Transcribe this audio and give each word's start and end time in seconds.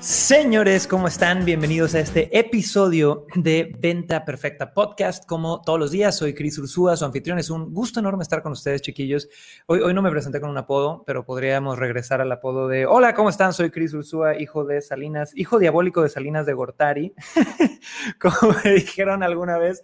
Señores, 0.00 0.86
¿cómo 0.86 1.08
están? 1.08 1.44
Bienvenidos 1.44 1.94
a 1.94 2.00
este 2.00 2.38
episodio 2.38 3.26
de 3.34 3.76
Venta 3.80 4.24
Perfecta 4.24 4.72
Podcast. 4.72 5.26
Como 5.26 5.60
todos 5.60 5.78
los 5.78 5.90
días, 5.90 6.16
soy 6.16 6.32
Cris 6.32 6.56
Ursúa, 6.56 6.96
su 6.96 7.04
anfitrión. 7.04 7.38
Es 7.38 7.50
un 7.50 7.74
gusto 7.74 8.00
enorme 8.00 8.22
estar 8.22 8.42
con 8.42 8.52
ustedes, 8.52 8.80
chiquillos. 8.80 9.28
Hoy, 9.66 9.92
no 9.92 10.00
me 10.00 10.10
presenté 10.10 10.40
con 10.40 10.48
un 10.48 10.56
apodo, 10.56 11.04
pero 11.06 11.26
podríamos 11.26 11.78
regresar 11.78 12.22
al 12.22 12.32
apodo 12.32 12.66
de 12.66 12.86
Hola, 12.86 13.12
¿cómo 13.12 13.28
están? 13.28 13.52
Soy 13.52 13.70
Cris 13.70 13.92
Ursúa, 13.92 14.40
hijo 14.40 14.64
de 14.64 14.80
Salinas, 14.80 15.32
hijo 15.36 15.58
diabólico 15.58 16.00
de 16.00 16.08
Salinas 16.08 16.46
de 16.46 16.54
Gortari, 16.54 17.12
como 18.18 18.54
me 18.64 18.72
dijeron 18.72 19.22
alguna 19.22 19.58
vez 19.58 19.82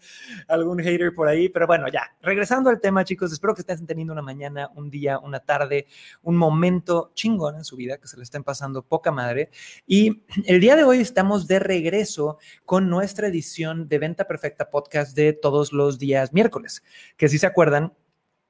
algún 0.48 0.78
hater 0.78 1.12
por 1.12 1.28
ahí. 1.28 1.50
Pero 1.50 1.66
bueno, 1.66 1.88
ya, 1.88 2.16
regresando 2.22 2.70
al 2.70 2.80
tema, 2.80 3.04
chicos, 3.04 3.34
espero 3.34 3.54
que 3.54 3.60
estén 3.60 3.86
teniendo 3.86 4.14
una 4.14 4.22
mañana, 4.22 4.70
un 4.76 4.88
día, 4.88 5.18
una 5.18 5.40
tarde, 5.40 5.88
un 6.22 6.38
momento 6.38 7.10
chingón 7.12 7.56
en 7.56 7.64
su 7.64 7.76
vida, 7.76 7.98
que 7.98 8.08
se 8.08 8.16
le 8.16 8.22
estén 8.22 8.42
pasando 8.42 8.80
poca 8.80 9.12
madre. 9.12 9.50
Y 9.86 10.05
el 10.44 10.60
día 10.60 10.76
de 10.76 10.84
hoy 10.84 11.00
estamos 11.00 11.46
de 11.46 11.58
regreso 11.58 12.38
con 12.64 12.88
nuestra 12.88 13.28
edición 13.28 13.88
de 13.88 13.98
Venta 13.98 14.26
Perfecta 14.26 14.70
Podcast 14.70 15.16
de 15.16 15.32
todos 15.32 15.72
los 15.72 15.98
días 15.98 16.32
miércoles, 16.32 16.82
que 17.16 17.28
si 17.28 17.38
se 17.38 17.46
acuerdan, 17.46 17.92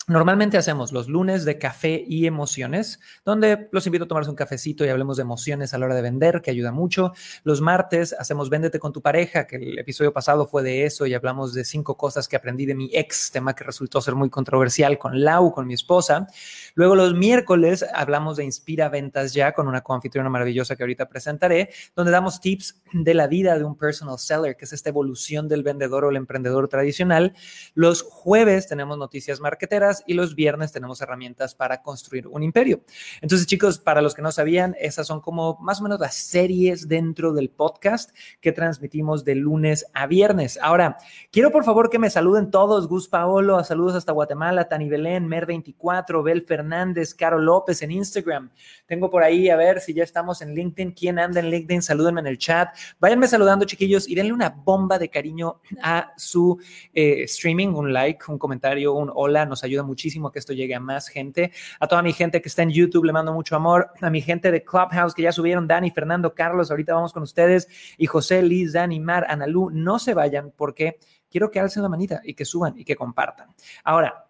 Normalmente 0.09 0.57
hacemos 0.57 0.93
los 0.93 1.09
lunes 1.09 1.45
de 1.45 1.59
café 1.59 2.05
y 2.07 2.29
emociones, 2.29 3.01
donde 3.25 3.69
los 3.73 3.85
invito 3.87 4.05
a 4.05 4.07
tomarse 4.07 4.31
un 4.31 4.37
cafecito 4.37 4.85
y 4.85 4.89
hablemos 4.89 5.17
de 5.17 5.23
emociones 5.23 5.75
a 5.75 5.79
la 5.79 5.87
hora 5.87 5.97
de 5.97 6.03
vender, 6.03 6.43
que 6.43 6.53
ayuda 6.53 6.71
mucho. 6.71 7.13
Los 7.43 7.61
martes 7.61 8.15
hacemos 8.17 8.49
Véndete 8.49 8.79
con 8.79 8.93
tu 8.93 9.03
pareja, 9.03 9.49
que 9.49 9.57
el 9.57 9.77
episodio 9.81 10.13
pasado 10.13 10.47
fue 10.47 10.63
de 10.63 10.85
eso 10.85 11.07
y 11.07 11.15
hablamos 11.15 11.55
de 11.55 11.65
cinco 11.65 11.97
cosas 11.97 12.29
que 12.29 12.37
aprendí 12.37 12.67
de 12.67 12.77
mi 12.77 12.89
ex, 12.93 13.33
tema 13.33 13.57
que 13.57 13.65
resultó 13.65 14.01
ser 14.01 14.15
muy 14.15 14.31
controversial 14.31 14.97
con 14.97 15.25
Lau, 15.25 15.51
con 15.51 15.67
mi 15.67 15.75
esposa. 15.75 16.29
Luego 16.77 16.95
los 16.95 17.13
miércoles 17.15 17.85
hablamos 17.93 18.37
de 18.37 18.45
Inspira 18.45 18.89
Ventas 18.89 19.35
Ya 19.35 19.55
con 19.55 19.67
una 19.67 19.81
coanfitriona 19.81 20.31
maravillosa 20.31 20.77
que 20.77 20.85
ahorita 20.85 21.09
presentaré, 21.09 21.71
donde 21.97 22.13
damos 22.13 22.41
tips 22.41 22.81
de 22.93 23.13
la 23.13 23.27
vida 23.27 23.59
de 23.59 23.65
un 23.65 23.77
personal 23.77 24.21
seller, 24.21 24.57
que 24.57 24.67
es 24.67 24.73
esta 24.73 24.89
evolución 24.89 25.49
del 25.49 25.65
vendedor 25.65 26.05
o 26.05 26.11
el 26.11 26.17
emprendedor 26.17 26.69
tradicional. 26.69 27.33
Los 27.75 28.03
jueves 28.03 28.69
tenemos 28.69 28.99
noticias 28.99 29.41
marqueteras 29.41 29.96
y 30.07 30.15
los 30.15 30.35
viernes 30.35 30.73
tenemos 30.73 31.01
herramientas 31.01 31.55
para 31.55 31.83
construir 31.83 32.27
un 32.29 32.43
imperio. 32.43 32.83
Entonces, 33.21 33.47
chicos, 33.47 33.79
para 33.79 34.03
los 34.03 34.15
que 34.15 34.23
no 34.23 34.33
sabían, 34.33 34.75
esas 34.81 35.07
son 35.07 35.21
como 35.21 35.59
más 35.61 35.81
o 35.81 35.85
menos 35.85 36.01
las 36.01 36.15
series 36.15 36.89
dentro 36.89 37.33
del 37.33 37.51
podcast 37.51 38.11
que 38.41 38.53
transmitimos 38.53 39.25
de 39.25 39.35
lunes 39.35 39.87
a 39.95 40.07
viernes. 40.07 40.59
Ahora, 40.61 40.97
quiero 41.31 41.51
por 41.51 41.65
favor 41.65 41.91
que 41.91 41.99
me 41.99 42.11
saluden 42.11 42.51
todos. 42.51 42.89
Gus 42.89 43.09
Paolo, 43.09 43.63
saludos 43.65 43.95
hasta 43.95 44.13
Guatemala, 44.13 44.69
Tani 44.69 44.89
Belén, 44.89 45.29
Mer24, 45.29 46.23
Bel 46.23 46.43
Fernández, 46.43 47.15
Caro 47.15 47.39
López 47.39 47.83
en 47.83 47.91
Instagram. 47.91 48.51
Tengo 48.87 49.11
por 49.11 49.23
ahí, 49.23 49.49
a 49.49 49.57
ver 49.57 49.81
si 49.81 49.95
ya 49.95 50.03
estamos 50.05 50.43
en 50.43 50.55
LinkedIn. 50.55 50.93
¿Quién 50.93 51.19
anda 51.19 51.41
en 51.41 51.51
LinkedIn? 51.51 51.83
Salúdenme 51.83 52.21
en 52.21 52.27
el 52.27 52.39
chat. 52.39 52.77
Váyanme 52.99 53.29
saludando, 53.29 53.65
chiquillos, 53.65 54.09
y 54.09 54.15
denle 54.15 54.33
una 54.33 54.51
bomba 54.51 54.99
de 54.99 55.09
cariño 55.09 55.61
a 55.83 56.13
su 56.17 56.59
eh, 56.95 57.23
streaming, 57.25 57.69
un 57.69 57.93
like, 57.93 58.25
un 58.29 58.39
comentario, 58.39 58.95
un 58.95 59.11
hola, 59.15 59.47
nos 59.47 59.65
ayuda 59.65 59.83
muchísimo 59.87 60.31
que 60.31 60.39
esto 60.39 60.53
llegue 60.53 60.75
a 60.75 60.81
más 60.81 61.09
gente. 61.09 61.53
A 61.81 61.87
toda 61.87 62.03
mi 62.03 62.13
gente 62.13 62.43
que 62.43 62.49
está 62.49 62.63
en 62.63 62.71
YouTube 62.71 63.05
le 63.05 63.13
mando 63.13 63.33
mucho 63.33 63.57
amor. 63.57 63.91
A 64.01 64.11
mi 64.11 64.21
gente 64.21 64.51
de 64.51 64.63
Clubhouse 64.63 65.15
que 65.15 65.23
ya 65.23 65.33
subieron, 65.33 65.67
Dani, 65.67 65.91
Fernando, 65.91 66.35
Carlos, 66.35 66.71
ahorita 66.71 66.95
vamos 66.95 67.13
con 67.13 67.23
ustedes. 67.23 67.69
Y 67.97 68.07
José, 68.07 68.43
Liz, 68.43 68.73
Dani, 68.75 69.01
Mar, 69.01 69.27
Analú, 69.29 69.71
no 69.71 69.99
se 69.99 70.13
vayan 70.13 70.53
porque 70.55 70.99
quiero 71.31 71.51
que 71.51 71.61
alcen 71.61 71.83
la 71.83 71.89
manita 71.89 72.21
y 72.25 72.35
que 72.35 72.45
suban 72.45 72.79
y 72.79 72.85
que 72.85 72.97
compartan. 72.97 73.55
Ahora, 73.85 74.27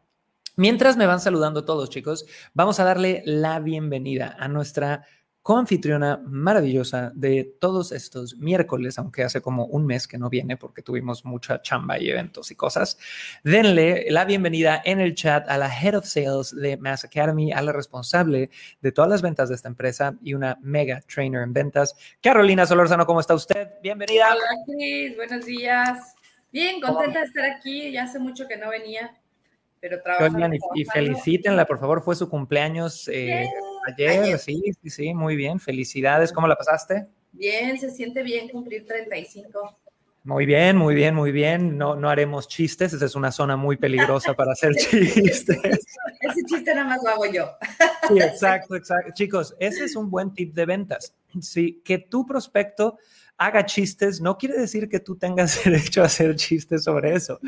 Mientras 0.59 0.97
me 0.97 1.05
van 1.05 1.21
saludando 1.21 1.67
todos, 1.67 1.91
chicos, 1.91 2.25
vamos 2.55 2.81
a 2.81 2.85
darle 2.85 3.23
la 3.27 3.61
bienvenida 3.61 4.35
a 4.39 4.49
nuestra 4.49 5.05
coanfitriona 5.47 6.21
maravillosa 6.27 7.13
de 7.15 7.45
todos 7.61 7.93
estos 7.93 8.37
miércoles, 8.37 8.99
aunque 8.99 9.23
hace 9.23 9.41
como 9.41 9.67
un 9.67 9.87
mes 9.87 10.09
que 10.09 10.19
no 10.19 10.29
viene 10.29 10.57
porque 10.57 10.83
tuvimos 10.83 11.25
mucha 11.25 11.63
chamba 11.63 12.01
y 12.01 12.11
eventos 12.11 12.51
y 12.51 12.57
cosas. 12.57 12.99
Denle 13.45 14.07
la 14.11 14.25
bienvenida 14.25 14.83
en 14.85 14.99
el 14.99 15.15
chat 15.15 15.49
a 15.49 15.57
la 15.57 15.69
Head 15.69 15.99
of 15.99 16.05
Sales 16.05 16.53
de 16.53 16.77
Mass 16.79 17.05
Academy, 17.05 17.53
a 17.53 17.63
la 17.63 17.71
responsable 17.71 18.51
de 18.81 18.91
todas 18.91 19.09
las 19.09 19.23
ventas 19.23 19.49
de 19.49 19.55
esta 19.55 19.69
empresa 19.69 20.17
y 20.21 20.35
una 20.35 20.59
mega 20.63 21.01
trainer 21.03 21.43
en 21.43 21.53
ventas. 21.53 21.95
Carolina 22.21 22.67
Solorzano, 22.67 23.07
¿cómo 23.07 23.21
está 23.21 23.37
usted? 23.37 23.69
Bienvenida. 23.81 24.33
Hola, 24.33 24.65
Cris. 24.67 25.15
Buenos 25.15 25.47
días. 25.47 26.17
Bien, 26.51 26.81
contenta 26.81 27.21
de 27.21 27.27
estar 27.27 27.45
aquí. 27.45 27.93
Ya 27.93 28.03
hace 28.03 28.19
mucho 28.19 28.49
que 28.49 28.57
no 28.57 28.71
venía, 28.71 29.17
pero 29.79 30.03
trabajando. 30.03 30.57
Y, 30.75 30.83
y 30.83 30.85
felicítenla, 30.87 31.67
por 31.67 31.79
favor, 31.79 32.03
fue 32.03 32.17
su 32.17 32.29
cumpleaños. 32.29 33.07
Eh, 33.07 33.47
Ayer, 33.87 34.39
sí, 34.39 34.61
sí, 34.83 34.91
sí, 34.91 35.15
muy 35.15 35.37
bien. 35.37 35.61
Felicidades. 35.61 36.33
¿Cómo 36.33 36.49
la 36.49 36.57
pasaste? 36.57 37.07
Bien, 37.33 37.79
se 37.79 37.91
siente 37.91 38.23
bien 38.23 38.49
cumplir 38.49 38.85
35. 38.85 39.79
Muy 40.25 40.45
bien, 40.45 40.77
muy 40.77 40.97
bien, 40.97 41.15
muy 41.15 41.31
bien. 41.31 41.79
No, 41.79 41.95
no 41.95 42.09
haremos 42.09 42.49
chistes. 42.49 42.93
Esa 42.93 43.05
es 43.05 43.15
una 43.15 43.31
zona 43.31 43.57
muy 43.57 43.77
peligrosa 43.77 44.35
para 44.35 44.53
hacer 44.53 44.75
chistes. 44.77 45.47
Ese 46.21 46.43
chiste 46.49 46.75
nada 46.75 46.89
más 46.89 47.01
lo 47.05 47.11
hago 47.11 47.27
yo. 47.27 47.53
Sí, 48.09 48.19
exacto, 48.19 48.75
exacto. 48.75 49.13
Chicos, 49.15 49.55
ese 49.61 49.85
es 49.85 49.95
un 49.95 50.11
buen 50.11 50.35
tip 50.35 50.53
de 50.53 50.67
ventas. 50.67 51.15
Sí, 51.41 51.81
que 51.85 51.99
tu 51.99 52.27
prospecto 52.27 52.99
haga 53.39 53.67
chistes, 53.67 54.21
no 54.21 54.39
quiere 54.39 54.59
decir 54.59 54.89
que 54.89 55.01
tú 55.01 55.17
tengas 55.17 55.63
derecho 55.65 56.03
a 56.03 56.07
hacer 56.07 56.35
chistes 56.37 56.85
sobre 56.85 57.15
eso. 57.15 57.39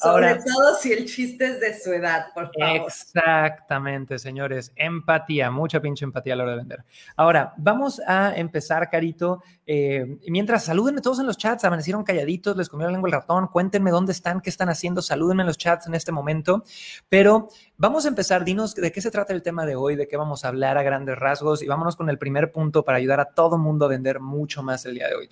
Sobre 0.00 0.34
todo 0.36 0.74
si 0.80 0.92
el 0.92 1.06
chiste 1.06 1.46
es 1.46 1.60
de 1.60 1.78
su 1.78 1.92
edad, 1.92 2.26
por 2.34 2.50
favor. 2.52 2.86
Exactamente, 2.86 4.18
señores. 4.18 4.72
Empatía, 4.76 5.50
mucha 5.50 5.80
pinche 5.80 6.04
empatía 6.04 6.34
a 6.34 6.36
la 6.36 6.42
hora 6.44 6.52
de 6.52 6.58
vender. 6.58 6.84
Ahora, 7.16 7.54
vamos 7.56 8.00
a 8.06 8.36
empezar, 8.36 8.88
Carito. 8.90 9.42
Eh, 9.66 10.18
mientras, 10.28 10.64
salúdenme 10.64 11.00
todos 11.00 11.20
en 11.20 11.26
los 11.26 11.38
chats, 11.38 11.64
amanecieron 11.64 12.02
calladitos, 12.02 12.56
les 12.56 12.68
comió 12.68 12.86
la 12.86 12.92
lengua 12.92 13.08
el 13.08 13.12
ratón, 13.12 13.46
cuéntenme 13.46 13.90
dónde 13.90 14.12
están, 14.12 14.40
qué 14.40 14.50
están 14.50 14.68
haciendo, 14.68 15.00
salúdenme 15.00 15.42
en 15.42 15.46
los 15.46 15.58
chats 15.58 15.86
en 15.86 15.94
este 15.94 16.12
momento. 16.12 16.64
Pero 17.08 17.48
vamos 17.80 18.04
a 18.04 18.08
empezar, 18.08 18.44
dinos 18.44 18.74
de 18.74 18.92
qué 18.92 19.00
se 19.00 19.10
trata 19.10 19.32
el 19.32 19.42
tema 19.42 19.64
de 19.64 19.74
hoy, 19.74 19.96
de 19.96 20.06
qué 20.06 20.18
vamos 20.18 20.44
a 20.44 20.48
hablar 20.48 20.76
a 20.76 20.82
grandes 20.82 21.18
rasgos 21.18 21.62
y 21.62 21.66
vámonos 21.66 21.96
con 21.96 22.10
el 22.10 22.18
primer 22.18 22.52
punto 22.52 22.84
para 22.84 22.98
ayudar 22.98 23.20
a 23.20 23.24
todo 23.24 23.56
mundo 23.56 23.86
a 23.86 23.88
vender 23.88 24.20
mucho 24.20 24.62
más 24.62 24.84
el 24.84 24.94
día 24.94 25.08
de 25.08 25.14
hoy. 25.14 25.30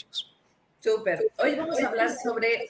Súper. 0.81 1.31
Hoy 1.39 1.57
vamos 1.57 1.79
a 1.79 1.89
hablar 1.89 2.11
sobre 2.11 2.69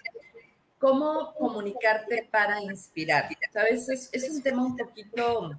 cómo 0.80 1.32
comunicarte 1.34 2.28
para 2.28 2.60
inspirar. 2.60 3.28
Sabes, 3.52 3.88
es, 3.88 4.10
es, 4.12 4.28
un 4.28 4.42
tema 4.42 4.64
un 4.64 4.76
poquito, 4.76 5.56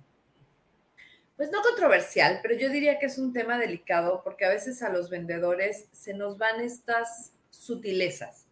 pues 1.37 1.49
no 1.49 1.61
controversial, 1.61 2.39
pero 2.41 2.55
yo 2.55 2.69
diría 2.69 2.99
que 2.99 3.05
es 3.05 3.17
un 3.17 3.31
tema 3.31 3.57
delicado 3.57 4.21
porque 4.25 4.43
a 4.43 4.49
veces 4.49 4.83
a 4.83 4.89
los 4.89 5.09
vendedores 5.09 5.87
se 5.93 6.13
nos 6.13 6.37
van 6.37 6.59
estas 6.59 7.31
sutilezas. 7.51 8.48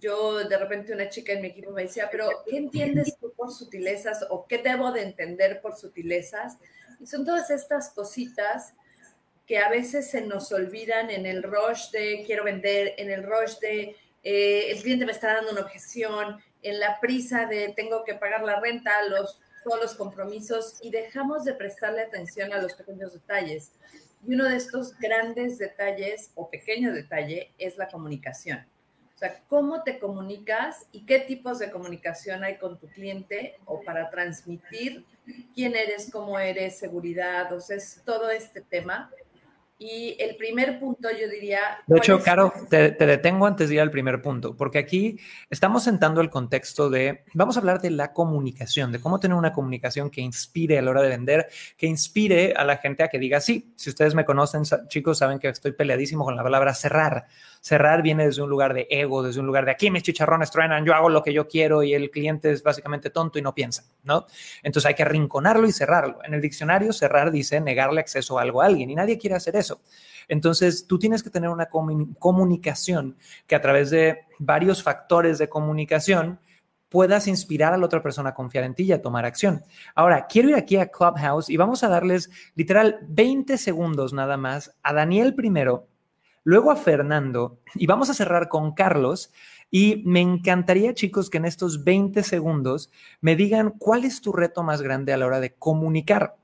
Yo 0.00 0.48
de 0.48 0.56
repente 0.56 0.92
una 0.92 1.08
chica 1.08 1.32
en 1.32 1.42
mi 1.42 1.48
equipo 1.48 1.70
me 1.70 1.82
decía, 1.82 2.08
pero 2.10 2.28
¿qué 2.48 2.56
entiendes 2.56 3.16
tú 3.18 3.32
por 3.34 3.52
sutilezas 3.52 4.24
o 4.30 4.46
qué 4.46 4.58
debo 4.58 4.90
de 4.92 5.02
entender 5.02 5.60
por 5.60 5.76
sutilezas? 5.76 6.56
Y 6.98 7.06
son 7.06 7.24
todas 7.24 7.50
estas 7.50 7.90
cositas 7.90 8.74
que 9.46 9.58
a 9.58 9.68
veces 9.68 10.10
se 10.10 10.22
nos 10.22 10.52
olvidan 10.52 11.10
en 11.10 11.26
el 11.26 11.42
rush 11.42 11.90
de 11.90 12.22
quiero 12.24 12.44
vender, 12.44 12.94
en 12.96 13.10
el 13.10 13.22
rush 13.22 13.58
de 13.60 13.96
eh, 14.22 14.70
el 14.70 14.82
cliente 14.82 15.06
me 15.06 15.12
está 15.12 15.34
dando 15.34 15.52
una 15.52 15.62
objeción, 15.62 16.40
en 16.62 16.78
la 16.78 17.00
prisa 17.00 17.46
de 17.46 17.72
tengo 17.74 18.04
que 18.04 18.14
pagar 18.14 18.42
la 18.42 18.60
renta, 18.60 19.02
los, 19.08 19.40
todos 19.64 19.80
los 19.80 19.94
compromisos 19.94 20.78
y 20.82 20.90
dejamos 20.90 21.44
de 21.44 21.54
prestarle 21.54 22.02
atención 22.02 22.52
a 22.52 22.60
los 22.60 22.74
pequeños 22.74 23.12
detalles. 23.12 23.72
Y 24.26 24.34
uno 24.34 24.44
de 24.44 24.56
estos 24.56 24.96
grandes 24.98 25.58
detalles 25.58 26.30
o 26.34 26.50
pequeño 26.50 26.92
detalle 26.92 27.52
es 27.58 27.78
la 27.78 27.88
comunicación. 27.88 28.66
O 29.20 29.22
sea, 29.22 29.38
cómo 29.48 29.82
te 29.82 29.98
comunicas 29.98 30.86
y 30.92 31.04
qué 31.04 31.18
tipos 31.18 31.58
de 31.58 31.70
comunicación 31.70 32.42
hay 32.42 32.56
con 32.56 32.78
tu 32.78 32.88
cliente 32.88 33.56
o 33.66 33.82
para 33.82 34.08
transmitir 34.08 35.04
quién 35.54 35.76
eres, 35.76 36.08
cómo 36.10 36.38
eres, 36.38 36.78
seguridad, 36.78 37.52
o 37.52 37.60
sea, 37.60 37.76
es 37.76 38.00
todo 38.06 38.30
este 38.30 38.62
tema. 38.62 39.10
Y 39.78 40.16
el 40.18 40.36
primer 40.36 40.78
punto, 40.78 41.08
yo 41.10 41.28
diría... 41.28 41.60
De 41.86 41.98
hecho, 41.98 42.22
Caro, 42.22 42.50
te, 42.70 42.92
te, 42.92 43.06
detengo 43.06 43.46
antes 43.46 43.68
de 43.68 43.76
ir 43.76 43.80
al 43.82 43.90
primer 43.90 44.22
punto, 44.22 44.54
porque 44.56 44.78
aquí 44.78 45.18
estamos 45.48 45.84
sentando 45.84 46.22
el 46.22 46.28
contexto 46.30 46.88
de, 46.88 47.24
vamos 47.34 47.56
a 47.56 47.60
hablar 47.60 47.80
de 47.80 47.90
la 47.90 48.12
comunicación, 48.14 48.90
de 48.90 49.00
cómo 49.00 49.20
tener 49.20 49.36
una 49.36 49.52
comunicación 49.52 50.10
que 50.10 50.22
inspire 50.22 50.78
a 50.78 50.82
la 50.82 50.90
hora 50.90 51.02
de 51.02 51.08
vender, 51.08 51.48
que 51.78 51.86
inspire 51.86 52.54
a 52.54 52.64
la 52.64 52.78
gente 52.78 53.02
a 53.02 53.08
que 53.08 53.18
diga, 53.18 53.40
sí, 53.40 53.72
si 53.76 53.90
ustedes 53.90 54.14
me 54.14 54.26
conocen, 54.26 54.62
chicos, 54.88 55.16
saben 55.16 55.38
que 55.38 55.48
estoy 55.48 55.72
peleadísimo 55.72 56.24
con 56.24 56.36
la 56.36 56.42
palabra 56.42 56.74
cerrar. 56.74 57.26
Cerrar 57.60 58.02
viene 58.02 58.24
desde 58.24 58.42
un 58.42 58.48
lugar 58.48 58.72
de 58.72 58.86
ego, 58.90 59.22
desde 59.22 59.40
un 59.40 59.46
lugar 59.46 59.66
de 59.66 59.70
aquí 59.70 59.90
mis 59.90 60.02
chicharrones 60.02 60.50
truenan, 60.50 60.84
yo 60.84 60.94
hago 60.94 61.10
lo 61.10 61.22
que 61.22 61.32
yo 61.32 61.46
quiero 61.46 61.82
y 61.82 61.92
el 61.92 62.10
cliente 62.10 62.50
es 62.50 62.62
básicamente 62.62 63.10
tonto 63.10 63.38
y 63.38 63.42
no 63.42 63.54
piensa, 63.54 63.84
¿no? 64.02 64.26
Entonces 64.62 64.88
hay 64.88 64.94
que 64.94 65.02
arrinconarlo 65.02 65.68
y 65.68 65.72
cerrarlo. 65.72 66.20
En 66.24 66.32
el 66.32 66.40
diccionario, 66.40 66.92
cerrar 66.92 67.30
dice 67.30 67.60
negarle 67.60 68.00
acceso 68.00 68.38
a 68.38 68.42
algo 68.42 68.62
a 68.62 68.66
alguien 68.66 68.90
y 68.90 68.94
nadie 68.94 69.18
quiere 69.18 69.36
hacer 69.36 69.56
eso. 69.56 69.82
Entonces, 70.28 70.86
tú 70.86 70.98
tienes 70.98 71.24
que 71.24 71.30
tener 71.30 71.50
una 71.50 71.68
comunicación 71.68 73.16
que 73.48 73.56
a 73.56 73.60
través 73.60 73.90
de 73.90 74.20
varios 74.38 74.80
factores 74.80 75.38
de 75.38 75.48
comunicación 75.48 76.38
puedas 76.88 77.26
inspirar 77.26 77.72
a 77.74 77.78
la 77.78 77.86
otra 77.86 78.02
persona 78.02 78.30
a 78.30 78.34
confiar 78.34 78.64
en 78.64 78.74
ti 78.74 78.84
y 78.84 78.92
a 78.92 79.02
tomar 79.02 79.24
acción. 79.24 79.62
Ahora, 79.94 80.26
quiero 80.28 80.50
ir 80.50 80.54
aquí 80.54 80.76
a 80.76 80.86
Clubhouse 80.86 81.50
y 81.50 81.56
vamos 81.56 81.82
a 81.82 81.88
darles 81.88 82.30
literal 82.54 82.98
20 83.08 83.58
segundos 83.58 84.12
nada 84.12 84.36
más 84.36 84.76
a 84.82 84.92
Daniel 84.92 85.34
primero, 85.34 85.88
luego 86.44 86.70
a 86.70 86.76
Fernando 86.76 87.60
y 87.74 87.86
vamos 87.86 88.10
a 88.10 88.14
cerrar 88.14 88.48
con 88.48 88.72
Carlos. 88.74 89.32
Y 89.70 90.02
me 90.04 90.20
encantaría, 90.20 90.94
chicos, 90.94 91.30
que 91.30 91.38
en 91.38 91.44
estos 91.44 91.84
20 91.84 92.22
segundos 92.24 92.90
me 93.20 93.36
digan 93.36 93.70
cuál 93.70 94.04
es 94.04 94.20
tu 94.20 94.32
reto 94.32 94.62
más 94.62 94.82
grande 94.82 95.12
a 95.12 95.16
la 95.16 95.26
hora 95.26 95.40
de 95.40 95.54
comunicar. 95.54 96.36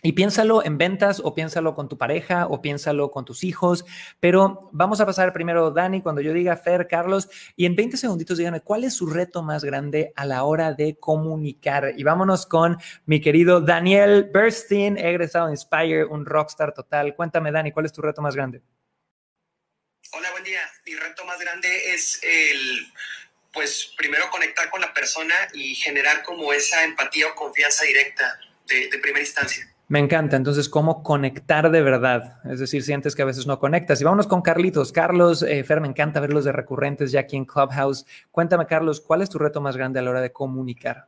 Y 0.00 0.12
piénsalo 0.12 0.64
en 0.64 0.78
ventas 0.78 1.20
o 1.24 1.34
piénsalo 1.34 1.74
con 1.74 1.88
tu 1.88 1.98
pareja 1.98 2.46
o 2.46 2.62
piénsalo 2.62 3.10
con 3.10 3.24
tus 3.24 3.42
hijos, 3.42 3.84
pero 4.20 4.70
vamos 4.70 5.00
a 5.00 5.06
pasar 5.06 5.32
primero, 5.32 5.72
Dani, 5.72 6.02
cuando 6.02 6.20
yo 6.20 6.32
diga 6.32 6.56
Fer, 6.56 6.86
Carlos, 6.86 7.28
y 7.56 7.66
en 7.66 7.74
20 7.74 7.96
segunditos 7.96 8.38
díganme 8.38 8.60
cuál 8.60 8.84
es 8.84 8.94
su 8.94 9.06
reto 9.06 9.42
más 9.42 9.64
grande 9.64 10.12
a 10.14 10.24
la 10.24 10.44
hora 10.44 10.72
de 10.72 10.96
comunicar. 11.00 11.94
Y 11.96 12.04
vámonos 12.04 12.46
con 12.46 12.76
mi 13.06 13.20
querido 13.20 13.60
Daniel 13.60 14.30
Burstein, 14.32 14.98
egresado 14.98 15.46
de 15.46 15.54
Inspire, 15.54 16.04
un 16.04 16.24
rockstar 16.24 16.72
total. 16.72 17.16
Cuéntame, 17.16 17.50
Dani, 17.50 17.72
¿cuál 17.72 17.86
es 17.86 17.92
tu 17.92 18.00
reto 18.00 18.22
más 18.22 18.36
grande? 18.36 18.62
Hola, 20.12 20.30
buen 20.30 20.44
día. 20.44 20.60
Mi 20.86 20.94
reto 20.96 21.24
más 21.26 21.38
grande 21.38 21.92
es 21.92 22.18
el, 22.22 22.92
pues, 23.52 23.92
primero 23.96 24.30
conectar 24.30 24.70
con 24.70 24.80
la 24.80 24.94
persona 24.94 25.34
y 25.52 25.74
generar 25.74 26.22
como 26.22 26.52
esa 26.52 26.82
empatía 26.84 27.26
o 27.28 27.34
confianza 27.34 27.84
directa 27.84 28.40
de, 28.66 28.88
de 28.88 28.98
primera 28.98 29.20
instancia. 29.20 29.70
Me 29.88 29.98
encanta. 29.98 30.36
Entonces, 30.36 30.68
¿cómo 30.68 31.02
conectar 31.02 31.70
de 31.70 31.82
verdad? 31.82 32.40
Es 32.50 32.60
decir, 32.60 32.82
sientes 32.82 33.14
que 33.14 33.22
a 33.22 33.26
veces 33.26 33.46
no 33.46 33.58
conectas. 33.58 34.00
Y 34.00 34.04
vámonos 34.04 34.26
con 34.26 34.40
Carlitos. 34.42 34.92
Carlos, 34.92 35.42
eh, 35.42 35.62
Fer, 35.64 35.80
me 35.80 35.88
encanta 35.88 36.20
verlos 36.20 36.44
de 36.44 36.52
recurrentes 36.52 37.12
ya 37.12 37.20
aquí 37.20 37.36
en 37.36 37.44
Clubhouse. 37.44 38.06
Cuéntame, 38.30 38.66
Carlos, 38.66 39.00
¿cuál 39.00 39.22
es 39.22 39.30
tu 39.30 39.38
reto 39.38 39.60
más 39.60 39.76
grande 39.76 39.98
a 39.98 40.02
la 40.02 40.10
hora 40.10 40.20
de 40.20 40.32
comunicar? 40.32 41.06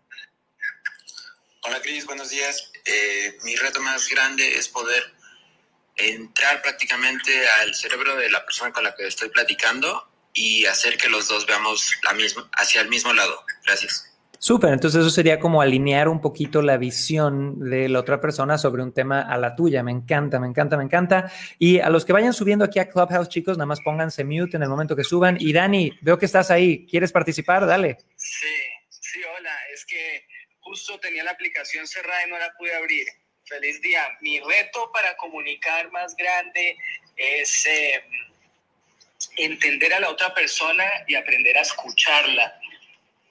Hola, 1.62 1.80
Cris, 1.82 2.06
buenos 2.06 2.30
días. 2.30 2.72
Eh, 2.84 3.38
mi 3.44 3.54
reto 3.56 3.80
más 3.80 4.08
grande 4.08 4.58
es 4.58 4.68
poder 4.68 5.19
entrar 6.00 6.62
prácticamente 6.62 7.32
al 7.60 7.74
cerebro 7.74 8.16
de 8.16 8.30
la 8.30 8.44
persona 8.44 8.72
con 8.72 8.84
la 8.84 8.94
que 8.94 9.06
estoy 9.06 9.28
platicando 9.28 10.08
y 10.32 10.66
hacer 10.66 10.96
que 10.96 11.08
los 11.08 11.28
dos 11.28 11.46
veamos 11.46 11.94
la 12.04 12.14
misma, 12.14 12.48
hacia 12.52 12.80
el 12.80 12.88
mismo 12.88 13.12
lado. 13.12 13.44
Gracias. 13.64 14.06
Súper, 14.42 14.72
entonces 14.72 15.02
eso 15.02 15.10
sería 15.10 15.38
como 15.38 15.60
alinear 15.60 16.08
un 16.08 16.22
poquito 16.22 16.62
la 16.62 16.78
visión 16.78 17.60
de 17.60 17.90
la 17.90 18.00
otra 18.00 18.22
persona 18.22 18.56
sobre 18.56 18.82
un 18.82 18.94
tema 18.94 19.20
a 19.20 19.36
la 19.36 19.54
tuya. 19.54 19.82
Me 19.82 19.90
encanta, 19.90 20.40
me 20.40 20.46
encanta, 20.46 20.78
me 20.78 20.84
encanta. 20.84 21.30
Y 21.58 21.78
a 21.80 21.90
los 21.90 22.06
que 22.06 22.14
vayan 22.14 22.32
subiendo 22.32 22.64
aquí 22.64 22.78
a 22.78 22.88
Clubhouse, 22.88 23.28
chicos, 23.28 23.58
nada 23.58 23.66
más 23.66 23.82
pónganse 23.82 24.24
mute 24.24 24.56
en 24.56 24.62
el 24.62 24.70
momento 24.70 24.96
que 24.96 25.04
suban. 25.04 25.36
Y 25.38 25.52
Dani, 25.52 25.92
veo 26.00 26.18
que 26.18 26.24
estás 26.24 26.50
ahí. 26.50 26.86
¿Quieres 26.86 27.12
participar? 27.12 27.66
Dale. 27.66 27.98
Sí, 28.16 28.46
sí, 28.88 29.20
hola. 29.36 29.54
Es 29.74 29.84
que 29.84 30.24
justo 30.60 30.98
tenía 31.00 31.22
la 31.22 31.32
aplicación 31.32 31.86
cerrada 31.86 32.26
y 32.26 32.30
no 32.30 32.38
la 32.38 32.50
pude 32.56 32.74
abrir. 32.74 33.06
Feliz 33.50 33.82
día. 33.82 34.06
Mi 34.20 34.38
reto 34.38 34.92
para 34.92 35.16
comunicar 35.16 35.90
más 35.90 36.14
grande 36.14 36.76
es 37.16 37.66
eh, 37.66 38.04
entender 39.38 39.92
a 39.92 39.98
la 39.98 40.08
otra 40.08 40.32
persona 40.32 40.84
y 41.08 41.16
aprender 41.16 41.58
a 41.58 41.62
escucharla 41.62 42.60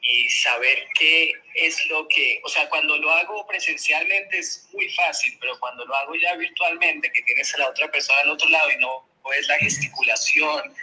y 0.02 0.30
saber 0.30 0.88
qué 1.00 1.32
es 1.56 1.86
lo 1.86 2.06
que, 2.10 2.42
o 2.44 2.50
sea, 2.50 2.68
cuando 2.68 2.98
lo 2.98 3.10
hago 3.12 3.48
presencialmente 3.48 4.40
es 4.40 4.68
muy 4.74 4.90
fácil, 4.90 5.38
pero 5.40 5.58
cuando 5.58 5.86
lo 5.86 5.96
hago 5.96 6.14
ya 6.16 6.36
virtualmente, 6.36 7.10
que 7.14 7.22
tienes 7.22 7.56
a 7.56 7.60
la 7.60 7.70
otra 7.70 7.90
persona 7.90 8.20
al 8.20 8.30
otro 8.30 8.50
lado 8.50 8.70
y 8.72 8.78
no 8.78 9.08
ves 9.30 9.48
la 9.48 9.56
gesticulación, 9.56 10.76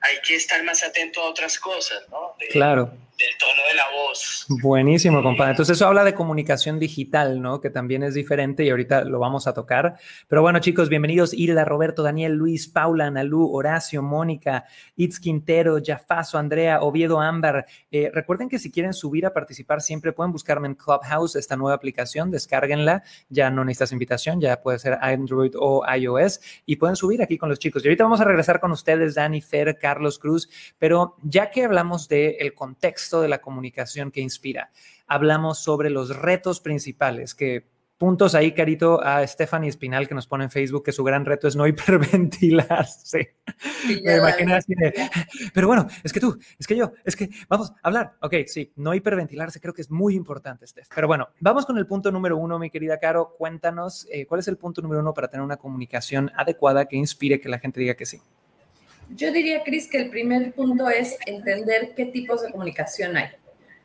hay 0.00 0.20
que 0.20 0.36
estar 0.36 0.62
más 0.62 0.84
atento 0.84 1.22
a 1.22 1.30
otras 1.30 1.58
cosas, 1.58 2.08
¿no? 2.08 2.36
claro 2.50 2.96
del 3.18 3.36
tono 3.36 3.62
de 3.68 3.74
la 3.74 3.84
voz. 3.90 4.46
Buenísimo, 4.62 5.22
compadre. 5.24 5.50
Entonces 5.50 5.76
eso 5.76 5.88
habla 5.88 6.04
de 6.04 6.14
comunicación 6.14 6.78
digital, 6.78 7.42
¿no? 7.42 7.60
Que 7.60 7.68
también 7.68 8.04
es 8.04 8.14
diferente 8.14 8.64
y 8.64 8.70
ahorita 8.70 9.02
lo 9.04 9.18
vamos 9.18 9.48
a 9.48 9.54
tocar. 9.54 9.96
Pero 10.28 10.40
bueno, 10.42 10.60
chicos, 10.60 10.88
bienvenidos 10.88 11.34
Hilda, 11.34 11.64
Roberto, 11.64 12.04
Daniel, 12.04 12.34
Luis, 12.34 12.68
Paula, 12.68 13.06
Analú, 13.06 13.52
Horacio, 13.52 14.02
Mónica, 14.02 14.66
Itz 14.94 15.18
Quintero, 15.18 15.78
Jafaso, 15.84 16.38
Andrea, 16.38 16.80
Oviedo, 16.80 17.20
Ámbar. 17.20 17.66
Eh, 17.90 18.08
recuerden 18.14 18.48
que 18.48 18.60
si 18.60 18.70
quieren 18.70 18.92
subir 18.92 19.26
a 19.26 19.32
participar 19.32 19.80
siempre 19.80 20.12
pueden 20.12 20.30
buscarme 20.30 20.68
en 20.68 20.76
Clubhouse, 20.76 21.34
esta 21.34 21.56
nueva 21.56 21.74
aplicación, 21.74 22.30
descárguenla. 22.30 23.02
Ya 23.28 23.50
no 23.50 23.64
necesitas 23.64 23.90
invitación, 23.90 24.40
ya 24.40 24.62
puede 24.62 24.78
ser 24.78 24.96
Android 25.00 25.54
o 25.58 25.84
iOS 25.92 26.40
y 26.66 26.76
pueden 26.76 26.94
subir 26.94 27.20
aquí 27.20 27.36
con 27.36 27.48
los 27.48 27.58
chicos. 27.58 27.84
Y 27.84 27.88
ahorita 27.88 28.04
vamos 28.04 28.20
a 28.20 28.24
regresar 28.24 28.60
con 28.60 28.70
ustedes, 28.70 29.16
Dani, 29.16 29.40
Fer, 29.40 29.76
Carlos 29.76 30.20
Cruz. 30.20 30.48
Pero 30.78 31.16
ya 31.24 31.50
que 31.50 31.64
hablamos 31.64 32.06
del 32.08 32.54
contexto, 32.54 33.07
de 33.10 33.28
la 33.28 33.40
comunicación 33.40 34.10
que 34.10 34.20
inspira. 34.20 34.70
Hablamos 35.06 35.58
sobre 35.58 35.90
los 35.90 36.14
retos 36.16 36.60
principales 36.60 37.34
que 37.34 37.66
puntos 37.98 38.36
ahí, 38.36 38.52
Carito, 38.52 39.02
a 39.02 39.26
Stephanie 39.26 39.68
Espinal 39.68 40.06
que 40.06 40.14
nos 40.14 40.26
pone 40.26 40.44
en 40.44 40.50
Facebook 40.50 40.84
que 40.84 40.92
su 40.92 41.02
gran 41.02 41.24
reto 41.24 41.48
es 41.48 41.56
no 41.56 41.66
hiperventilarse. 41.66 43.36
Me 44.04 44.16
imagino 44.16 44.54
así 44.54 44.74
de, 44.74 44.94
pero 45.52 45.66
bueno, 45.66 45.86
es 46.02 46.12
que 46.12 46.20
tú, 46.20 46.38
es 46.58 46.66
que 46.66 46.76
yo, 46.76 46.92
es 47.04 47.16
que 47.16 47.28
vamos 47.48 47.70
a 47.70 47.74
hablar. 47.82 48.16
Ok, 48.22 48.34
sí, 48.46 48.72
no 48.76 48.94
hiperventilarse 48.94 49.60
creo 49.60 49.74
que 49.74 49.82
es 49.82 49.90
muy 49.90 50.14
importante, 50.14 50.66
Steph. 50.66 50.88
Pero 50.94 51.08
bueno, 51.08 51.28
vamos 51.40 51.66
con 51.66 51.76
el 51.76 51.86
punto 51.86 52.12
número 52.12 52.36
uno, 52.36 52.58
mi 52.58 52.70
querida 52.70 52.98
Caro. 52.98 53.34
Cuéntanos, 53.36 54.06
eh, 54.10 54.26
¿cuál 54.26 54.40
es 54.40 54.48
el 54.48 54.56
punto 54.56 54.80
número 54.80 55.00
uno 55.00 55.12
para 55.12 55.28
tener 55.28 55.44
una 55.44 55.56
comunicación 55.56 56.30
adecuada 56.36 56.86
que 56.86 56.96
inspire 56.96 57.40
que 57.40 57.48
la 57.48 57.58
gente 57.58 57.80
diga 57.80 57.94
que 57.94 58.06
sí? 58.06 58.20
Yo 59.10 59.32
diría, 59.32 59.62
Cris, 59.64 59.88
que 59.88 59.98
el 59.98 60.10
primer 60.10 60.52
punto 60.52 60.88
es 60.88 61.16
entender 61.26 61.94
qué 61.96 62.06
tipos 62.06 62.42
de 62.42 62.50
comunicación 62.50 63.16
hay. 63.16 63.30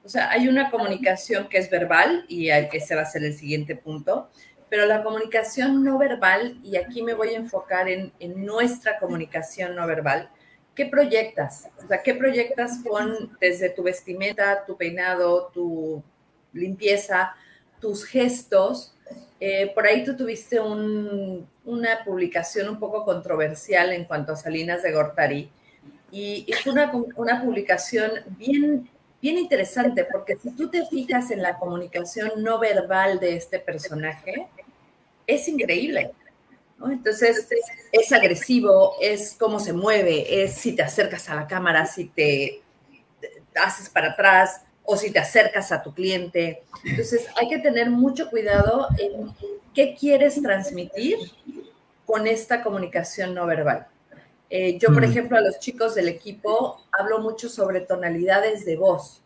O 0.04 0.10
sea, 0.10 0.30
hay 0.30 0.48
una 0.50 0.70
comunicación 0.70 1.48
que 1.48 1.58
es 1.58 1.70
verbal 1.70 2.26
y 2.28 2.50
ese 2.50 2.96
va 2.96 3.04
a 3.04 3.06
ser 3.06 3.24
el 3.24 3.34
siguiente 3.34 3.76
punto, 3.76 4.30
pero 4.70 4.86
la 4.86 5.04
comunicación 5.04 5.84
no 5.84 5.98
verbal, 5.98 6.60
y 6.64 6.76
aquí 6.76 7.04
me 7.04 7.14
voy 7.14 7.30
a 7.30 7.38
enfocar 7.38 7.88
en, 7.88 8.12
en 8.20 8.46
nuestra 8.46 9.00
comunicación 9.00 9.76
no 9.76 9.88
verbal, 9.88 10.30
¿qué 10.76 10.88
proyectas? 10.88 11.70
O 11.84 11.88
sea, 11.88 12.02
¿qué 12.02 12.16
proyectas 12.16 12.80
con 12.84 13.38
desde 13.40 13.70
tu 13.70 13.84
vestimenta, 13.84 14.66
tu 14.66 14.76
peinado, 14.76 15.52
tu 15.54 16.04
limpieza, 16.52 17.36
tus 17.80 18.04
gestos? 18.04 18.93
Eh, 19.46 19.74
por 19.76 19.86
ahí 19.86 20.06
tú 20.06 20.16
tuviste 20.16 20.58
una 20.62 22.06
publicación 22.06 22.70
un 22.70 22.80
poco 22.80 23.04
controversial 23.04 23.92
en 23.92 24.06
cuanto 24.06 24.32
a 24.32 24.36
Salinas 24.38 24.82
de 24.84 24.94
Gortari 24.94 25.50
y 26.10 26.46
es 26.48 26.66
una, 26.66 26.90
una 27.18 27.44
publicación 27.44 28.12
bien, 28.38 28.90
bien 29.22 29.38
interesante 29.38 30.08
porque 30.10 30.38
si 30.38 30.52
tú 30.52 30.70
te 30.70 30.86
fijas 30.86 31.30
en 31.30 31.42
la 31.42 31.60
comunicación 31.60 32.42
no 32.42 32.58
verbal 32.58 33.20
de 33.20 33.36
este 33.36 33.60
personaje, 33.60 34.48
es 35.28 35.46
increíble. 35.50 36.12
Entonces, 36.82 37.46
es 37.92 38.14
agresivo, 38.14 38.96
es 39.02 39.36
cómo 39.38 39.60
se 39.60 39.74
mueve, 39.74 40.42
es 40.42 40.54
si 40.54 40.74
te 40.74 40.84
acercas 40.84 41.28
a 41.28 41.36
la 41.36 41.48
cámara, 41.48 41.86
si 41.86 42.06
te 42.06 42.62
haces 43.56 43.90
para 43.90 44.12
atrás, 44.12 44.63
o 44.84 44.98
si 44.98 45.12
te 45.12 45.20
acercas 45.20 45.72
a 45.72 45.82
tu 45.82 45.94
cliente. 45.94 46.64
Entonces, 46.84 47.28
hay 47.40 47.50
que 47.50 47.60
tener 47.60 47.90
mucho 47.90 48.30
cuidado 48.30 48.88
en 48.98 49.34
qué 49.74 49.96
quieres 49.98 50.42
transmitir 50.42 51.18
con 52.06 52.28
esta 52.28 52.62
comunicación 52.62 53.34
no 53.34 53.46
verbal. 53.46 53.88
Eh, 54.50 54.78
yo, 54.78 54.94
por 54.94 55.04
ejemplo, 55.04 55.38
a 55.38 55.42
los 55.42 55.60
chicos 55.60 55.96
del 55.96 56.10
equipo 56.10 56.86
hablo 56.92 57.20
mucho 57.20 57.50
sobre 57.50 57.82
tonalidades 57.82 58.66
de 58.66 58.76
voz. 58.76 59.22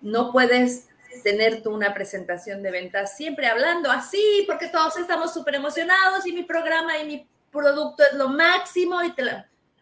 No 0.00 0.30
puedes 0.30 0.86
tener 1.24 1.62
tú 1.62 1.74
una 1.74 1.92
presentación 1.92 2.62
de 2.62 2.70
ventas 2.70 3.16
siempre 3.16 3.48
hablando 3.48 3.90
así, 3.90 4.44
porque 4.46 4.68
todos 4.68 4.96
estamos 4.96 5.34
súper 5.34 5.56
emocionados 5.56 6.24
y 6.26 6.32
mi 6.32 6.44
programa 6.44 6.98
y 6.98 7.06
mi 7.06 7.28
producto 7.50 8.04
es 8.04 8.16
lo 8.16 8.28
máximo. 8.28 9.02
Y 9.02 9.12
te 9.12 9.24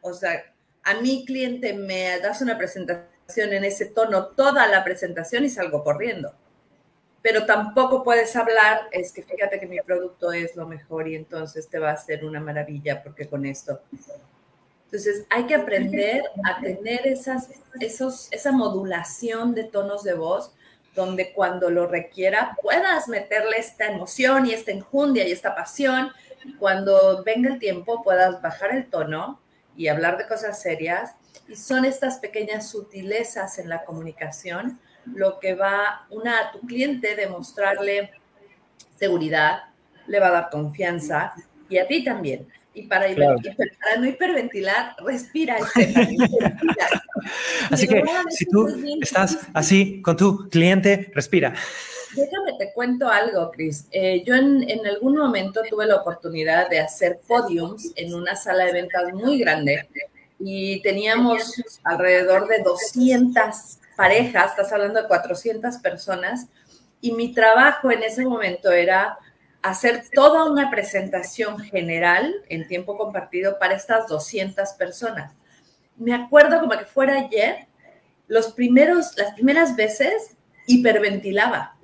O 0.00 0.14
sea, 0.14 0.42
a 0.84 0.94
mi 0.94 1.26
cliente 1.26 1.75
me 1.75 2.18
das 2.20 2.40
una 2.40 2.56
presentación 2.56 3.17
en 3.37 3.64
ese 3.64 3.85
tono 3.87 4.28
toda 4.28 4.66
la 4.68 4.82
presentación 4.82 5.44
y 5.44 5.50
salgo 5.50 5.85
corriendo. 5.85 6.32
Pero 7.20 7.44
tampoco 7.44 8.02
puedes 8.02 8.35
hablar, 8.37 8.88
es 8.90 9.12
que 9.12 9.23
fíjate 9.23 9.61
que 9.61 9.66
mi 9.66 9.78
producto 9.80 10.32
es 10.32 10.56
lo 10.56 10.66
mejor 10.66 11.08
y 11.08 11.14
entonces 11.14 11.68
te 11.68 11.78
va 11.78 11.90
a 11.90 11.94
hacer 11.94 12.25
una 12.25 12.40
maravilla 12.40 13.02
porque 13.02 13.28
con 13.28 13.44
esto. 13.44 13.80
Entonces 14.87 15.26
hay 15.28 15.44
que 15.44 15.54
aprender 15.54 16.23
a 16.44 16.61
tener 16.61 17.06
esas, 17.06 17.50
esos, 17.80 18.28
esa 18.30 18.50
modulación 18.50 19.54
de 19.54 19.64
tonos 19.64 20.04
de 20.04 20.14
voz 20.14 20.52
donde 20.94 21.32
cuando 21.35 21.68
lo 21.68 21.87
requiera 21.87 22.56
puedas 22.62 23.08
meterle 23.08 23.58
esta 23.58 23.87
emoción 23.87 24.47
y 24.47 24.52
esta 24.52 24.70
enjundia 24.70 25.28
y 25.28 25.32
esta 25.32 25.54
pasión. 25.54 26.11
Cuando 26.58 27.23
venga 27.25 27.52
el 27.52 27.58
tiempo 27.58 28.02
puedas 28.02 28.40
bajar 28.40 28.75
el 28.75 28.88
tono 28.88 29.38
y 29.78 29.88
hablar 29.88 30.18
de 30.18 30.26
cosas 30.26 30.61
serias. 30.61 31.14
Y 31.49 31.56
son 31.56 31.87
estas 31.87 32.18
pequeñas 32.18 32.68
sutilezas 32.68 33.58
en 33.58 33.70
la 33.70 33.85
comunicación 33.85 34.78
lo 35.14 35.38
que 35.38 35.54
va 35.54 36.06
una 36.11 36.40
a 36.40 36.52
tu 36.52 36.61
cliente 36.61 37.14
demostrarle 37.14 38.11
seguridad, 38.99 39.61
le 40.06 40.20
va 40.20 40.28
a 40.28 40.32
dar 40.32 40.50
confianza 40.50 41.32
y 41.68 41.78
a 41.78 41.87
ti 41.87 42.04
también. 42.04 42.47
Y 42.75 42.82
para, 42.82 43.06
no 43.99 44.06
hiperventilar, 44.06 44.94
respira. 45.04 45.56
así 47.70 47.88
que 47.88 48.04
si 48.30 48.47
tú 48.47 48.68
estás 49.00 49.38
así 49.54 50.02
con 50.02 50.16
tu 50.16 50.49
cliente, 50.49 51.11
respira. 51.14 51.54
Déjame 52.14 52.54
te 52.58 52.72
cuento 52.72 53.08
algo, 53.08 53.50
Cris. 53.50 53.86
Eh, 53.90 54.22
yo 54.24 54.34
en, 54.34 54.68
en, 54.68 54.86
algún 54.86 55.16
momento 55.16 55.60
tuve 55.68 55.86
la 55.86 55.96
oportunidad 55.96 56.68
de 56.68 56.80
hacer 56.80 57.20
podiums 57.26 57.92
en 57.96 58.14
una 58.14 58.34
sala 58.34 58.64
de 58.64 58.72
ventas 58.72 59.12
muy 59.12 59.38
grande 59.38 59.88
y 60.38 60.80
teníamos 60.82 61.62
alrededor 61.84 62.46
de 62.48 62.62
200 62.62 63.78
parejas, 63.96 64.50
estás 64.50 64.72
hablando 64.72 65.02
de 65.02 65.08
400 65.08 65.78
personas, 65.78 66.46
y 67.00 67.12
mi 67.12 67.32
trabajo 67.32 67.90
en 67.90 68.02
ese 68.02 68.24
momento 68.24 68.70
era 68.70 69.18
hacer 69.62 70.04
toda 70.12 70.44
una 70.44 70.70
presentación 70.70 71.58
general 71.58 72.32
en 72.48 72.66
tiempo 72.68 72.96
compartido 72.96 73.58
para 73.58 73.74
estas 73.74 74.06
200 74.08 74.72
personas. 74.74 75.34
Me 75.96 76.14
acuerdo 76.14 76.60
como 76.60 76.78
que 76.78 76.84
fuera 76.84 77.18
ayer, 77.18 77.66
los 78.28 78.52
primeros, 78.52 79.16
las 79.16 79.32
primeras 79.34 79.74
veces 79.74 80.36
hiperventilaba. 80.66 81.76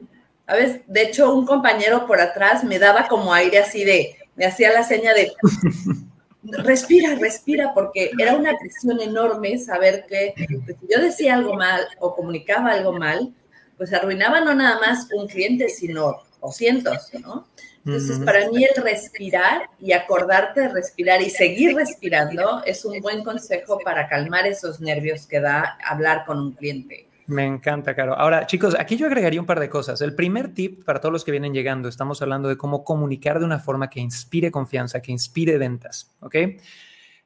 ¿Sabes? 0.47 0.81
De 0.87 1.03
hecho, 1.03 1.35
un 1.35 1.47
compañero 1.47 2.07
por 2.07 2.21
atrás 2.21 2.65
me 2.65 2.79
daba 2.79 3.09
como 3.09 3.33
aire 3.33 3.59
así 3.59 3.85
de, 3.85 4.17
me 4.37 4.47
hacía 4.47 4.73
la 4.73 4.83
seña 4.83 5.15
de, 5.15 5.33
respira, 6.43 7.15
respira, 7.15 7.73
porque 7.75 8.11
era 8.19 8.37
una 8.37 8.57
presión 8.59 9.01
enorme 9.01 9.59
saber 9.59 10.05
que 10.07 10.35
si 10.37 10.87
yo 10.91 11.01
decía 11.01 11.35
algo 11.35 11.55
mal 11.55 11.87
o 11.99 12.15
comunicaba 12.15 12.73
algo 12.73 12.93
mal, 12.93 13.33
pues 13.77 13.93
arruinaba 13.93 14.41
no 14.41 14.55
nada 14.55 14.79
más 14.81 15.09
un 15.15 15.27
cliente, 15.27 15.69
sino 15.69 16.23
o 16.41 16.53
cientos, 16.53 17.11
¿no? 17.21 17.49
Entonces, 17.87 18.19
para 18.25 18.49
mí 18.49 18.65
el 18.65 18.83
respirar 18.83 19.69
y 19.79 19.93
acordarte 19.93 20.63
de 20.63 20.69
respirar 20.69 21.21
y 21.21 21.29
seguir 21.29 21.77
respirando 21.77 22.63
es 22.65 22.83
un 22.87 22.99
buen 23.01 23.23
consejo 23.23 23.79
para 23.85 24.09
calmar 24.09 24.47
esos 24.47 24.81
nervios 24.81 25.27
que 25.27 25.41
da 25.41 25.77
hablar 25.85 26.25
con 26.25 26.39
un 26.39 26.53
cliente. 26.53 27.07
Me 27.27 27.47
encanta, 27.47 27.95
Caro. 27.95 28.15
Ahora, 28.19 28.47
chicos, 28.47 28.77
aquí 28.79 28.97
yo 28.97 29.07
agregaría 29.07 29.41
un 29.41 29.47
par 29.47 29.59
de 29.59 29.71
cosas. 29.71 30.01
El 30.03 30.15
primer 30.15 30.53
tip 30.53 30.85
para 30.85 31.01
todos 31.01 31.13
los 31.13 31.25
que 31.25 31.31
vienen 31.31 31.55
llegando, 31.55 31.89
estamos 31.89 32.21
hablando 32.21 32.49
de 32.49 32.59
cómo 32.59 32.85
comunicar 32.85 33.39
de 33.39 33.47
una 33.47 33.59
forma 33.59 33.89
que 33.89 34.01
inspire 34.01 34.51
confianza, 34.51 35.01
que 35.01 35.13
inspire 35.13 35.57
ventas, 35.57 36.15
¿ok? 36.21 36.37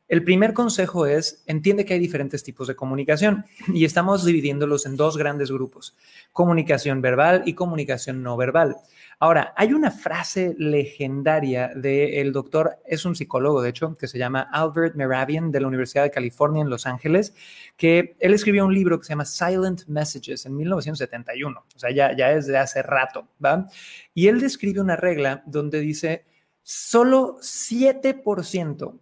El 0.07 0.25
primer 0.25 0.55
consejo 0.55 1.05
es, 1.05 1.43
entiende 1.47 1.85
que 1.85 1.95
hay 1.95 2.01
diferentes 2.01 2.43
tipos 2.43 2.67
de 2.67 2.77
comunicación 2.77 3.45
y 3.75 3.85
estamos 3.85 4.25
dividiéndolos 4.25 4.87
en 4.87 4.97
dos 4.97 5.19
grandes 5.19 5.51
grupos, 5.51 5.97
comunicación 6.33 7.03
verbal 7.03 7.43
y 7.45 7.55
comunicación 7.55 8.23
no 8.23 8.37
verbal. 8.37 8.77
Ahora, 9.21 9.53
hay 9.57 9.73
una 9.73 9.91
frase 9.91 10.55
legendaria 10.59 11.73
del 11.75 12.33
doctor, 12.33 12.79
es 12.87 13.05
un 13.05 13.17
psicólogo 13.17 13.61
de 13.61 13.71
hecho, 13.71 13.97
que 13.97 14.07
se 14.07 14.17
llama 14.17 14.49
Albert 14.53 14.95
Meravian 14.95 15.51
de 15.51 15.61
la 15.61 15.67
Universidad 15.67 16.05
de 16.05 16.13
California 16.13 16.63
en 16.63 16.71
Los 16.71 16.87
Ángeles, 16.87 17.35
que 17.77 18.17
él 18.21 18.33
escribió 18.33 18.65
un 18.65 18.73
libro 18.73 18.99
que 18.99 19.07
se 19.07 19.11
llama 19.11 19.25
Silent 19.25 19.87
Messages 19.89 20.47
en 20.47 20.57
1971, 20.57 21.65
o 21.75 21.79
sea, 21.79 21.91
ya, 21.91 22.17
ya 22.17 22.31
es 22.31 22.47
de 22.47 22.59
hace 22.59 22.81
rato, 22.83 23.27
¿va? 23.45 23.67
Y 24.15 24.29
él 24.29 24.41
describe 24.41 24.81
una 24.81 24.95
regla 24.95 25.43
donde 25.47 25.81
dice, 25.81 26.25
solo 26.63 27.39
7% 27.41 29.01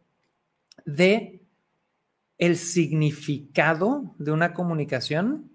de 0.87 1.42
el 2.38 2.56
significado 2.56 4.14
de 4.18 4.32
una 4.32 4.54
comunicación 4.54 5.50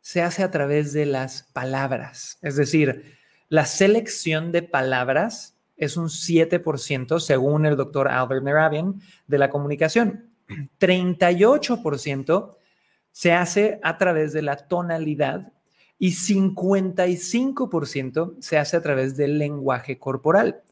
se 0.00 0.20
hace 0.20 0.42
a 0.42 0.50
través 0.50 0.92
de 0.92 1.06
las 1.06 1.44
palabras. 1.52 2.38
Es 2.42 2.56
decir, 2.56 3.16
la 3.48 3.66
selección 3.66 4.52
de 4.52 4.62
palabras 4.62 5.56
es 5.76 5.96
un 5.96 6.08
7% 6.08 7.18
según 7.20 7.66
el 7.66 7.76
doctor 7.76 8.08
Albert 8.08 8.42
Meravian 8.42 9.00
de 9.26 9.38
la 9.38 9.50
comunicación. 9.50 10.30
38% 10.78 12.56
se 13.10 13.32
hace 13.32 13.80
a 13.82 13.98
través 13.98 14.32
de 14.32 14.42
la 14.42 14.56
tonalidad 14.56 15.52
y 15.98 16.10
55% 16.10 18.36
se 18.40 18.58
hace 18.58 18.76
a 18.76 18.82
través 18.82 19.16
del 19.16 19.38
lenguaje 19.38 19.98
corporal. 19.98 20.62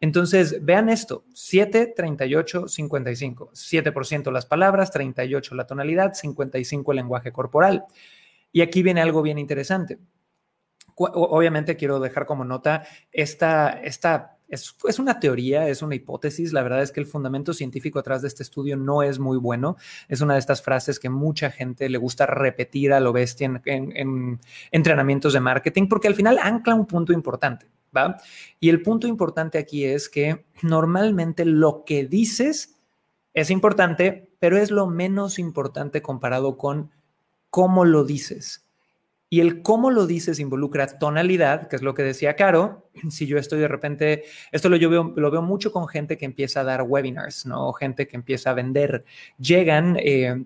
Entonces, 0.00 0.64
vean 0.64 0.88
esto, 0.88 1.24
7, 1.34 1.92
38, 1.96 2.68
55. 2.68 3.50
7% 3.52 4.30
las 4.30 4.46
palabras, 4.46 4.92
38 4.92 5.56
la 5.56 5.66
tonalidad, 5.66 6.14
55 6.14 6.92
el 6.92 6.96
lenguaje 6.96 7.32
corporal. 7.32 7.84
Y 8.52 8.60
aquí 8.60 8.82
viene 8.82 9.02
algo 9.02 9.22
bien 9.22 9.38
interesante. 9.38 9.98
Obviamente 10.98 11.76
quiero 11.76 12.00
dejar 12.00 12.26
como 12.26 12.44
nota 12.44 12.84
esta, 13.12 13.70
esta 13.70 14.38
es, 14.48 14.98
una 14.98 15.20
teoría, 15.20 15.68
es 15.68 15.82
una 15.82 15.94
hipótesis. 15.94 16.52
La 16.52 16.62
verdad 16.62 16.82
es 16.82 16.90
que 16.90 17.00
el 17.00 17.06
fundamento 17.06 17.52
científico 17.52 17.98
atrás 17.98 18.22
de 18.22 18.28
este 18.28 18.42
estudio 18.42 18.76
no 18.76 19.02
es 19.02 19.18
muy 19.18 19.36
bueno. 19.36 19.76
Es 20.08 20.20
una 20.20 20.34
de 20.34 20.40
estas 20.40 20.62
frases 20.62 20.98
que 20.98 21.10
mucha 21.10 21.50
gente 21.50 21.88
le 21.88 21.98
gusta 21.98 22.26
repetir 22.26 22.92
a 22.92 23.00
lo 23.00 23.12
bestia 23.12 23.46
en, 23.64 23.96
en 23.96 24.40
entrenamientos 24.70 25.34
de 25.34 25.40
marketing 25.40 25.88
porque 25.88 26.08
al 26.08 26.14
final 26.14 26.38
ancla 26.42 26.74
un 26.74 26.86
punto 26.86 27.12
importante. 27.12 27.66
¿va? 27.94 28.16
Y 28.58 28.70
el 28.70 28.82
punto 28.82 29.06
importante 29.06 29.58
aquí 29.58 29.84
es 29.84 30.08
que 30.08 30.46
normalmente 30.62 31.44
lo 31.44 31.84
que 31.84 32.06
dices 32.06 32.76
es 33.34 33.50
importante, 33.50 34.30
pero 34.38 34.56
es 34.56 34.70
lo 34.70 34.86
menos 34.86 35.38
importante 35.38 36.02
comparado 36.02 36.56
con 36.56 36.90
cómo 37.50 37.84
lo 37.84 38.04
dices. 38.04 38.67
Y 39.30 39.40
el 39.40 39.62
cómo 39.62 39.90
lo 39.90 40.06
dices 40.06 40.38
involucra 40.38 40.86
tonalidad, 40.86 41.68
que 41.68 41.76
es 41.76 41.82
lo 41.82 41.94
que 41.94 42.02
decía 42.02 42.36
Caro. 42.36 42.90
Si 43.10 43.26
yo 43.26 43.38
estoy 43.38 43.60
de 43.60 43.68
repente, 43.68 44.24
esto 44.52 44.68
lo, 44.68 44.76
yo 44.76 44.90
veo, 44.90 45.12
lo 45.16 45.30
veo 45.30 45.42
mucho 45.42 45.72
con 45.72 45.86
gente 45.86 46.16
que 46.16 46.24
empieza 46.24 46.60
a 46.60 46.64
dar 46.64 46.82
webinars, 46.82 47.46
¿no? 47.46 47.72
Gente 47.72 48.08
que 48.08 48.16
empieza 48.16 48.50
a 48.50 48.54
vender. 48.54 49.04
Llegan 49.38 49.96
eh, 50.00 50.44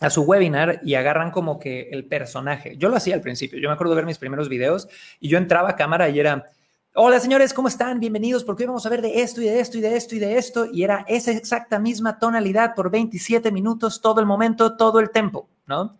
a 0.00 0.10
su 0.10 0.22
webinar 0.22 0.80
y 0.84 0.94
agarran 0.94 1.30
como 1.30 1.58
que 1.58 1.88
el 1.90 2.06
personaje. 2.06 2.76
Yo 2.76 2.88
lo 2.88 2.96
hacía 2.96 3.14
al 3.14 3.20
principio. 3.20 3.58
Yo 3.58 3.68
me 3.68 3.74
acuerdo 3.74 3.94
de 3.94 3.96
ver 3.96 4.06
mis 4.06 4.18
primeros 4.18 4.48
videos 4.48 4.88
y 5.20 5.28
yo 5.28 5.38
entraba 5.38 5.70
a 5.70 5.76
cámara 5.76 6.08
y 6.08 6.20
era, 6.20 6.46
hola 6.94 7.18
señores, 7.18 7.52
¿cómo 7.52 7.68
están? 7.68 7.98
Bienvenidos 7.98 8.44
porque 8.44 8.62
hoy 8.62 8.68
vamos 8.68 8.86
a 8.86 8.90
ver 8.90 9.02
de 9.02 9.22
esto 9.22 9.40
y 9.40 9.44
de 9.46 9.60
esto 9.60 9.78
y 9.78 9.80
de 9.80 9.96
esto 9.96 10.14
y 10.14 10.18
de 10.18 10.38
esto. 10.38 10.66
Y 10.72 10.84
era 10.84 11.04
esa 11.08 11.32
exacta 11.32 11.78
misma 11.78 12.18
tonalidad 12.18 12.74
por 12.74 12.90
27 12.90 13.50
minutos, 13.50 14.00
todo 14.00 14.20
el 14.20 14.26
momento, 14.26 14.76
todo 14.76 15.00
el 15.00 15.10
tiempo, 15.10 15.48
¿no? 15.66 15.98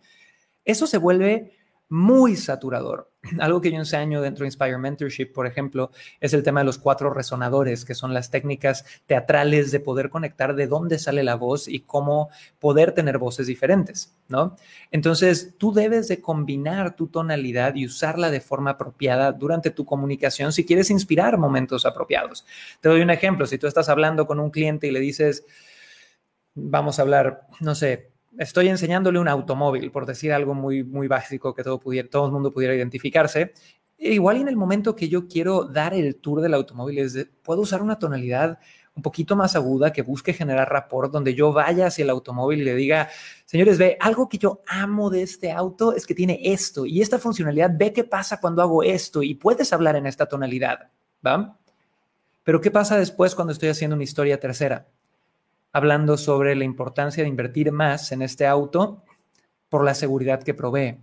Eso 0.63 0.85
se 0.85 0.97
vuelve 0.97 1.56
muy 1.89 2.35
saturador. 2.35 3.11
Algo 3.39 3.61
que 3.61 3.71
yo 3.71 3.77
enseño 3.77 4.21
dentro 4.21 4.43
de 4.43 4.47
Inspire 4.47 4.77
Mentorship, 4.77 5.27
por 5.27 5.47
ejemplo, 5.47 5.91
es 6.19 6.33
el 6.33 6.43
tema 6.43 6.61
de 6.61 6.65
los 6.65 6.77
cuatro 6.77 7.13
resonadores, 7.13 7.85
que 7.85 7.95
son 7.95 8.13
las 8.13 8.29
técnicas 8.29 8.85
teatrales 9.05 9.71
de 9.71 9.79
poder 9.79 10.09
conectar 10.09 10.55
de 10.55 10.67
dónde 10.67 10.99
sale 10.99 11.23
la 11.23 11.35
voz 11.35 11.67
y 11.67 11.81
cómo 11.81 12.29
poder 12.59 12.91
tener 12.91 13.17
voces 13.17 13.47
diferentes, 13.47 14.15
¿no? 14.27 14.55
Entonces, 14.91 15.55
tú 15.57 15.73
debes 15.73 16.07
de 16.07 16.21
combinar 16.21 16.95
tu 16.95 17.07
tonalidad 17.07 17.75
y 17.75 17.85
usarla 17.85 18.31
de 18.31 18.41
forma 18.41 18.71
apropiada 18.71 19.31
durante 19.31 19.71
tu 19.71 19.85
comunicación 19.85 20.51
si 20.51 20.65
quieres 20.65 20.89
inspirar 20.89 21.37
momentos 21.37 21.85
apropiados. 21.85 22.45
Te 22.81 22.89
doy 22.89 23.01
un 23.01 23.09
ejemplo, 23.09 23.45
si 23.45 23.57
tú 23.57 23.67
estás 23.67 23.89
hablando 23.89 24.27
con 24.27 24.39
un 24.39 24.51
cliente 24.51 24.87
y 24.87 24.91
le 24.91 24.99
dices, 24.99 25.45
vamos 26.53 26.99
a 26.99 27.03
hablar, 27.03 27.47
no 27.59 27.75
sé, 27.75 28.11
estoy 28.37 28.67
enseñándole 28.67 29.19
un 29.19 29.27
automóvil, 29.27 29.91
por 29.91 30.05
decir 30.05 30.31
algo 30.33 30.53
muy, 30.53 30.83
muy 30.83 31.07
básico 31.07 31.53
que 31.53 31.63
todo, 31.63 31.79
pudiera, 31.79 32.09
todo 32.09 32.25
el 32.25 32.31
mundo 32.31 32.51
pudiera 32.51 32.75
identificarse. 32.75 33.53
E 33.97 34.13
igual 34.13 34.37
en 34.37 34.47
el 34.47 34.55
momento 34.55 34.95
que 34.95 35.09
yo 35.09 35.27
quiero 35.27 35.65
dar 35.65 35.93
el 35.93 36.17
tour 36.17 36.41
del 36.41 36.53
automóvil, 36.53 36.99
es 36.99 37.27
puedo 37.41 37.61
usar 37.61 37.81
una 37.81 37.97
tonalidad 37.97 38.59
un 38.97 39.03
poquito 39.03 39.35
más 39.35 39.55
aguda 39.55 39.93
que 39.93 40.01
busque 40.01 40.33
generar 40.33 40.69
rapport, 40.69 41.11
donde 41.11 41.35
yo 41.35 41.53
vaya 41.53 41.85
hacia 41.85 42.03
el 42.03 42.09
automóvil 42.09 42.61
y 42.61 42.65
le 42.65 42.75
diga, 42.75 43.09
señores, 43.45 43.77
ve, 43.77 43.95
algo 43.99 44.27
que 44.27 44.39
yo 44.39 44.63
amo 44.67 45.11
de 45.11 45.21
este 45.21 45.51
auto 45.51 45.93
es 45.95 46.07
que 46.07 46.15
tiene 46.15 46.39
esto 46.43 46.85
y 46.85 47.01
esta 47.01 47.19
funcionalidad, 47.19 47.71
ve 47.75 47.93
qué 47.93 48.03
pasa 48.03 48.41
cuando 48.41 48.63
hago 48.63 48.81
esto 48.81 49.21
y 49.21 49.35
puedes 49.35 49.71
hablar 49.71 49.95
en 49.95 50.07
esta 50.07 50.25
tonalidad, 50.25 50.89
¿va? 51.25 51.59
Pero 52.43 52.59
¿qué 52.59 52.71
pasa 52.71 52.97
después 52.97 53.35
cuando 53.35 53.53
estoy 53.53 53.69
haciendo 53.69 53.95
una 53.95 54.03
historia 54.03 54.39
tercera? 54.39 54.87
Hablando 55.71 56.17
sobre 56.17 56.55
la 56.55 56.63
importancia 56.63 57.23
de 57.23 57.29
invertir 57.29 57.71
más 57.71 58.11
en 58.11 58.21
este 58.21 58.47
auto 58.47 59.03
por 59.69 59.83
la 59.83 59.93
seguridad 59.93 60.41
que 60.43 60.53
provee. 60.53 60.97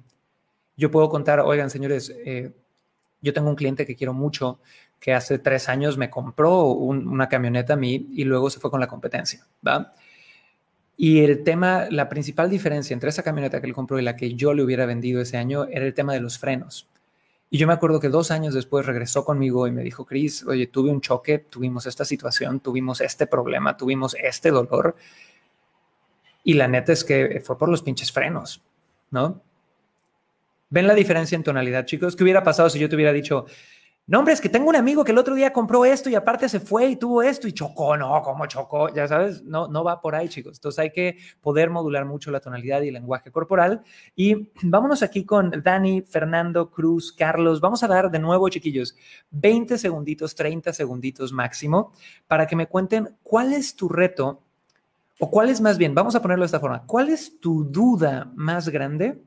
Yo 0.77 0.91
puedo 0.91 1.09
contar, 1.09 1.41
oigan, 1.41 1.71
señores, 1.71 2.13
eh, 2.25 2.53
yo 3.21 3.33
tengo 3.33 3.49
un 3.49 3.57
cliente 3.57 3.87
que 3.87 3.97
quiero 3.97 4.13
mucho 4.13 4.61
que 5.01 5.13
hace 5.13 5.39
tres 5.39 5.69
años 5.69 5.99
me 5.99 6.11
compró 6.11 6.65
una 6.67 7.29
camioneta 7.29 7.75
a 7.75 7.77
mí 7.77 8.09
y 8.13 8.25
luego 8.25 8.49
se 8.49 8.59
fue 8.59 8.71
con 8.71 8.81
la 8.81 8.87
competencia, 8.87 9.47
¿va? 9.67 9.93
Y 10.97 11.25
el 11.25 11.43
tema, 11.43 11.89
la 11.91 12.09
principal 12.09 12.49
diferencia 12.49 12.95
entre 12.95 13.11
esa 13.11 13.23
camioneta 13.23 13.61
que 13.61 13.67
él 13.67 13.75
compró 13.75 13.99
y 13.99 14.03
la 14.03 14.17
que 14.17 14.35
yo 14.35 14.55
le 14.55 14.63
hubiera 14.63 14.87
vendido 14.87 15.21
ese 15.21 15.37
año 15.37 15.65
era 15.65 15.85
el 15.85 15.93
tema 15.93 16.15
de 16.15 16.21
los 16.21 16.39
frenos. 16.39 16.89
Y 17.55 17.59
yo 17.59 17.69
me 17.69 17.73
acuerdo 17.73 18.01
que 18.01 18.09
dos 18.09 18.33
años 18.33 18.53
después 18.53 18.85
regresó 18.85 19.25
conmigo 19.25 19.69
y 19.69 19.71
me 19.71 19.85
dijo, 19.85 20.05
Cris, 20.05 20.45
oye, 20.45 20.67
tuve 20.67 20.91
un 20.91 21.01
choque, 21.01 21.39
tuvimos 21.39 21.87
esta 21.87 22.05
situación, 22.05 22.59
tuvimos 22.59 23.01
este 23.01 23.29
problema, 23.29 23.77
tuvimos 23.77 24.17
este 24.21 24.51
dolor. 24.51 24.97
Y 26.43 26.55
la 26.55 26.67
neta 26.67 26.93
es 26.93 27.05
que 27.05 27.41
fue 27.45 27.57
por 27.57 27.69
los 27.69 27.81
pinches 27.81 28.11
frenos, 28.11 28.61
¿no? 29.13 29.41
¿Ven 30.69 30.89
la 30.89 30.95
diferencia 30.95 31.37
en 31.37 31.45
tonalidad, 31.45 31.87
chicos? 31.87 32.17
¿Qué 32.17 32.25
hubiera 32.25 32.43
pasado 32.43 32.69
si 32.69 32.81
yo 32.81 32.89
te 32.89 32.97
hubiera 32.97 33.13
dicho, 33.13 33.47
no, 34.07 34.19
hombre, 34.19 34.35
es 34.35 34.41
que 34.43 34.51
tengo 34.51 34.69
un 34.69 34.77
amigo 34.77 35.03
que 35.03 35.13
el 35.13 35.19
otro 35.19 35.35
día 35.35 35.51
compró 35.51 35.87
esto 35.87 36.11
y 36.11 36.15
aparte 36.15 36.47
se 36.51 36.61
fue 36.61 36.89
y 36.89 36.97
tuvo 36.97 37.23
esto 37.23 37.49
y 37.49 37.53
chocó, 37.53 37.97
no, 37.97 38.21
¿cómo 38.21 38.45
chocó? 38.45 38.93
Ya 38.95 39.09
sabes, 39.09 39.43
no, 39.45 39.67
no 39.69 39.83
va 39.83 40.03
por 40.03 40.15
ahí, 40.15 40.29
chicos. 40.29 40.59
Entonces 40.59 40.79
hay 40.79 40.91
que 40.91 41.17
poder 41.41 41.71
modular 41.71 42.05
mucho 42.05 42.31
la 42.31 42.41
tonalidad 42.41 42.83
y 42.83 42.89
el 42.89 42.95
lenguaje 42.95 43.31
corporal. 43.31 43.83
Y 44.15 44.51
vámonos 44.63 45.03
aquí 45.03 45.25
con 45.25 45.51
Dani, 45.63 46.03
Fernando, 46.03 46.71
Cruz, 46.71 47.13
Carlos. 47.13 47.61
Vamos 47.63 47.83
a 47.83 47.89
dar 47.89 48.11
de 48.11 48.19
nuevo, 48.19 48.47
chiquillos, 48.51 48.95
20 49.31 49.79
segunditos, 49.79 50.35
30 50.35 50.75
segunditos 50.75 51.33
máximo 51.33 51.93
para 52.27 52.47
que 52.47 52.57
me 52.57 52.67
cuenten 52.67 53.17
cuál 53.23 53.55
es 53.55 53.75
tu 53.75 53.89
reto 53.89 54.43
o 55.19 55.31
cuál 55.31 55.49
es 55.49 55.61
más 55.61 55.79
bien, 55.79 55.95
vamos 55.95 56.15
a 56.15 56.21
ponerlo 56.21 56.43
de 56.43 56.47
esta 56.47 56.61
forma, 56.61 56.85
¿cuál 56.87 57.09
es 57.09 57.39
tu 57.41 57.65
duda 57.65 58.31
más 58.35 58.69
grande 58.69 59.23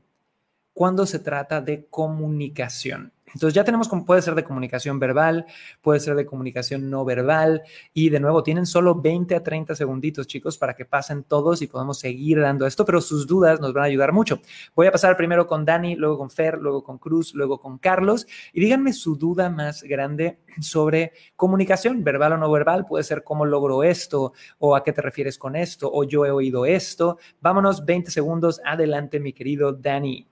cuando 0.72 1.06
se 1.06 1.18
trata 1.18 1.60
de 1.60 1.86
comunicación? 1.86 3.12
Entonces 3.34 3.54
ya 3.54 3.64
tenemos 3.64 3.88
como 3.88 4.04
puede 4.04 4.22
ser 4.22 4.34
de 4.34 4.44
comunicación 4.44 4.98
verbal, 4.98 5.46
puede 5.80 6.00
ser 6.00 6.14
de 6.14 6.26
comunicación 6.26 6.90
no 6.90 7.04
verbal 7.04 7.62
y 7.92 8.10
de 8.10 8.20
nuevo 8.20 8.42
tienen 8.42 8.66
solo 8.66 8.94
20 8.94 9.34
a 9.34 9.42
30 9.42 9.74
segunditos 9.74 10.26
chicos 10.26 10.58
para 10.58 10.74
que 10.74 10.84
pasen 10.84 11.24
todos 11.24 11.62
y 11.62 11.66
podamos 11.66 11.98
seguir 11.98 12.40
dando 12.40 12.66
esto, 12.66 12.84
pero 12.84 13.00
sus 13.00 13.26
dudas 13.26 13.60
nos 13.60 13.72
van 13.72 13.84
a 13.84 13.86
ayudar 13.86 14.12
mucho. 14.12 14.40
Voy 14.74 14.86
a 14.86 14.92
pasar 14.92 15.16
primero 15.16 15.46
con 15.46 15.64
Dani, 15.64 15.96
luego 15.96 16.18
con 16.18 16.30
Fer, 16.30 16.58
luego 16.58 16.82
con 16.82 16.98
Cruz, 16.98 17.34
luego 17.34 17.60
con 17.60 17.78
Carlos 17.78 18.26
y 18.52 18.60
díganme 18.60 18.92
su 18.92 19.16
duda 19.16 19.50
más 19.50 19.82
grande 19.82 20.38
sobre 20.60 21.12
comunicación 21.36 22.02
verbal 22.02 22.32
o 22.32 22.36
no 22.38 22.50
verbal, 22.50 22.84
puede 22.84 23.04
ser 23.04 23.22
cómo 23.24 23.44
logro 23.44 23.82
esto 23.82 24.32
o 24.58 24.74
a 24.74 24.82
qué 24.82 24.92
te 24.92 25.02
refieres 25.02 25.38
con 25.38 25.56
esto 25.56 25.90
o 25.92 26.04
yo 26.04 26.24
he 26.24 26.30
oído 26.30 26.66
esto. 26.66 27.18
Vámonos 27.40 27.84
20 27.84 28.10
segundos 28.10 28.60
adelante 28.64 29.20
mi 29.20 29.32
querido 29.32 29.72
Dani. 29.72 30.28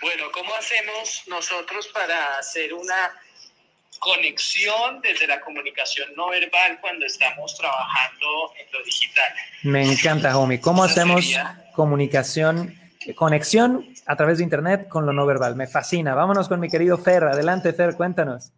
Bueno, 0.00 0.30
¿cómo 0.32 0.54
hacemos 0.54 1.24
nosotros 1.26 1.88
para 1.88 2.38
hacer 2.38 2.72
una 2.72 3.12
conexión 3.98 5.00
desde 5.00 5.26
la 5.26 5.40
comunicación 5.40 6.14
no 6.14 6.28
verbal 6.28 6.80
cuando 6.80 7.04
estamos 7.04 7.56
trabajando 7.56 8.54
en 8.58 8.72
lo 8.72 8.84
digital? 8.84 9.34
Me 9.64 9.90
encanta, 9.90 10.38
homie. 10.38 10.60
¿Cómo 10.60 10.84
hacemos 10.84 11.26
comunicación, 11.74 12.78
conexión 13.16 13.92
a 14.06 14.16
través 14.16 14.38
de 14.38 14.44
Internet 14.44 14.88
con 14.88 15.04
lo 15.04 15.12
no 15.12 15.26
verbal? 15.26 15.56
Me 15.56 15.66
fascina. 15.66 16.14
Vámonos 16.14 16.48
con 16.48 16.60
mi 16.60 16.68
querido 16.68 16.96
Fer. 16.96 17.24
Adelante, 17.24 17.72
Fer, 17.72 17.96
cuéntanos. 17.96 18.52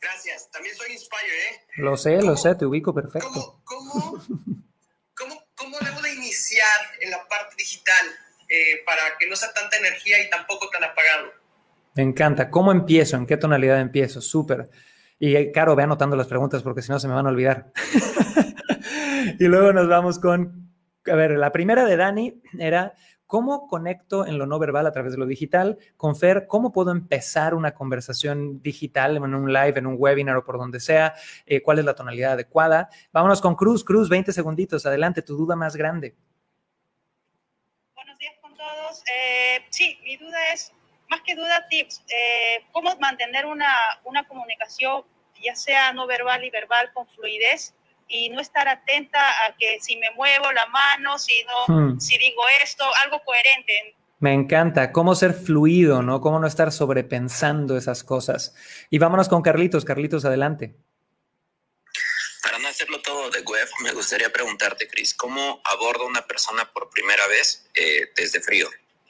Gracias. 0.00 0.50
También 0.50 0.76
soy 0.76 0.92
Inspire, 0.92 1.48
¿eh? 1.48 1.66
Lo 1.78 1.96
sé, 1.96 2.20
lo 2.22 2.36
sé, 2.36 2.54
te 2.54 2.66
ubico 2.66 2.94
perfecto. 2.94 3.60
¿Cómo, 3.64 3.64
cómo, 3.64 4.24
cómo, 5.14 5.46
cómo 5.54 5.78
debo 5.78 6.00
de 6.02 6.12
iniciar 6.12 6.80
en 7.00 7.10
la 7.10 7.26
parte 7.26 7.56
digital? 7.56 8.06
Eh, 8.48 8.82
para 8.84 9.00
que 9.18 9.28
no 9.28 9.34
sea 9.34 9.52
tanta 9.52 9.76
energía 9.76 10.22
y 10.22 10.30
tampoco 10.30 10.68
tan 10.70 10.84
apagado. 10.84 11.32
Me 11.94 12.02
encanta. 12.02 12.50
¿Cómo 12.50 12.72
empiezo? 12.72 13.16
¿En 13.16 13.26
qué 13.26 13.36
tonalidad 13.36 13.80
empiezo? 13.80 14.20
Súper. 14.20 14.70
Y 15.18 15.34
eh, 15.34 15.50
Caro, 15.50 15.74
ve 15.74 15.82
anotando 15.82 16.14
las 16.14 16.26
preguntas 16.26 16.62
porque 16.62 16.82
si 16.82 16.92
no 16.92 17.00
se 17.00 17.08
me 17.08 17.14
van 17.14 17.26
a 17.26 17.30
olvidar. 17.30 17.72
y 19.38 19.44
luego 19.46 19.72
nos 19.72 19.88
vamos 19.88 20.18
con, 20.18 20.70
a 21.06 21.14
ver, 21.14 21.32
la 21.32 21.52
primera 21.52 21.86
de 21.86 21.96
Dani 21.96 22.42
era, 22.58 22.94
¿cómo 23.26 23.66
conecto 23.66 24.26
en 24.26 24.38
lo 24.38 24.46
no 24.46 24.58
verbal 24.58 24.86
a 24.86 24.92
través 24.92 25.12
de 25.12 25.18
lo 25.18 25.26
digital? 25.26 25.78
Con 25.96 26.14
Fer, 26.16 26.46
¿cómo 26.46 26.70
puedo 26.70 26.92
empezar 26.92 27.54
una 27.54 27.72
conversación 27.72 28.60
digital 28.62 29.16
en 29.16 29.34
un 29.34 29.52
live, 29.52 29.78
en 29.78 29.86
un 29.86 29.96
webinar 29.98 30.36
o 30.36 30.44
por 30.44 30.58
donde 30.58 30.80
sea? 30.80 31.14
Eh, 31.46 31.62
¿Cuál 31.62 31.78
es 31.78 31.86
la 31.86 31.94
tonalidad 31.94 32.32
adecuada? 32.32 32.90
Vámonos 33.10 33.40
con 33.40 33.54
Cruz. 33.54 33.82
Cruz, 33.82 34.10
20 34.10 34.32
segunditos. 34.32 34.84
Adelante, 34.84 35.22
tu 35.22 35.34
duda 35.34 35.56
más 35.56 35.76
grande. 35.76 36.14
Eh, 39.12 39.64
sí, 39.70 39.98
mi 40.02 40.16
duda 40.16 40.52
es, 40.52 40.72
más 41.08 41.20
que 41.22 41.34
duda, 41.34 41.66
tips. 41.68 42.02
Eh, 42.08 42.64
¿Cómo 42.72 42.94
mantener 42.96 43.46
una, 43.46 43.72
una 44.04 44.26
comunicación, 44.26 45.04
ya 45.42 45.54
sea 45.54 45.92
no 45.92 46.06
verbal 46.06 46.44
y 46.44 46.50
verbal, 46.50 46.92
con 46.92 47.06
fluidez? 47.08 47.74
y 48.08 48.28
no 48.28 48.40
estar 48.40 48.68
atenta 48.68 49.18
a 49.18 49.56
que 49.58 49.80
si 49.80 49.96
me 49.96 50.12
muevo 50.12 50.52
la 50.52 50.66
mano, 50.66 51.18
si 51.18 51.32
no, 51.44 51.74
hmm. 51.74 51.98
si 51.98 52.16
digo 52.18 52.40
esto, 52.62 52.84
algo 53.04 53.20
coherente. 53.24 53.96
Me 54.20 54.32
encanta 54.32 54.92
cómo 54.92 55.16
ser 55.16 55.34
fluido, 55.34 56.02
¿no? 56.02 56.20
Cómo 56.20 56.38
no 56.38 56.46
estar 56.46 56.70
sobrepensando 56.70 57.76
esas 57.76 58.04
cosas. 58.04 58.54
Y 58.90 58.98
vámonos 58.98 59.28
con 59.28 59.42
Carlitos. 59.42 59.84
Carlitos, 59.84 60.24
adelante 60.24 60.76
hacerlo 62.76 63.00
todo 63.00 63.30
de 63.30 63.40
web, 63.40 63.68
me 63.82 63.92
gustaría 63.92 64.32
preguntarte, 64.32 64.88
Cris, 64.88 65.14
¿cómo 65.14 65.60
aborda 65.64 66.04
una 66.04 66.26
persona 66.26 66.70
por 66.72 66.90
primera 66.90 67.26
vez 67.26 67.66
eh, 67.74 68.10
desde 68.14 68.40
frío? 68.40 68.68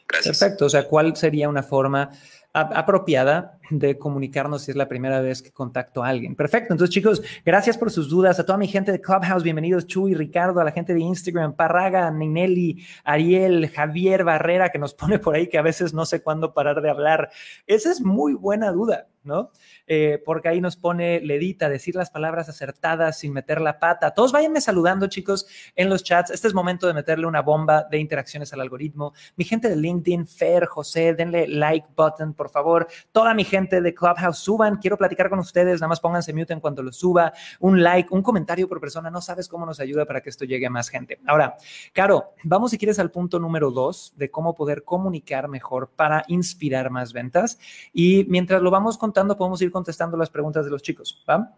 Gracias. 0.09 0.38
Perfecto, 0.38 0.66
o 0.66 0.70
sea, 0.70 0.85
¿cuál 0.85 1.16
sería 1.16 1.49
una 1.49 1.62
forma 1.62 2.11
apropiada 2.53 3.59
de 3.70 3.98
comunicarnos 3.98 4.62
si 4.62 4.70
es 4.70 4.76
la 4.76 4.88
primera 4.88 5.20
vez 5.20 5.42
que 5.42 5.52
contacto 5.52 6.05
a 6.05 6.09
alguien. 6.09 6.37
Perfecto. 6.37 6.72
Entonces, 6.72 6.94
chicos, 6.94 7.22
gracias 7.44 7.76
por 7.76 7.90
sus 7.90 8.09
dudas. 8.09 8.38
A 8.38 8.46
toda 8.46 8.59
mi 8.59 8.68
gente 8.68 8.92
de 8.92 9.00
Clubhouse, 9.00 9.42
bienvenidos 9.42 9.87
Chuy, 9.87 10.14
Ricardo, 10.14 10.61
a 10.61 10.64
la 10.64 10.72
gente 10.72 10.94
de 10.94 11.00
Instagram, 11.00 11.55
Parraga, 11.55 12.11
Ninelli, 12.11 12.85
Ariel, 13.05 13.68
Javier 13.68 14.24
Barrera, 14.24 14.70
que 14.70 14.79
nos 14.79 14.94
pone 14.94 15.18
por 15.18 15.35
ahí 15.35 15.48
que 15.48 15.59
a 15.59 15.62
veces 15.62 15.94
no 15.94 16.07
sé 16.07 16.22
cuándo 16.22 16.55
parar 16.55 16.81
de 16.81 16.90
hablar. 16.90 17.31
Esa 17.66 17.90
es 17.90 18.00
muy 18.00 18.35
buena 18.35 18.70
duda, 18.70 19.09
¿no? 19.22 19.50
Eh, 19.87 20.20
porque 20.24 20.48
ahí 20.48 20.61
nos 20.61 20.76
pone 20.76 21.20
Ledita, 21.20 21.68
decir 21.68 21.94
las 21.94 22.11
palabras 22.11 22.48
acertadas 22.48 23.18
sin 23.18 23.33
meter 23.33 23.61
la 23.61 23.79
pata. 23.79 24.12
Todos 24.12 24.33
váyanme 24.33 24.61
saludando, 24.61 25.07
chicos, 25.07 25.46
en 25.76 25.88
los 25.88 26.02
chats. 26.02 26.31
Este 26.31 26.48
es 26.48 26.55
momento 26.55 26.87
de 26.87 26.94
meterle 26.94 27.26
una 27.26 27.42
bomba 27.42 27.87
de 27.90 27.98
interacciones 27.98 28.52
al 28.52 28.61
algoritmo. 28.61 29.12
Mi 29.37 29.44
gente 29.44 29.68
de 29.68 29.76
LinkedIn, 29.76 30.26
Fer, 30.26 30.66
José, 30.66 31.14
denle 31.14 31.46
like 31.48 31.87
button, 31.96 32.35
por 32.35 32.50
favor. 32.50 32.88
Toda 33.12 33.35
mi 33.35 33.44
gente 33.57 33.81
de 33.81 33.95
Clubhouse, 33.95 34.38
suban. 34.38 34.77
Quiero 34.77 34.97
platicar 34.97 35.31
con 35.31 35.38
ustedes. 35.38 35.81
Nada 35.81 35.88
más 35.88 36.01
pónganse 36.01 36.33
mute 36.33 36.53
en 36.53 36.61
cuanto 36.61 36.83
lo 36.83 36.92
suba. 36.92 37.33
Un 37.61 37.83
like, 37.83 38.09
un 38.12 38.23
comentario 38.23 38.69
por 38.69 38.81
persona. 38.81 39.11
No 39.11 39.21
sabes 39.21 39.49
cómo 39.49 39.66
nos 39.66 39.81
ayuda 39.81 40.05
para 40.05 40.21
que 40.21 40.31
esto 40.31 40.45
llegue 40.45 40.66
a 40.66 40.71
más 40.71 40.88
gente. 40.88 41.19
Ahora, 41.27 41.57
Caro, 41.92 42.35
vamos 42.45 42.71
si 42.71 42.79
quieres 42.79 42.99
al 42.99 43.11
punto 43.11 43.38
número 43.38 43.71
dos 43.71 44.12
de 44.16 44.31
cómo 44.31 44.55
poder 44.55 44.85
comunicar 44.85 45.49
mejor 45.49 45.90
para 45.95 46.25
inspirar 46.29 46.90
más 46.90 47.12
ventas. 47.12 47.59
Y 47.92 48.25
mientras 48.29 48.61
lo 48.62 48.71
vamos 48.71 48.99
contando, 48.99 49.37
podemos 49.37 49.61
ir 49.62 49.71
contestando 49.71 50.16
las 50.16 50.31
preguntas 50.31 50.64
de 50.64 50.71
los 50.71 50.83
chicos. 50.83 51.25
¿Va? 51.29 51.57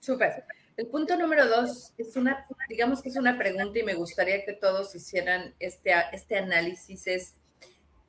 Súper. 0.00 0.44
El 0.76 0.86
punto 0.86 1.16
número 1.16 1.48
dos 1.48 1.92
es 1.98 2.14
una, 2.14 2.46
digamos 2.68 3.02
que 3.02 3.08
es 3.08 3.16
una 3.16 3.36
pregunta 3.36 3.78
y 3.80 3.82
me 3.82 3.94
gustaría 3.94 4.44
que 4.44 4.52
todos 4.52 4.94
hicieran 4.94 5.54
este, 5.58 5.92
este 6.12 6.38
análisis. 6.38 7.06
Es, 7.08 7.34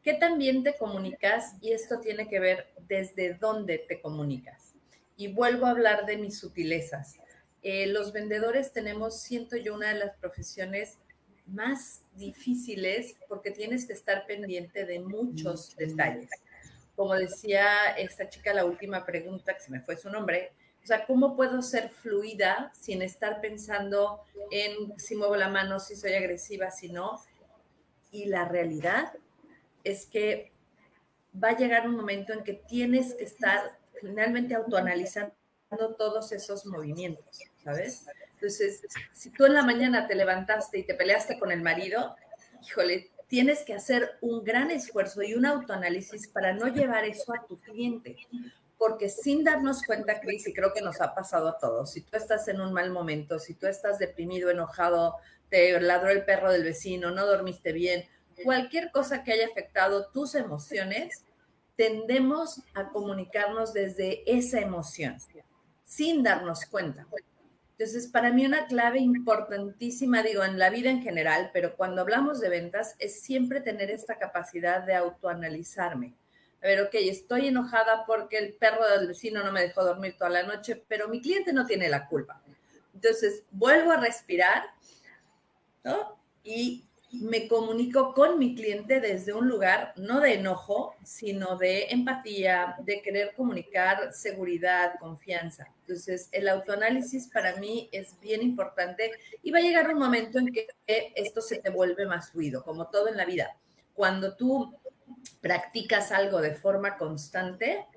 ¿qué 0.03 0.13
también 0.13 0.63
te 0.63 0.75
comunicas? 0.77 1.55
Y 1.61 1.71
esto 1.71 1.99
tiene 1.99 2.27
que 2.27 2.39
ver 2.39 2.67
desde 2.87 3.33
dónde 3.33 3.79
te 3.79 4.01
comunicas. 4.01 4.73
Y 5.15 5.33
vuelvo 5.33 5.65
a 5.65 5.71
hablar 5.71 6.05
de 6.05 6.17
mis 6.17 6.39
sutilezas. 6.39 7.17
Eh, 7.61 7.87
los 7.87 8.13
vendedores 8.13 8.71
tenemos, 8.71 9.21
siento 9.21 9.57
yo, 9.57 9.75
una 9.75 9.89
de 9.89 9.99
las 9.99 10.15
profesiones 10.17 10.97
más 11.45 12.03
difíciles 12.15 13.15
porque 13.27 13.51
tienes 13.51 13.85
que 13.85 13.93
estar 13.93 14.25
pendiente 14.25 14.85
de 14.85 14.99
muchos 14.99 15.75
detalles 15.75 16.29
como 16.99 17.15
decía 17.15 17.91
esta 17.97 18.27
chica, 18.27 18.53
la 18.53 18.65
última 18.65 19.05
pregunta, 19.05 19.53
que 19.53 19.61
se 19.61 19.71
me 19.71 19.79
fue 19.79 19.95
su 19.95 20.09
nombre, 20.09 20.51
o 20.83 20.85
sea, 20.85 21.05
¿cómo 21.05 21.33
puedo 21.33 21.61
ser 21.61 21.87
fluida 21.87 22.73
sin 22.77 23.01
estar 23.01 23.39
pensando 23.39 24.19
en 24.51 24.99
si 24.99 25.15
muevo 25.15 25.37
la 25.37 25.47
mano, 25.47 25.79
si 25.79 25.95
soy 25.95 26.11
agresiva, 26.11 26.71
si 26.71 26.89
no? 26.89 27.23
Y 28.11 28.25
la 28.25 28.43
realidad 28.43 29.13
es 29.83 30.05
que 30.05 30.51
va 31.41 31.49
a 31.49 31.57
llegar 31.57 31.87
un 31.87 31.95
momento 31.95 32.33
en 32.33 32.43
que 32.43 32.53
tienes 32.53 33.13
que 33.13 33.23
estar 33.23 33.77
finalmente 33.99 34.55
autoanalizando 34.55 35.33
todos 35.97 36.31
esos 36.31 36.65
movimientos, 36.65 37.39
¿sabes? 37.63 38.05
Entonces, 38.33 38.81
si 39.11 39.29
tú 39.31 39.45
en 39.45 39.53
la 39.53 39.63
mañana 39.63 40.07
te 40.07 40.15
levantaste 40.15 40.79
y 40.79 40.83
te 40.83 40.95
peleaste 40.95 41.37
con 41.37 41.51
el 41.51 41.61
marido, 41.61 42.15
híjole, 42.65 43.11
tienes 43.27 43.63
que 43.63 43.73
hacer 43.73 44.17
un 44.21 44.43
gran 44.43 44.71
esfuerzo 44.71 45.21
y 45.21 45.33
un 45.33 45.45
autoanálisis 45.45 46.27
para 46.27 46.53
no 46.53 46.67
llevar 46.67 47.05
eso 47.05 47.33
a 47.33 47.45
tu 47.45 47.59
cliente. 47.59 48.17
Porque 48.77 49.09
sin 49.09 49.43
darnos 49.43 49.83
cuenta, 49.83 50.21
Cris, 50.21 50.47
y 50.47 50.53
creo 50.53 50.73
que 50.73 50.81
nos 50.81 51.01
ha 51.01 51.13
pasado 51.13 51.49
a 51.49 51.57
todos, 51.57 51.91
si 51.91 52.01
tú 52.01 52.15
estás 52.15 52.47
en 52.47 52.61
un 52.61 52.71
mal 52.71 52.91
momento, 52.91 53.37
si 53.37 53.53
tú 53.53 53.67
estás 53.67 53.99
deprimido, 53.99 54.49
enojado, 54.49 55.17
te 55.49 55.79
ladró 55.81 56.09
el 56.09 56.23
perro 56.23 56.51
del 56.51 56.63
vecino, 56.63 57.11
no 57.11 57.25
dormiste 57.25 57.73
bien, 57.73 58.05
cualquier 58.43 58.91
cosa 58.91 59.23
que 59.23 59.33
haya 59.33 59.47
afectado 59.47 60.07
tus 60.11 60.35
emociones, 60.35 61.23
tendemos 61.75 62.61
a 62.73 62.89
comunicarnos 62.89 63.73
desde 63.73 64.23
esa 64.29 64.59
emoción, 64.59 65.17
sin 65.83 66.23
darnos 66.23 66.65
cuenta. 66.65 67.07
Entonces, 67.71 68.07
para 68.07 68.33
mí 68.33 68.45
una 68.45 68.67
clave 68.67 68.99
importantísima, 68.99 70.21
digo, 70.21 70.43
en 70.43 70.59
la 70.59 70.69
vida 70.69 70.89
en 70.89 71.01
general, 71.01 71.51
pero 71.53 71.77
cuando 71.77 72.01
hablamos 72.01 72.41
de 72.41 72.49
ventas, 72.49 72.95
es 72.99 73.21
siempre 73.21 73.61
tener 73.61 73.89
esta 73.89 74.17
capacidad 74.17 74.83
de 74.83 74.95
autoanalizarme. 74.95 76.13
A 76.61 76.67
ver, 76.67 76.81
ok, 76.81 76.89
estoy 76.95 77.47
enojada 77.47 78.03
porque 78.05 78.37
el 78.37 78.55
perro 78.55 78.85
del 78.85 79.07
vecino 79.07 79.41
no 79.41 79.53
me 79.53 79.61
dejó 79.61 79.85
dormir 79.85 80.17
toda 80.17 80.29
la 80.29 80.43
noche, 80.43 80.83
pero 80.89 81.07
mi 81.07 81.21
cliente 81.21 81.53
no 81.53 81.65
tiene 81.65 81.87
la 81.87 82.07
culpa. 82.07 82.41
Entonces, 82.93 83.43
vuelvo 83.51 83.93
a 83.93 83.97
respirar, 84.01 84.63
¿no? 85.85 86.19
Y 86.43 86.88
me 87.11 87.47
comunico 87.47 88.13
con 88.13 88.37
mi 88.37 88.53
cliente 88.55 88.99
desde 88.99 89.33
un 89.33 89.47
lugar 89.47 89.93
no 89.97 90.19
de 90.19 90.35
enojo, 90.35 90.95
sino 91.03 91.57
de 91.57 91.85
empatía, 91.89 92.75
de 92.83 93.01
querer 93.01 93.33
comunicar 93.35 94.13
seguridad, 94.13 94.93
confianza. 94.99 95.67
Entonces, 95.81 96.29
el 96.31 96.47
autoanálisis 96.47 97.27
para 97.27 97.55
mí 97.55 97.89
es 97.91 98.19
bien 98.21 98.43
importante 98.43 99.11
y 99.41 99.49
va 99.49 99.57
a 99.57 99.61
llegar 99.61 99.91
un 99.91 99.99
momento 99.99 100.37
en 100.37 100.51
que 100.51 100.67
esto 101.15 101.41
se 101.41 101.57
te 101.57 101.71
vuelve 101.71 102.05
más 102.05 102.31
fluido, 102.31 102.63
como 102.63 102.87
todo 102.87 103.07
en 103.07 103.17
la 103.17 103.25
vida. 103.25 103.57
Cuando 103.93 104.35
tú 104.35 104.77
practicas 105.41 106.11
algo 106.11 106.41
de 106.41 106.53
forma 106.53 106.95
constante, 106.97 107.87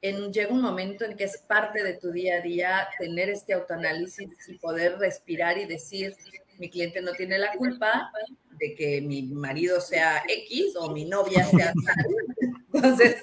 en, 0.00 0.32
llega 0.32 0.52
un 0.52 0.62
momento 0.62 1.04
en 1.04 1.16
que 1.16 1.24
es 1.24 1.38
parte 1.38 1.82
de 1.82 1.94
tu 1.94 2.10
día 2.10 2.36
a 2.36 2.40
día 2.40 2.88
tener 2.98 3.28
este 3.28 3.52
autoanálisis 3.52 4.28
y 4.48 4.58
poder 4.58 4.98
respirar 4.98 5.58
y 5.58 5.66
decir, 5.66 6.14
mi 6.58 6.70
cliente 6.70 7.00
no 7.00 7.12
tiene 7.12 7.38
la 7.38 7.52
culpa, 7.52 8.10
de 8.58 8.74
que 8.74 9.00
mi 9.00 9.22
marido 9.22 9.80
sea 9.80 10.22
X 10.28 10.74
o 10.76 10.90
mi 10.90 11.04
novia 11.04 11.44
sea 11.44 11.72
tal. 11.72 12.06
Entonces, 12.72 13.22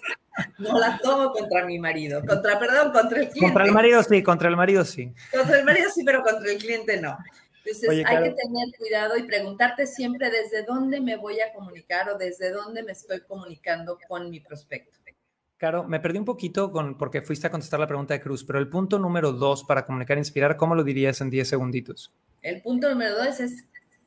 no 0.60 0.80
la 0.80 1.00
tomo 1.02 1.32
contra 1.32 1.66
mi 1.66 1.80
marido. 1.80 2.24
Contra, 2.26 2.60
perdón, 2.60 2.92
contra 2.92 3.22
el 3.22 3.30
cliente. 3.30 3.42
Contra 3.42 3.66
el 3.66 3.72
marido 3.72 4.04
sí, 4.04 4.24
contra 4.24 4.50
el 4.50 4.58
marido 4.58 4.86
sí. 4.86 5.14
Contra 5.32 5.60
el 5.60 5.66
marido 5.66 5.90
sí, 5.94 6.04
pero 6.04 6.24
contra 6.24 6.52
el 6.52 6.58
cliente 6.58 7.00
no. 7.00 7.18
Entonces, 7.66 7.90
hay 7.90 8.24
que 8.24 8.32
tener 8.32 8.68
cuidado 8.78 9.18
y 9.18 9.24
preguntarte 9.24 9.88
siempre 9.88 10.30
desde 10.30 10.64
dónde 10.64 11.00
me 11.00 11.16
voy 11.16 11.40
a 11.40 11.54
comunicar 11.54 12.10
o 12.10 12.18
desde 12.18 12.52
dónde 12.52 12.84
me 12.84 12.92
estoy 12.92 13.22
comunicando 13.22 13.98
con 14.08 14.30
mi 14.30 14.42
prospecto. 14.42 15.00
Claro, 15.64 15.86
me 15.86 16.02
perdí 16.02 16.20
un 16.20 16.26
poquito 16.26 16.74
con, 16.74 16.98
porque 16.98 17.22
fuiste 17.22 17.48
a 17.48 17.50
contestar 17.50 17.80
la 17.80 17.88
pregunta 17.88 18.14
de 18.14 18.20
Cruz, 18.20 18.44
pero 18.44 18.60
el 18.60 18.68
punto 18.68 19.00
número 19.00 19.32
dos 19.32 19.64
para 19.64 19.86
comunicar 19.86 20.18
e 20.18 20.20
inspirar, 20.20 20.58
¿cómo 20.58 20.76
lo 20.76 20.84
dirías 20.84 21.22
en 21.22 21.30
10 21.30 21.48
segunditos? 21.48 22.14
El 22.44 22.62
punto 22.62 22.90
número 22.90 23.16
dos 23.16 23.40
es 23.40 23.66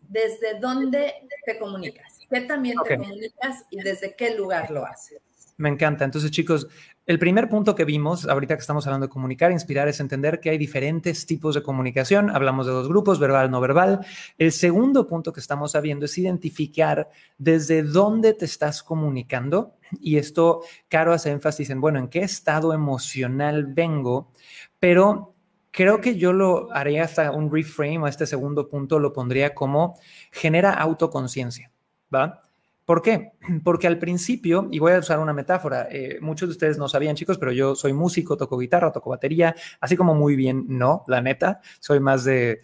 desde 0.09 0.61
dónde 0.61 1.15
te 1.45 1.59
comunicas, 1.59 2.19
qué 2.31 2.43
también 2.43 2.77
te 2.85 2.97
comunicas 2.97 3.65
y 3.71 3.81
desde 3.81 4.15
qué 4.15 4.37
lugar 4.37 4.71
lo 4.71 4.87
haces. 4.87 5.21
Me 5.59 5.71
encanta. 5.71 6.05
Entonces, 6.05 6.31
chicos, 6.31 6.69
el 7.07 7.19
primer 7.19 7.49
punto 7.49 7.75
que 7.75 7.87
vimos, 7.87 8.29
ahorita 8.29 8.57
que 8.57 8.61
estamos 8.61 8.87
hablando 8.87 9.07
de 9.07 9.13
comunicar, 9.13 9.53
inspirar, 9.53 9.89
es 9.89 10.01
entender 10.01 10.39
que 10.39 10.51
hay 10.51 10.59
diferentes 10.59 11.25
tipos 11.25 11.55
de 11.55 11.63
comunicación. 11.63 12.29
Hablamos 12.29 12.67
de 12.67 12.73
dos 12.73 12.89
grupos, 12.89 13.19
verbal, 13.19 13.51
no 13.51 13.59
verbal. 13.61 14.01
El 14.37 14.53
segundo 14.53 15.07
punto 15.07 15.33
que 15.33 15.41
estamos 15.41 15.73
sabiendo 15.73 16.05
es 16.05 16.19
identificar 16.19 17.09
desde 17.39 17.83
dónde 17.83 18.35
te 18.35 18.45
estás 18.45 18.83
comunicando. 18.83 19.77
Y 19.99 20.19
esto, 20.19 20.61
Caro 20.89 21.15
hace 21.15 21.31
énfasis 21.31 21.71
en, 21.71 21.81
bueno, 21.81 22.01
¿en 22.01 22.09
qué 22.09 22.21
estado 22.21 22.75
emocional 22.75 23.67
vengo? 23.67 24.33
Pero 24.79 25.36
creo 25.77 26.01
que 26.01 26.17
yo 26.17 26.33
lo 26.33 26.73
haría 26.73 27.05
hasta 27.05 27.31
un 27.31 27.53
reframe 27.53 28.07
a 28.07 28.09
este 28.09 28.27
segundo 28.27 28.67
punto, 28.67 28.99
lo 28.99 29.13
pondría 29.13 29.55
como 29.55 29.99
genera 30.33 30.73
autoconciencia, 30.73 31.71
¿va? 32.13 32.43
¿Por 32.87 33.03
qué? 33.03 33.33
Porque 33.65 33.89
al 33.89 33.99
principio, 33.99 34.69
y 34.71 34.79
voy 34.79 34.93
a 34.93 35.01
usar 35.01 35.19
una 35.19 35.35
metáfora, 35.35 35.89
eh, 35.91 36.19
muchos 36.21 36.49
de 36.49 36.53
ustedes 36.53 36.79
no 36.79 36.89
sabían, 36.89 37.17
chicos, 37.17 37.37
pero 37.37 37.53
yo 37.53 37.75
soy 37.75 37.93
músico, 37.93 38.37
toco 38.37 38.57
guitarra, 38.57 38.93
toco 38.93 39.11
batería, 39.11 39.55
así 39.81 39.97
como 39.97 40.15
muy 40.15 40.37
bien, 40.37 40.65
no, 40.69 41.05
la 41.09 41.21
neta, 41.21 41.61
soy 41.81 42.01
más 42.01 42.25
de, 42.25 42.61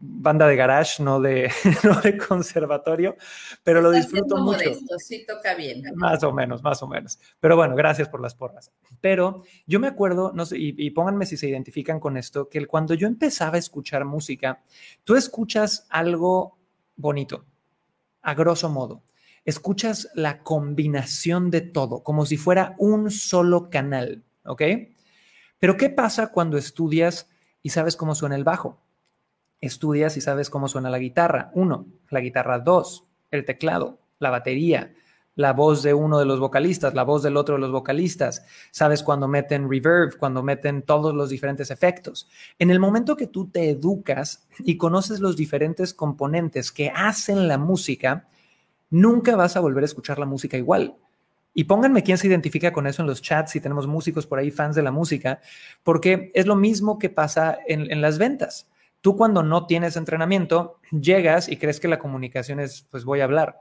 banda 0.00 0.48
de 0.48 0.56
garage, 0.56 1.02
no 1.02 1.20
de, 1.20 1.52
de 2.02 2.16
conservatorio, 2.16 3.16
pero 3.62 3.82
lo 3.82 3.90
disfruto 3.90 4.38
mucho. 4.38 4.58
Modesto, 4.58 4.98
sí 4.98 5.24
toca 5.26 5.54
bien. 5.54 5.82
Más 5.94 6.24
o 6.24 6.32
menos, 6.32 6.62
más 6.62 6.82
o 6.82 6.88
menos. 6.88 7.18
Pero 7.38 7.54
bueno, 7.54 7.76
gracias 7.76 8.08
por 8.08 8.22
las 8.22 8.34
porras. 8.34 8.72
Pero 9.02 9.42
yo 9.66 9.78
me 9.78 9.86
acuerdo, 9.86 10.32
no 10.34 10.46
sé, 10.46 10.58
y, 10.58 10.74
y 10.78 10.90
pónganme 10.90 11.26
si 11.26 11.36
se 11.36 11.48
identifican 11.48 12.00
con 12.00 12.16
esto, 12.16 12.48
que 12.48 12.66
cuando 12.66 12.94
yo 12.94 13.06
empezaba 13.06 13.56
a 13.56 13.58
escuchar 13.58 14.06
música, 14.06 14.62
tú 15.04 15.14
escuchas 15.14 15.86
algo 15.90 16.58
bonito, 16.96 17.44
a 18.22 18.32
grosso 18.32 18.70
modo 18.70 19.02
escuchas 19.44 20.08
la 20.14 20.42
combinación 20.42 21.50
de 21.50 21.60
todo, 21.60 22.02
como 22.02 22.26
si 22.26 22.36
fuera 22.36 22.74
un 22.78 23.10
solo 23.10 23.70
canal, 23.70 24.22
¿ok? 24.44 24.62
Pero 25.58 25.76
¿qué 25.76 25.90
pasa 25.90 26.32
cuando 26.32 26.58
estudias 26.58 27.28
y 27.62 27.70
sabes 27.70 27.96
cómo 27.96 28.14
suena 28.14 28.36
el 28.36 28.44
bajo? 28.44 28.80
Estudias 29.60 30.16
y 30.16 30.20
sabes 30.20 30.50
cómo 30.50 30.68
suena 30.68 30.90
la 30.90 30.98
guitarra. 30.98 31.50
Uno, 31.54 31.86
la 32.10 32.20
guitarra 32.20 32.58
dos, 32.58 33.04
el 33.30 33.44
teclado, 33.44 34.00
la 34.18 34.30
batería, 34.30 34.92
la 35.34 35.52
voz 35.52 35.82
de 35.82 35.94
uno 35.94 36.18
de 36.18 36.26
los 36.26 36.40
vocalistas, 36.40 36.94
la 36.94 37.04
voz 37.04 37.22
del 37.22 37.36
otro 37.36 37.54
de 37.54 37.60
los 37.60 37.70
vocalistas. 37.70 38.44
Sabes 38.70 39.02
cuando 39.02 39.28
meten 39.28 39.68
reverb, 39.70 40.18
cuando 40.18 40.42
meten 40.42 40.82
todos 40.82 41.14
los 41.14 41.30
diferentes 41.30 41.70
efectos. 41.70 42.28
En 42.58 42.70
el 42.70 42.80
momento 42.80 43.16
que 43.16 43.26
tú 43.26 43.48
te 43.48 43.70
educas 43.70 44.46
y 44.58 44.76
conoces 44.76 45.20
los 45.20 45.36
diferentes 45.36 45.94
componentes 45.94 46.70
que 46.72 46.90
hacen 46.94 47.48
la 47.48 47.56
música, 47.56 48.28
nunca 48.92 49.34
vas 49.34 49.56
a 49.56 49.60
volver 49.60 49.82
a 49.82 49.86
escuchar 49.86 50.20
la 50.20 50.26
música 50.26 50.56
igual. 50.56 50.96
Y 51.54 51.64
pónganme 51.64 52.02
quién 52.02 52.18
se 52.18 52.28
identifica 52.28 52.72
con 52.72 52.86
eso 52.86 53.02
en 53.02 53.08
los 53.08 53.20
chats, 53.20 53.50
si 53.50 53.60
tenemos 53.60 53.86
músicos 53.86 54.26
por 54.26 54.38
ahí, 54.38 54.50
fans 54.50 54.76
de 54.76 54.82
la 54.82 54.92
música, 54.92 55.40
porque 55.82 56.30
es 56.34 56.46
lo 56.46 56.56
mismo 56.56 56.98
que 56.98 57.10
pasa 57.10 57.58
en, 57.66 58.00
las 58.00 58.18
ventas. 58.18 58.68
Tú 59.00 59.16
cuando 59.16 59.42
no 59.42 59.66
tienes 59.66 59.96
entrenamiento, 59.96 60.78
llegas 60.92 61.48
y 61.48 61.56
crees 61.56 61.80
que 61.80 61.88
la 61.88 61.98
comunicación 61.98 62.60
es, 62.60 62.86
pues 62.90 63.04
voy 63.04 63.20
a 63.20 63.24
hablar, 63.24 63.60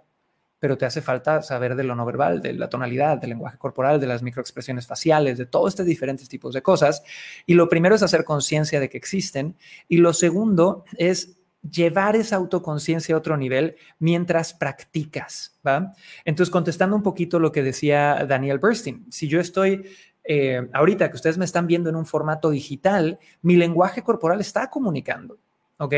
pero 0.59 0.77
te 0.77 0.85
hace 0.85 1.01
falta 1.01 1.41
saber 1.41 1.75
de 1.75 1.83
lo 1.83 1.95
no 1.95 2.05
verbal, 2.05 2.41
de 2.41 2.53
la 2.53 2.69
tonalidad, 2.69 3.17
del 3.17 3.31
lenguaje 3.31 3.57
corporal, 3.57 3.99
de 3.99 4.07
las 4.07 4.21
microexpresiones 4.21 4.85
faciales, 4.85 5.37
de 5.37 5.45
todos 5.45 5.69
estos 5.69 5.85
diferentes 5.85 6.29
tipos 6.29 6.53
de 6.53 6.61
cosas. 6.61 7.03
Y 7.45 7.55
lo 7.55 7.67
primero 7.67 7.95
es 7.95 8.03
hacer 8.03 8.23
conciencia 8.23 8.79
de 8.79 8.87
que 8.87 8.97
existen. 8.97 9.57
Y 9.87 9.97
lo 9.97 10.13
segundo 10.13 10.85
es 10.97 11.40
llevar 11.69 12.15
esa 12.15 12.37
autoconciencia 12.37 13.15
a 13.15 13.17
otro 13.17 13.37
nivel 13.37 13.75
mientras 13.99 14.53
practicas, 14.53 15.59
¿va? 15.65 15.93
Entonces, 16.25 16.51
contestando 16.51 16.95
un 16.95 17.03
poquito 17.03 17.39
lo 17.39 17.51
que 17.51 17.63
decía 17.63 18.25
Daniel 18.27 18.59
Burstein, 18.59 19.05
si 19.11 19.27
yo 19.27 19.39
estoy 19.39 19.85
eh, 20.23 20.67
ahorita 20.73 21.09
que 21.09 21.15
ustedes 21.15 21.37
me 21.37 21.45
están 21.45 21.67
viendo 21.67 21.89
en 21.89 21.95
un 21.95 22.05
formato 22.05 22.49
digital, 22.49 23.19
mi 23.41 23.55
lenguaje 23.55 24.03
corporal 24.03 24.39
está 24.41 24.69
comunicando. 24.69 25.39
¿ok? 25.77 25.93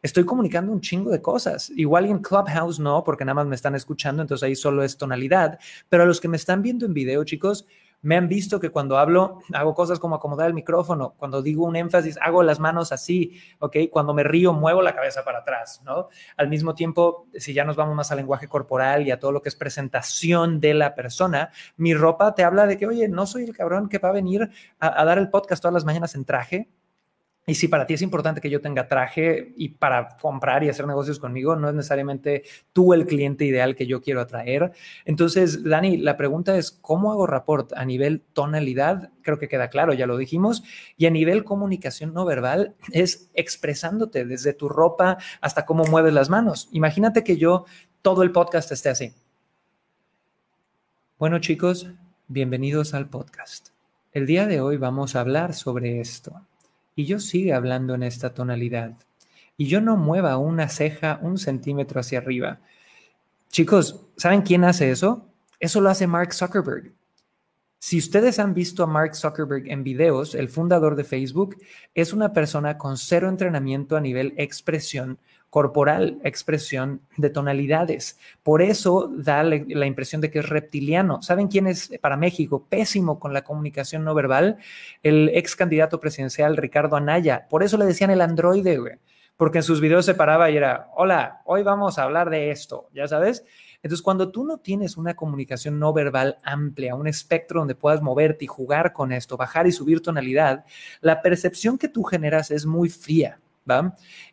Estoy 0.00 0.24
comunicando 0.24 0.72
un 0.72 0.80
chingo 0.80 1.10
de 1.10 1.20
cosas. 1.20 1.70
Igual 1.76 2.06
en 2.06 2.20
Clubhouse 2.20 2.78
no, 2.80 3.04
porque 3.04 3.24
nada 3.24 3.34
más 3.34 3.46
me 3.46 3.54
están 3.54 3.74
escuchando, 3.74 4.22
entonces 4.22 4.42
ahí 4.42 4.56
solo 4.56 4.82
es 4.82 4.96
tonalidad. 4.96 5.58
Pero 5.90 6.04
a 6.04 6.06
los 6.06 6.20
que 6.20 6.28
me 6.28 6.38
están 6.38 6.62
viendo 6.62 6.86
en 6.86 6.94
video, 6.94 7.22
chicos, 7.24 7.66
me 8.02 8.16
han 8.16 8.28
visto 8.28 8.60
que 8.60 8.70
cuando 8.70 8.98
hablo 8.98 9.40
hago 9.52 9.74
cosas 9.74 9.98
como 9.98 10.16
acomodar 10.16 10.46
el 10.46 10.54
micrófono, 10.54 11.14
cuando 11.16 11.42
digo 11.42 11.64
un 11.64 11.76
énfasis 11.76 12.18
hago 12.20 12.42
las 12.42 12.60
manos 12.60 12.92
así, 12.92 13.40
¿ok? 13.58 13.76
Cuando 13.90 14.14
me 14.14 14.22
río 14.22 14.52
muevo 14.52 14.82
la 14.82 14.94
cabeza 14.94 15.24
para 15.24 15.38
atrás, 15.38 15.82
¿no? 15.84 16.08
Al 16.36 16.48
mismo 16.48 16.74
tiempo, 16.74 17.28
si 17.34 17.52
ya 17.52 17.64
nos 17.64 17.76
vamos 17.76 17.94
más 17.96 18.10
al 18.10 18.18
lenguaje 18.18 18.48
corporal 18.48 19.06
y 19.06 19.10
a 19.10 19.18
todo 19.18 19.32
lo 19.32 19.42
que 19.42 19.48
es 19.48 19.56
presentación 19.56 20.60
de 20.60 20.74
la 20.74 20.94
persona, 20.94 21.50
mi 21.76 21.94
ropa 21.94 22.34
te 22.34 22.44
habla 22.44 22.66
de 22.66 22.76
que, 22.76 22.86
oye, 22.86 23.08
no 23.08 23.26
soy 23.26 23.44
el 23.44 23.56
cabrón 23.56 23.88
que 23.88 23.98
va 23.98 24.10
a 24.10 24.12
venir 24.12 24.50
a, 24.78 25.00
a 25.00 25.04
dar 25.04 25.18
el 25.18 25.30
podcast 25.30 25.62
todas 25.62 25.74
las 25.74 25.84
mañanas 25.84 26.14
en 26.14 26.24
traje, 26.24 26.68
y 27.48 27.54
si 27.54 27.68
para 27.68 27.86
ti 27.86 27.94
es 27.94 28.02
importante 28.02 28.40
que 28.40 28.50
yo 28.50 28.60
tenga 28.60 28.88
traje 28.88 29.52
y 29.56 29.68
para 29.68 30.16
comprar 30.20 30.64
y 30.64 30.68
hacer 30.68 30.84
negocios 30.84 31.20
conmigo, 31.20 31.54
no 31.54 31.68
es 31.68 31.76
necesariamente 31.76 32.42
tú 32.72 32.92
el 32.92 33.06
cliente 33.06 33.44
ideal 33.44 33.76
que 33.76 33.86
yo 33.86 34.02
quiero 34.02 34.20
atraer. 34.20 34.72
Entonces, 35.04 35.62
Dani, 35.62 35.96
la 35.96 36.16
pregunta 36.16 36.58
es, 36.58 36.72
¿cómo 36.72 37.12
hago 37.12 37.24
rapport 37.28 37.72
a 37.74 37.84
nivel 37.84 38.20
tonalidad? 38.32 39.10
Creo 39.22 39.38
que 39.38 39.46
queda 39.46 39.70
claro, 39.70 39.94
ya 39.94 40.08
lo 40.08 40.16
dijimos. 40.16 40.64
Y 40.96 41.06
a 41.06 41.10
nivel 41.10 41.44
comunicación 41.44 42.12
no 42.12 42.24
verbal, 42.24 42.74
es 42.90 43.30
expresándote 43.34 44.24
desde 44.24 44.52
tu 44.52 44.68
ropa 44.68 45.18
hasta 45.40 45.66
cómo 45.66 45.84
mueves 45.84 46.14
las 46.14 46.28
manos. 46.28 46.68
Imagínate 46.72 47.22
que 47.22 47.36
yo 47.36 47.64
todo 48.02 48.24
el 48.24 48.32
podcast 48.32 48.72
esté 48.72 48.88
así. 48.88 49.12
Bueno, 51.16 51.38
chicos, 51.38 51.92
bienvenidos 52.26 52.92
al 52.92 53.08
podcast. 53.08 53.68
El 54.10 54.26
día 54.26 54.48
de 54.48 54.60
hoy 54.60 54.78
vamos 54.78 55.14
a 55.14 55.20
hablar 55.20 55.54
sobre 55.54 56.00
esto 56.00 56.42
y 56.96 57.04
yo 57.04 57.20
sigue 57.20 57.52
hablando 57.52 57.94
en 57.94 58.02
esta 58.02 58.34
tonalidad 58.34 58.96
y 59.56 59.66
yo 59.66 59.80
no 59.80 59.96
mueva 59.96 60.38
una 60.38 60.68
ceja 60.68 61.20
un 61.22 61.38
centímetro 61.38 62.00
hacia 62.00 62.18
arriba. 62.18 62.58
Chicos, 63.50 64.06
¿saben 64.16 64.42
quién 64.42 64.64
hace 64.64 64.90
eso? 64.90 65.28
Eso 65.60 65.80
lo 65.80 65.88
hace 65.88 66.06
Mark 66.06 66.34
Zuckerberg. 66.34 66.92
Si 67.78 67.98
ustedes 67.98 68.38
han 68.38 68.54
visto 68.54 68.82
a 68.82 68.86
Mark 68.86 69.14
Zuckerberg 69.14 69.70
en 69.70 69.84
videos, 69.84 70.34
el 70.34 70.48
fundador 70.48 70.96
de 70.96 71.04
Facebook 71.04 71.56
es 71.94 72.12
una 72.12 72.32
persona 72.32 72.78
con 72.78 72.96
cero 72.96 73.28
entrenamiento 73.28 73.96
a 73.96 74.00
nivel 74.00 74.34
expresión 74.38 75.18
corporal, 75.56 76.20
expresión 76.22 77.00
de 77.16 77.30
tonalidades. 77.30 78.18
Por 78.42 78.60
eso 78.60 79.10
da 79.10 79.42
la 79.42 79.86
impresión 79.86 80.20
de 80.20 80.30
que 80.30 80.40
es 80.40 80.48
reptiliano. 80.50 81.22
¿Saben 81.22 81.48
quién 81.48 81.66
es 81.66 81.92
para 82.02 82.18
México 82.18 82.66
pésimo 82.68 83.18
con 83.18 83.32
la 83.32 83.42
comunicación 83.42 84.04
no 84.04 84.14
verbal? 84.14 84.58
El 85.02 85.30
ex 85.32 85.56
candidato 85.56 85.98
presidencial 85.98 86.58
Ricardo 86.58 86.94
Anaya. 86.96 87.46
Por 87.48 87.62
eso 87.62 87.78
le 87.78 87.86
decían 87.86 88.10
el 88.10 88.20
androide, 88.20 88.76
güey. 88.76 88.96
Porque 89.38 89.56
en 89.56 89.62
sus 89.62 89.80
videos 89.80 90.04
se 90.04 90.14
paraba 90.14 90.50
y 90.50 90.58
era, 90.58 90.90
hola, 90.94 91.40
hoy 91.46 91.62
vamos 91.62 91.98
a 91.98 92.02
hablar 92.02 92.28
de 92.28 92.50
esto, 92.50 92.90
¿ya 92.92 93.08
sabes? 93.08 93.42
Entonces, 93.82 94.02
cuando 94.02 94.30
tú 94.30 94.44
no 94.44 94.58
tienes 94.58 94.98
una 94.98 95.16
comunicación 95.16 95.78
no 95.78 95.94
verbal 95.94 96.36
amplia, 96.42 96.94
un 96.94 97.06
espectro 97.06 97.60
donde 97.60 97.74
puedas 97.74 98.02
moverte 98.02 98.44
y 98.44 98.48
jugar 98.48 98.92
con 98.92 99.10
esto, 99.10 99.38
bajar 99.38 99.66
y 99.66 99.72
subir 99.72 100.02
tonalidad, 100.02 100.66
la 101.00 101.22
percepción 101.22 101.78
que 101.78 101.88
tú 101.88 102.02
generas 102.02 102.50
es 102.50 102.66
muy 102.66 102.90
fría 102.90 103.40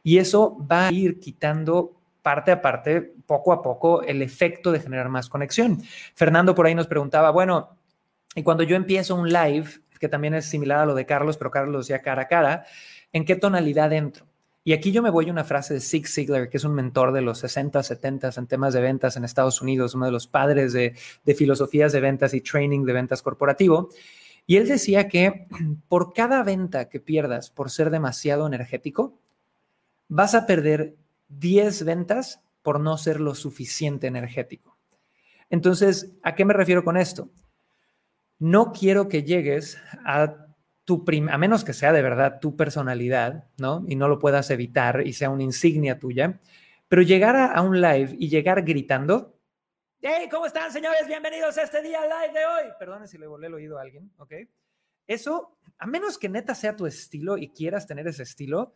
Y 0.04 0.18
eso 0.18 0.58
va 0.70 0.88
a 0.88 0.92
ir 0.92 1.20
quitando 1.20 2.00
parte 2.22 2.52
a 2.52 2.62
parte, 2.62 3.14
poco 3.26 3.52
a 3.52 3.62
poco, 3.62 4.02
el 4.02 4.22
efecto 4.22 4.72
de 4.72 4.80
generar 4.80 5.10
más 5.10 5.30
conexión. 5.30 5.82
Fernando 6.16 6.56
por 6.56 6.66
ahí 6.66 6.74
nos 6.76 6.88
preguntaba, 6.88 7.32
bueno, 7.32 7.78
y 8.36 8.44
cuando 8.44 8.64
yo 8.64 8.76
empiezo 8.76 9.16
un 9.16 9.30
live, 9.30 9.68
que 10.00 10.10
también 10.10 10.34
es 10.34 10.46
similar 10.46 10.80
a 10.80 10.86
lo 10.86 10.96
de 10.96 11.06
Carlos, 11.06 11.38
pero 11.38 11.52
Carlos 11.52 11.88
decía 11.88 12.02
cara 12.02 12.24
a 12.24 12.28
cara, 12.28 12.66
¿en 13.12 13.26
qué 13.26 13.36
tonalidad 13.36 13.92
entro? 13.94 14.26
Y 14.66 14.72
aquí 14.72 14.94
yo 14.94 15.02
me 15.02 15.10
voy 15.10 15.28
a 15.28 15.32
una 15.32 15.44
frase 15.44 15.74
de 15.74 15.82
Zig 15.82 16.08
Ziglar, 16.08 16.50
que 16.50 16.56
es 16.56 16.64
un 16.64 16.74
mentor 16.74 17.12
de 17.12 17.22
los 17.22 17.40
60, 17.40 17.84
70 17.84 18.30
en 18.38 18.48
temas 18.48 18.74
de 18.74 18.80
ventas 18.80 19.18
en 19.18 19.26
Estados 19.26 19.62
Unidos, 19.62 19.94
uno 19.94 20.06
de 20.06 20.12
los 20.12 20.26
padres 20.28 20.72
de, 20.72 20.96
de 21.26 21.36
filosofías 21.36 21.92
de 21.92 22.00
ventas 22.00 22.34
y 22.34 22.40
training 22.40 22.86
de 22.86 22.94
ventas 22.94 23.22
corporativo. 23.22 23.90
Y 24.46 24.56
él 24.56 24.68
decía 24.68 25.10
que 25.10 25.48
por 25.90 26.14
cada 26.14 26.44
venta 26.44 26.88
que 26.88 27.02
pierdas 27.02 27.50
por 27.50 27.70
ser 27.70 27.90
demasiado 27.90 28.48
energético, 28.48 29.20
vas 30.08 30.36
a 30.36 30.46
perder 30.46 30.96
10 31.30 31.86
ventas 31.86 32.42
por 32.62 32.80
no 32.80 32.98
ser 32.98 33.20
lo 33.20 33.36
suficiente 33.36 34.08
energético. 34.08 34.78
Entonces, 35.50 36.14
¿a 36.24 36.36
qué 36.36 36.46
me 36.46 36.54
refiero 36.54 36.84
con 36.84 36.98
esto? 36.98 37.30
No 38.40 38.72
quiero 38.72 39.08
que 39.08 39.24
llegues 39.24 39.78
a 40.06 40.48
tu 40.86 41.06
a 41.30 41.38
menos 41.38 41.64
que 41.64 41.74
sea 41.74 41.94
de 41.94 42.02
verdad 42.02 42.40
tu 42.42 42.58
personalidad, 42.58 43.46
¿no? 43.58 43.86
Y 43.88 43.96
no 43.96 44.08
lo 44.08 44.20
puedas 44.20 44.50
evitar 44.50 45.06
y 45.06 45.14
sea 45.14 45.30
una 45.30 45.44
insignia 45.44 46.00
tuya, 46.00 46.42
pero 46.90 47.02
llegar 47.02 47.36
a, 47.36 47.46
a 47.48 47.62
un 47.62 47.80
live 47.80 48.16
y 48.20 48.30
llegar 48.30 48.64
gritando, 48.64 49.40
hey, 50.02 50.28
¿cómo 50.30 50.46
están 50.46 50.72
señores? 50.72 51.08
Bienvenidos 51.08 51.58
a 51.58 51.64
este 51.64 51.82
día 51.82 52.02
live 52.02 52.38
de 52.38 52.46
hoy. 52.46 52.72
Perdone 52.78 53.08
si 53.08 53.18
le 53.18 53.28
volé 53.28 53.48
el 53.48 53.54
oído 53.54 53.78
a 53.78 53.82
alguien, 53.82 54.12
¿ok? 54.18 54.34
Eso, 55.08 55.58
a 55.78 55.88
menos 55.88 56.18
que 56.18 56.30
neta 56.30 56.56
sea 56.56 56.76
tu 56.76 56.86
estilo 56.86 57.38
y 57.38 57.50
quieras 57.50 57.88
tener 57.88 58.08
ese 58.08 58.24
estilo, 58.24 58.74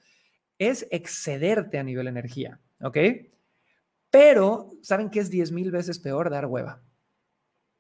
es 0.60 0.88
excederte 0.92 1.78
a 1.78 1.84
nivel 1.84 2.08
energía, 2.08 2.60
¿ok? 2.82 2.98
Pero, 4.10 4.72
¿saben 4.82 5.10
qué 5.10 5.20
es 5.20 5.30
10 5.30 5.52
mil 5.52 5.72
veces 5.72 6.00
peor 6.00 6.30
dar 6.30 6.46
hueva? 6.46 6.82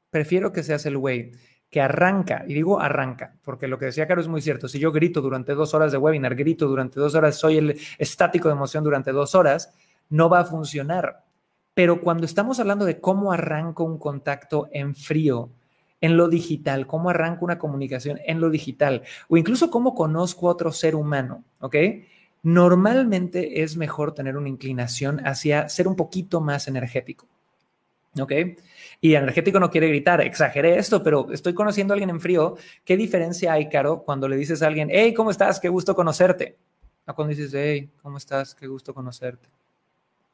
Prefiero 0.09 0.51
que 0.51 0.63
seas 0.63 0.85
el 0.85 0.97
güey 0.97 1.31
que 1.69 1.81
arranca, 1.81 2.45
y 2.47 2.53
digo 2.53 2.79
arranca, 2.79 3.35
porque 3.43 3.67
lo 3.67 3.77
que 3.77 3.85
decía 3.85 4.07
Caro 4.07 4.21
es 4.21 4.27
muy 4.27 4.41
cierto, 4.41 4.69
si 4.69 4.79
yo 4.79 4.91
grito 4.91 5.21
durante 5.21 5.53
dos 5.53 5.73
horas 5.73 5.91
de 5.91 5.97
webinar, 5.97 6.35
grito 6.35 6.67
durante 6.67 6.99
dos 6.99 7.13
horas, 7.15 7.35
soy 7.35 7.57
el 7.57 7.79
estático 7.97 8.47
de 8.47 8.55
emoción 8.55 8.83
durante 8.83 9.11
dos 9.11 9.35
horas, 9.35 9.73
no 10.09 10.29
va 10.29 10.41
a 10.41 10.45
funcionar. 10.45 11.25
Pero 11.73 12.01
cuando 12.01 12.25
estamos 12.25 12.59
hablando 12.59 12.85
de 12.85 12.99
cómo 12.99 13.31
arranco 13.31 13.83
un 13.83 13.99
contacto 13.99 14.69
en 14.71 14.95
frío, 14.95 15.51
en 15.99 16.15
lo 16.15 16.29
digital, 16.29 16.87
cómo 16.87 17.09
arranco 17.09 17.43
una 17.43 17.59
comunicación 17.59 18.19
en 18.25 18.39
lo 18.39 18.49
digital, 18.49 19.03
o 19.27 19.37
incluso 19.37 19.69
cómo 19.69 19.93
conozco 19.93 20.47
a 20.47 20.53
otro 20.53 20.71
ser 20.71 20.95
humano, 20.95 21.43
¿ok? 21.59 21.75
Normalmente 22.47 23.61
es 23.61 23.75
mejor 23.75 24.13
tener 24.13 24.37
una 24.37 24.47
inclinación 24.47 25.19
hacia 25.27 25.67
ser 25.67 25.85
un 25.85 25.97
poquito 25.97 26.39
más 26.39 26.69
energético. 26.69 27.27
¿Ok? 28.17 28.31
Y 29.01 29.15
energético 29.15 29.59
no 29.59 29.69
quiere 29.69 29.89
gritar, 29.89 30.21
exageré 30.21 30.79
esto, 30.79 31.03
pero 31.03 31.29
estoy 31.33 31.53
conociendo 31.53 31.91
a 31.91 31.95
alguien 31.95 32.09
en 32.09 32.21
frío. 32.21 32.55
¿Qué 32.85 32.95
diferencia 32.95 33.51
hay, 33.51 33.67
Caro, 33.67 34.01
cuando 34.01 34.29
le 34.29 34.37
dices 34.37 34.63
a 34.63 34.67
alguien, 34.67 34.87
hey, 34.89 35.13
¿cómo 35.13 35.29
estás? 35.29 35.59
Qué 35.59 35.67
gusto 35.67 35.93
conocerte. 35.93 36.57
A 37.05 37.11
cuando 37.11 37.35
dices, 37.35 37.53
hey, 37.53 37.91
¿cómo 38.01 38.15
estás? 38.15 38.55
Qué 38.55 38.65
gusto 38.65 38.93
conocerte. 38.93 39.49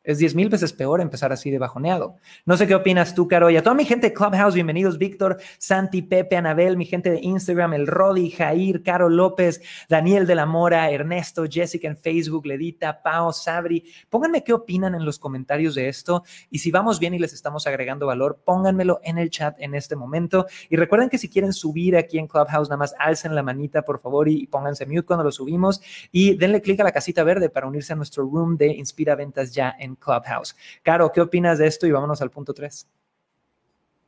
Es 0.06 0.18
diez 0.18 0.36
mil 0.36 0.50
veces 0.50 0.74
peor 0.74 1.00
empezar 1.00 1.32
así 1.32 1.50
de 1.50 1.60
bajoneado. 1.60 2.18
No 2.46 2.58
sé 2.58 2.68
qué 2.68 2.76
opinas 2.76 3.16
tú, 3.16 3.26
Caro. 3.30 3.50
Y 3.50 3.56
a 3.56 3.64
toda 3.64 3.74
mi 3.74 3.86
gente 3.86 4.10
de 4.10 4.14
Clubhouse, 4.14 4.54
bienvenidos, 4.54 4.98
Víctor, 4.98 5.38
Santi, 5.58 6.02
Pepe, 6.02 6.36
Anabel, 6.36 6.76
mi 6.76 6.84
gente 6.84 7.10
de 7.10 7.22
Instagram, 7.22 7.74
el 7.74 7.88
Rodi, 7.88 8.30
Jair, 8.30 8.84
Caro 8.84 9.08
López, 9.08 9.62
Daniel 9.88 10.28
de 10.28 10.36
la 10.36 10.46
Mora, 10.46 10.92
Ernesto, 10.92 11.46
Jessica 11.50 11.88
en 11.88 11.96
Facebook, 11.96 12.46
Ledita, 12.46 13.02
Pao, 13.02 13.32
Sabri. 13.32 13.86
Pónganme 14.10 14.44
qué 14.44 14.52
opinan 14.52 14.94
en 14.94 15.06
los 15.06 15.20
comentarios 15.20 15.74
de 15.74 15.88
esto. 15.88 16.26
Y 16.50 16.60
si 16.60 16.70
vamos 16.70 17.00
bien 17.00 17.14
y 17.14 17.20
les 17.20 17.32
estamos 17.32 17.66
agregando 17.66 18.06
valor, 18.06 18.42
pónganmelo 18.44 19.00
en 19.06 19.18
el 19.18 19.30
chat 19.30 19.56
en 19.60 19.74
este 19.74 19.96
momento. 19.96 20.48
Y 20.70 20.76
recuerden 20.76 21.08
que 21.08 21.18
si 21.18 21.30
quieren 21.30 21.54
subir 21.54 21.96
aquí 21.96 22.20
en 22.20 22.28
Clubhouse, 22.28 22.68
nada 22.68 22.78
más 22.78 22.94
alcen 23.00 23.36
la 23.36 23.42
manita, 23.42 23.84
por 23.84 24.02
favor, 24.02 24.28
y 24.28 24.48
pónganse 24.48 24.86
mute 24.86 25.04
cuando 25.04 25.24
lo 25.24 25.32
subimos. 25.32 25.82
Y 26.12 26.36
denle 26.36 26.62
clic 26.62 26.82
a 26.82 26.84
la 26.84 26.92
casita 26.92 27.24
verde 27.24 27.50
para 27.50 27.68
unirse 27.68 27.94
a 27.94 27.96
nuestro 27.96 28.26
room 28.26 28.58
de 28.58 28.68
Inspira 28.68 29.16
Ventas 29.16 29.54
ya 29.54 29.74
en 29.80 29.93
Clubhouse. 29.96 30.56
Caro, 30.82 31.12
¿qué 31.12 31.22
opinas 31.22 31.58
de 31.58 31.68
esto? 31.68 31.88
Y 31.88 31.92
vámonos 31.92 32.22
al 32.22 32.32
punto 32.32 32.54
3. 32.54 32.88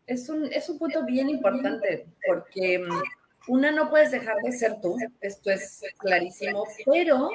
Es 0.07 0.29
un, 0.29 0.45
es 0.51 0.69
un 0.69 0.77
punto 0.77 1.03
bien 1.03 1.29
importante 1.29 2.05
porque 2.27 2.79
mm, 2.79 3.01
una 3.47 3.71
no 3.71 3.89
puedes 3.89 4.11
dejar 4.11 4.35
de 4.43 4.51
ser 4.51 4.79
tú, 4.81 4.97
esto 5.21 5.51
es 5.51 5.83
clarísimo, 5.97 6.63
pero 6.85 7.29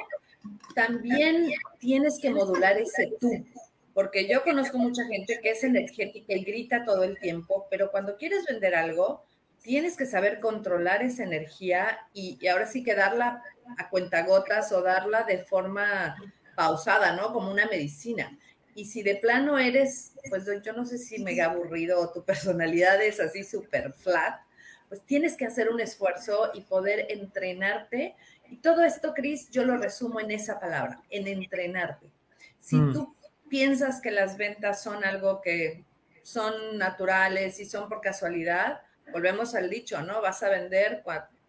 también 0.75 1.51
tienes 1.79 2.19
que 2.19 2.29
modular 2.29 2.77
ese 2.77 3.13
tú, 3.19 3.45
porque 3.93 4.27
yo 4.27 4.43
conozco 4.43 4.77
mucha 4.77 5.05
gente 5.05 5.39
que 5.41 5.51
es 5.51 5.63
energética 5.63 6.33
y 6.33 6.43
grita 6.43 6.83
todo 6.83 7.03
el 7.03 7.19
tiempo, 7.19 7.67
pero 7.69 7.91
cuando 7.91 8.17
quieres 8.17 8.45
vender 8.45 8.75
algo, 8.75 9.23
tienes 9.61 9.95
que 9.95 10.05
saber 10.05 10.39
controlar 10.39 11.03
esa 11.03 11.23
energía 11.23 11.99
y, 12.13 12.37
y 12.41 12.47
ahora 12.47 12.65
sí 12.65 12.83
que 12.83 12.95
darla 12.95 13.43
a 13.77 13.89
cuentagotas 13.89 14.71
o 14.71 14.81
darla 14.81 15.23
de 15.23 15.39
forma 15.39 16.15
pausada, 16.61 17.15
¿no? 17.15 17.33
Como 17.33 17.49
una 17.49 17.65
medicina. 17.65 18.37
Y 18.75 18.85
si 18.85 19.01
de 19.01 19.15
plano 19.15 19.57
eres, 19.57 20.13
pues 20.29 20.45
yo 20.63 20.73
no 20.73 20.85
sé 20.85 20.99
si 20.99 21.17
mega 21.17 21.45
aburrido 21.45 21.99
o 21.99 22.11
tu 22.11 22.23
personalidad 22.23 23.01
es 23.01 23.19
así 23.19 23.43
súper 23.43 23.93
flat, 23.93 24.39
pues 24.87 25.03
tienes 25.05 25.35
que 25.35 25.45
hacer 25.45 25.69
un 25.69 25.79
esfuerzo 25.79 26.51
y 26.53 26.61
poder 26.61 27.07
entrenarte. 27.09 28.15
Y 28.49 28.57
todo 28.57 28.83
esto, 28.83 29.15
Cris, 29.15 29.49
yo 29.49 29.63
lo 29.63 29.77
resumo 29.77 30.19
en 30.19 30.29
esa 30.29 30.59
palabra, 30.59 31.01
en 31.09 31.27
entrenarte. 31.27 32.11
Si 32.59 32.75
mm. 32.75 32.93
tú 32.93 33.15
piensas 33.49 33.99
que 33.99 34.11
las 34.11 34.37
ventas 34.37 34.83
son 34.83 35.03
algo 35.03 35.41
que 35.41 35.83
son 36.21 36.77
naturales 36.77 37.59
y 37.59 37.65
son 37.65 37.89
por 37.89 38.01
casualidad, 38.01 38.81
volvemos 39.11 39.55
al 39.55 39.67
dicho, 39.67 39.99
¿no? 40.03 40.21
Vas 40.21 40.43
a 40.43 40.49
vender 40.49 41.03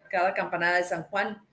cada 0.08 0.32
campanada 0.32 0.78
de 0.78 0.84
San 0.84 1.02
Juan. 1.04 1.44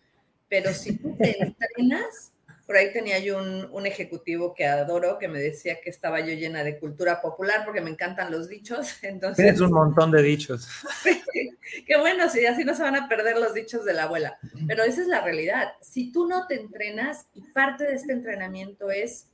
Pero 0.48 0.74
si 0.74 0.98
tú 0.98 1.17
te 1.17 1.43
entrenas, 1.43 2.32
por 2.70 2.78
ahí 2.78 2.94
tenía 2.94 3.18
yo 3.18 3.40
un, 3.40 3.86
ejecutivo 3.88 4.54
que 4.54 4.68
adoro 4.68 5.18
que 5.18 5.28
me 5.28 5.40
decía 5.40 5.82
que 5.82 5.90
estaba 5.90 6.20
yo 6.20 6.36
llena 6.36 6.64
de 6.64 6.78
cultura 6.78 7.20
popular 7.20 7.64
porque 7.66 7.82
me 7.82 7.90
encantan 7.90 8.30
los 8.30 8.48
dichos. 8.48 9.00
Entonces, 9.02 9.44
Tienes 9.44 9.62
un 9.62 9.72
montón 9.72 10.12
de 10.12 10.22
dichos. 10.22 10.70
Qué 11.88 11.98
bueno, 11.98 12.30
sí, 12.30 12.46
así 12.46 12.64
no 12.64 12.76
se 12.76 12.84
van 12.84 12.96
a 12.96 13.10
perder 13.10 13.40
los 13.40 13.56
dichos 13.56 13.86
de 13.86 13.94
la 13.96 14.04
abuela. 14.04 14.38
Pero 14.68 14.84
esa 14.84 15.02
es 15.02 15.08
la 15.08 15.22
realidad. 15.22 15.70
Si 15.82 16.12
tú 16.12 16.28
no 16.28 16.46
te 16.46 16.62
entrenas, 16.62 17.26
y 17.34 17.42
parte 17.42 17.86
de 17.86 17.96
este 17.96 18.14
entrenamiento 18.14 18.92
es 18.92 19.26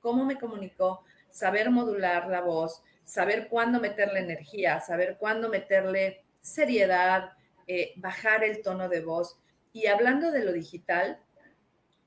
cómo 0.00 0.24
me 0.24 0.38
comunicó, 0.38 1.04
saber 1.28 1.68
modular 1.70 2.28
la 2.28 2.40
voz, 2.40 2.82
saber 3.04 3.48
cuándo 3.48 3.80
meterle 3.80 4.20
energía, 4.20 4.80
saber 4.80 5.18
cuándo 5.20 5.50
meterle 5.50 6.24
seriedad, 6.40 7.32
eh, 7.66 7.92
bajar 7.96 8.44
el 8.44 8.62
tono 8.62 8.88
de 8.88 9.02
voz. 9.02 9.38
Y 9.74 9.88
hablando 9.88 10.30
de 10.30 10.42
lo 10.42 10.54
digital, 10.54 11.20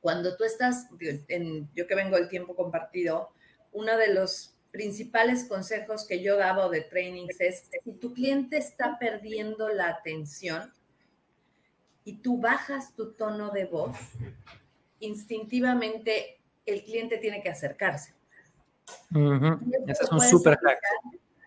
cuando 0.02 0.36
tú 0.36 0.44
estás, 0.44 0.88
en, 1.28 1.70
yo 1.74 1.88
que 1.88 1.96
vengo 1.96 2.18
del 2.18 2.28
tiempo 2.28 2.56
compartido, 2.56 3.32
uno 3.72 3.98
de 3.98 4.14
los 4.14 4.56
principales 4.72 5.46
consejos 5.46 6.06
que 6.06 6.24
yo 6.24 6.38
daba 6.38 6.68
de 6.70 6.82
trainings 6.82 7.40
es, 7.40 7.70
si 7.84 7.94
tu 7.94 8.14
cliente 8.14 8.58
está 8.58 8.98
perdiendo 9.00 9.70
la 9.70 9.90
atención 9.90 10.74
y 12.04 12.18
tú 12.18 12.40
bajas 12.40 12.96
tu 12.96 13.14
tono 13.14 13.52
de 13.52 13.66
voz, 13.66 13.96
instintivamente 15.00 16.40
el 16.66 16.84
cliente 16.84 17.18
tiene 17.18 17.44
que 17.44 17.50
acercarse. 17.50 18.14
es 19.88 20.12
un 20.12 20.22
súper 20.22 20.58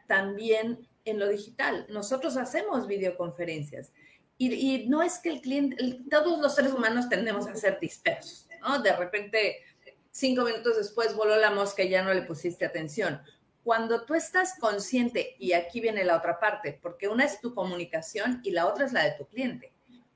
También 0.06 0.86
en 1.04 1.18
lo 1.18 1.28
digital. 1.28 1.86
Nosotros 1.88 2.36
hacemos 2.36 2.86
videoconferencias 2.86 3.92
y, 4.36 4.86
no 4.88 5.02
es 5.02 5.18
que 5.18 5.30
el 5.30 5.40
cliente, 5.40 6.00
todos 6.10 6.40
los 6.40 6.54
seres 6.54 6.72
humanos 6.72 7.08
tendemos 7.08 7.46
a 7.46 7.54
ser 7.54 7.78
dispersos, 7.78 8.43
De 8.82 8.96
repente, 8.96 9.62
cinco 10.10 10.44
minutos 10.44 10.76
después 10.76 11.14
voló 11.14 11.36
la 11.36 11.50
mosca 11.50 11.82
y 11.82 11.90
ya 11.90 12.02
no 12.02 12.14
le 12.14 12.22
pusiste 12.22 12.64
atención. 12.64 13.20
Cuando 13.62 14.04
tú 14.04 14.14
estás 14.14 14.58
consciente, 14.58 15.36
y 15.38 15.52
aquí 15.52 15.80
viene 15.80 16.04
la 16.04 16.16
otra 16.16 16.38
parte, 16.38 16.78
porque 16.82 17.08
una 17.08 17.24
es 17.24 17.40
tu 17.40 17.54
comunicación 17.54 18.40
y 18.44 18.50
la 18.50 18.66
otra 18.66 18.84
es 18.84 18.92
la 18.92 19.04
de 19.04 19.12
tu 19.12 19.26
cliente. 19.26 19.72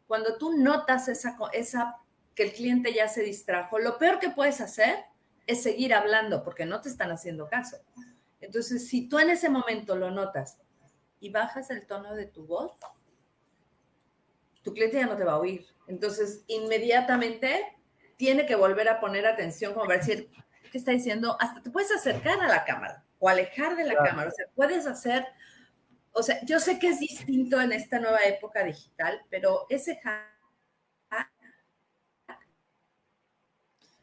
Cuando 0.07 0.37
tú 0.37 0.57
notas 0.57 1.09
esa, 1.09 1.37
esa 1.53 1.97
que 2.35 2.45
el 2.45 2.53
cliente 2.53 2.93
ya 2.93 3.09
se 3.09 3.23
distrajo, 3.23 3.79
lo 3.79 3.99
peor 3.99 4.19
que 4.19 4.31
puedes 4.31 4.61
hacer 4.61 4.97
es 5.47 5.63
seguir 5.63 5.95
hablando 5.95 6.45
porque 6.45 6.67
no 6.67 6.81
te 6.81 6.89
están 6.89 7.11
haciendo 7.11 7.49
caso. 7.49 7.79
Entonces, 8.41 8.89
si 8.89 9.09
tú 9.09 9.19
en 9.19 9.31
ese 9.31 9.49
momento 9.49 9.97
lo 9.97 10.11
notas 10.11 10.59
y 11.21 11.31
bajas 11.31 11.71
el 11.71 11.87
tono 11.87 12.15
de 12.15 12.27
tu 12.27 12.47
voz, 12.47 12.73
tu 14.63 14.73
cliente 14.73 14.99
ya 14.99 15.07
no 15.07 15.17
te 15.17 15.25
va 15.25 15.33
a 15.33 15.39
oír. 15.39 15.67
Entonces, 15.87 16.45
inmediatamente 16.47 17.78
tiene 18.19 18.45
que 18.45 18.57
volver 18.57 18.89
a 18.89 19.01
poner 19.01 19.27
atención, 19.27 19.73
como 19.73 19.87
para 19.87 20.01
decir, 20.01 20.29
¿qué 20.71 20.77
está 20.77 20.91
diciendo? 20.91 21.39
Hasta 21.41 21.63
te 21.63 21.71
puedes 21.71 21.91
acercar 21.93 22.39
a 22.41 22.49
la 22.49 22.65
cámara 22.65 23.05
o 23.19 23.29
alejar 23.29 23.77
de 23.77 23.85
la 23.85 23.95
cámara. 23.95 24.29
O 24.29 24.33
sea, 24.33 24.47
puedes 24.55 24.87
hacer, 24.87 25.25
o 26.13 26.23
sea, 26.23 26.45
yo 26.45 26.59
sé 26.59 26.79
que 26.79 26.89
es 26.89 27.01
distinto 27.01 27.61
en 27.61 27.73
esta 27.73 27.99
nueva 28.01 28.19
época 28.27 28.65
digital, 28.65 29.21
pero 29.31 29.67
ese 29.71 30.01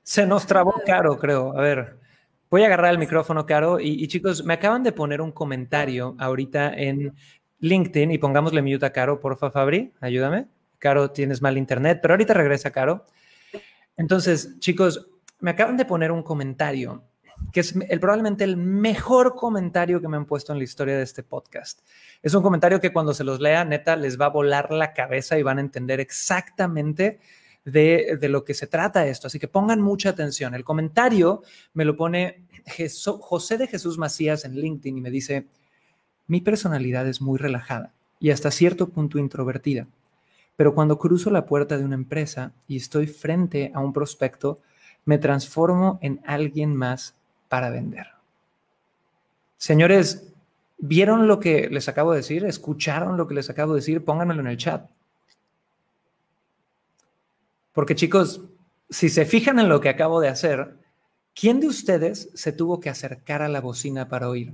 Se 0.02 0.26
nos 0.26 0.48
trabó 0.48 0.82
Caro, 0.86 1.20
creo. 1.20 1.58
A 1.58 1.62
ver, 1.62 1.98
voy 2.50 2.64
a 2.64 2.68
agarrar 2.68 2.92
el 2.92 3.00
micrófono, 3.00 3.46
Caro. 3.46 3.80
Y, 3.82 4.08
chicos, 4.08 4.46
me 4.46 4.54
acaban 4.54 4.84
de 4.84 4.94
poner 4.94 5.20
un 5.20 5.32
comentario 5.32 6.16
ahorita 6.20 6.74
en 6.74 7.14
LinkedIn 7.60 8.12
y 8.12 8.18
pongámosle 8.18 8.62
mute 8.62 8.86
a 8.86 8.94
Caro, 8.94 9.20
porfa, 9.20 9.52
Fabri, 9.52 9.92
ayúdame. 10.00 10.48
Caro, 10.80 11.12
tienes 11.12 11.42
mal 11.42 11.58
internet, 11.58 12.00
pero 12.02 12.14
ahorita 12.14 12.34
regresa, 12.34 12.72
Caro. 12.72 13.06
Entonces, 13.98 14.60
chicos, 14.60 15.08
me 15.40 15.52
acaban 15.52 15.78
de 15.78 15.86
poner 15.86 16.12
un 16.12 16.24
comentario 16.24 17.04
que 17.52 17.60
es 17.60 17.76
el, 17.90 18.00
probablemente 18.00 18.44
el 18.44 18.58
mejor 18.58 19.36
comentario 19.36 20.02
que 20.02 20.08
me 20.08 20.18
han 20.18 20.26
puesto 20.26 20.52
en 20.54 20.58
la 20.58 20.64
historia 20.64 20.98
de 20.98 21.04
este 21.04 21.24
podcast. 21.24 21.82
Es 22.22 22.34
un 22.34 22.42
comentario 22.42 22.80
que 22.80 22.94
cuando 22.94 23.14
se 23.14 23.24
los 23.24 23.40
lea, 23.40 23.66
neta, 23.66 23.96
les 23.96 24.20
va 24.20 24.26
a 24.26 24.30
volar 24.30 24.72
la 24.72 24.94
cabeza 24.94 25.38
y 25.38 25.44
van 25.44 25.58
a 25.58 25.62
entender 25.62 26.00
exactamente 26.00 27.20
de, 27.66 28.18
lo 28.30 28.44
que 28.44 28.54
se 28.54 28.68
trata 28.68 29.08
esto. 29.08 29.28
Así 29.28 29.40
que 29.40 29.48
pongan 29.48 29.82
mucha 29.82 30.10
atención. 30.10 30.54
El 30.54 30.64
comentario 30.64 31.44
me 31.74 31.86
lo 31.86 31.96
pone 31.96 32.46
José 33.20 33.58
de 33.58 33.68
Jesús 33.68 33.98
Macías 33.98 34.46
en 34.46 34.56
LinkedIn 34.56 34.98
y 34.98 35.02
me 35.02 35.12
dice, 35.12 35.48
mi 36.28 36.42
personalidad 36.42 37.08
es 37.08 37.22
muy 37.22 37.38
relajada 37.38 37.94
y 38.20 38.32
hasta 38.32 38.52
cierto 38.52 38.90
punto 38.90 39.20
introvertida. 39.20 39.88
Pero 40.56 40.74
cuando 40.74 40.98
cruzo 40.98 41.30
la 41.30 41.46
puerta 41.46 41.78
de 41.78 41.86
una 41.86 41.96
empresa 41.96 42.54
y 42.68 42.78
estoy 42.78 43.08
frente 43.08 43.72
a 43.74 43.80
un 43.80 43.94
prospecto, 43.94 44.60
me 45.06 45.18
transformo 45.18 46.00
en 46.02 46.22
alguien 46.26 46.76
más 46.76 47.16
para 47.50 47.70
vender. 47.70 48.08
Señores, 49.58 50.34
¿vieron 50.78 51.28
lo 51.28 51.40
que 51.40 51.70
les 51.70 51.88
acabo 51.88 52.12
de 52.12 52.18
decir? 52.18 52.46
¿Escucharon 52.46 53.18
lo 53.18 53.28
que 53.28 53.36
les 53.36 53.50
acabo 53.50 53.74
de 53.74 53.80
decir? 53.80 54.04
Pónganmelo 54.04 54.42
en 54.42 54.48
el 54.48 54.58
chat. 54.58 54.90
Porque 57.74 57.96
chicos, 57.96 58.42
si 58.90 59.10
se 59.10 59.26
fijan 59.26 59.60
en 59.60 59.70
lo 59.70 59.82
que 59.82 59.90
acabo 59.90 60.22
de 60.22 60.30
hacer, 60.30 60.78
¿quién 61.34 61.60
de 61.60 61.68
ustedes 61.68 62.30
se 62.34 62.54
tuvo 62.54 62.80
que 62.80 62.90
acercar 62.90 63.42
a 63.42 63.50
la 63.50 63.62
bocina 63.62 64.08
para 64.08 64.30
oír? 64.30 64.54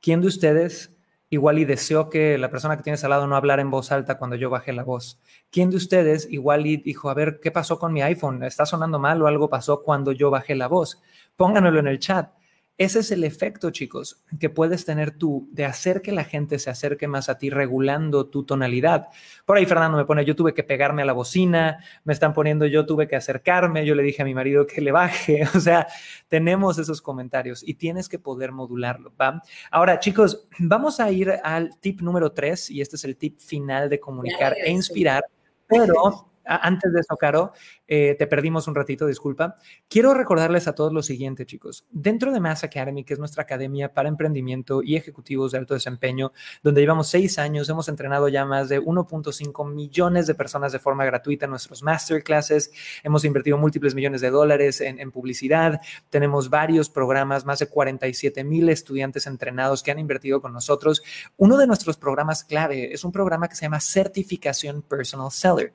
¿Quién 0.00 0.20
de 0.20 0.28
ustedes 0.28 0.90
igual 1.30 1.58
y 1.58 1.64
deseó 1.64 2.10
que 2.10 2.38
la 2.38 2.50
persona 2.50 2.76
que 2.76 2.82
tienes 2.82 3.02
al 3.04 3.10
lado 3.10 3.26
no 3.26 3.36
hablara 3.36 3.62
en 3.62 3.70
voz 3.70 3.92
alta 3.92 4.18
cuando 4.18 4.36
yo 4.36 4.50
bajé 4.50 4.72
la 4.72 4.84
voz? 4.84 5.20
¿Quién 5.50 5.70
de 5.70 5.76
ustedes 5.76 6.28
igual 6.30 6.66
y 6.66 6.76
dijo, 6.76 7.10
a 7.10 7.14
ver, 7.14 7.40
¿qué 7.42 7.50
pasó 7.50 7.78
con 7.78 7.92
mi 7.92 8.02
iPhone? 8.02 8.42
¿Está 8.42 8.66
sonando 8.66 8.98
mal 8.98 9.20
o 9.22 9.26
algo 9.26 9.48
pasó 9.48 9.82
cuando 9.82 10.12
yo 10.12 10.30
bajé 10.30 10.54
la 10.54 10.68
voz? 10.68 11.02
Pónganlo 11.36 11.78
en 11.78 11.86
el 11.88 11.98
chat. 11.98 12.30
Ese 12.76 12.98
es 12.98 13.12
el 13.12 13.22
efecto, 13.22 13.70
chicos, 13.70 14.24
que 14.40 14.50
puedes 14.50 14.84
tener 14.84 15.12
tú 15.12 15.48
de 15.52 15.64
hacer 15.64 16.02
que 16.02 16.10
la 16.10 16.24
gente 16.24 16.58
se 16.58 16.70
acerque 16.70 17.06
más 17.06 17.28
a 17.28 17.38
ti 17.38 17.48
regulando 17.48 18.26
tu 18.26 18.42
tonalidad. 18.44 19.06
Por 19.44 19.56
ahí 19.56 19.64
Fernando 19.64 19.96
me 19.96 20.04
pone, 20.04 20.24
yo 20.24 20.34
tuve 20.34 20.54
que 20.54 20.64
pegarme 20.64 21.02
a 21.02 21.04
la 21.04 21.12
bocina, 21.12 21.78
me 22.02 22.12
están 22.12 22.32
poniendo, 22.32 22.66
yo 22.66 22.84
tuve 22.84 23.06
que 23.06 23.14
acercarme, 23.14 23.86
yo 23.86 23.94
le 23.94 24.02
dije 24.02 24.22
a 24.22 24.24
mi 24.24 24.34
marido 24.34 24.66
que 24.66 24.80
le 24.80 24.92
baje. 24.92 25.44
O 25.54 25.60
sea, 25.60 25.86
tenemos 26.28 26.78
esos 26.78 27.00
comentarios 27.00 27.62
y 27.66 27.74
tienes 27.74 28.08
que 28.08 28.18
poder 28.18 28.50
modularlo, 28.50 29.14
¿va? 29.20 29.40
Ahora, 29.70 30.00
chicos, 30.00 30.48
vamos 30.58 30.98
a 30.98 31.10
ir 31.12 31.30
al 31.44 31.78
tip 31.78 32.00
número 32.00 32.32
tres 32.32 32.70
y 32.70 32.80
este 32.80 32.96
es 32.96 33.04
el 33.04 33.16
tip 33.16 33.38
final 33.38 33.88
de 33.88 34.00
comunicar 34.00 34.54
e 34.58 34.70
inspirar, 34.70 35.24
pero 35.68 36.33
antes 36.46 36.92
de 36.92 37.00
eso, 37.00 37.16
Caro, 37.16 37.52
eh, 37.86 38.16
te 38.18 38.26
perdimos 38.26 38.66
un 38.68 38.74
ratito, 38.74 39.06
disculpa. 39.06 39.56
Quiero 39.88 40.14
recordarles 40.14 40.68
a 40.68 40.74
todos 40.74 40.92
lo 40.92 41.02
siguiente, 41.02 41.46
chicos. 41.46 41.84
Dentro 41.90 42.32
de 42.32 42.40
Mass 42.40 42.64
Academy, 42.64 43.04
que 43.04 43.14
es 43.14 43.18
nuestra 43.18 43.42
academia 43.42 43.92
para 43.92 44.08
emprendimiento 44.08 44.82
y 44.82 44.96
ejecutivos 44.96 45.52
de 45.52 45.58
alto 45.58 45.74
desempeño, 45.74 46.32
donde 46.62 46.80
llevamos 46.80 47.08
seis 47.08 47.38
años, 47.38 47.68
hemos 47.68 47.88
entrenado 47.88 48.28
ya 48.28 48.44
más 48.44 48.68
de 48.68 48.80
1.5 48.80 49.72
millones 49.72 50.26
de 50.26 50.34
personas 50.34 50.72
de 50.72 50.78
forma 50.78 51.04
gratuita 51.04 51.44
en 51.46 51.50
nuestros 51.50 51.82
masterclasses, 51.82 52.70
hemos 53.02 53.24
invertido 53.24 53.58
múltiples 53.58 53.94
millones 53.94 54.20
de 54.20 54.30
dólares 54.30 54.80
en, 54.80 54.98
en 54.98 55.10
publicidad, 55.10 55.80
tenemos 56.10 56.50
varios 56.50 56.88
programas, 56.90 57.44
más 57.44 57.58
de 57.58 57.66
47 57.66 58.44
mil 58.44 58.68
estudiantes 58.68 59.26
entrenados 59.26 59.82
que 59.82 59.90
han 59.90 59.98
invertido 59.98 60.40
con 60.40 60.52
nosotros. 60.52 61.02
Uno 61.36 61.56
de 61.56 61.66
nuestros 61.66 61.96
programas 61.96 62.44
clave 62.44 62.92
es 62.92 63.04
un 63.04 63.12
programa 63.12 63.48
que 63.48 63.56
se 63.56 63.62
llama 63.62 63.80
Certificación 63.80 64.82
Personal 64.82 65.30
Seller. 65.30 65.72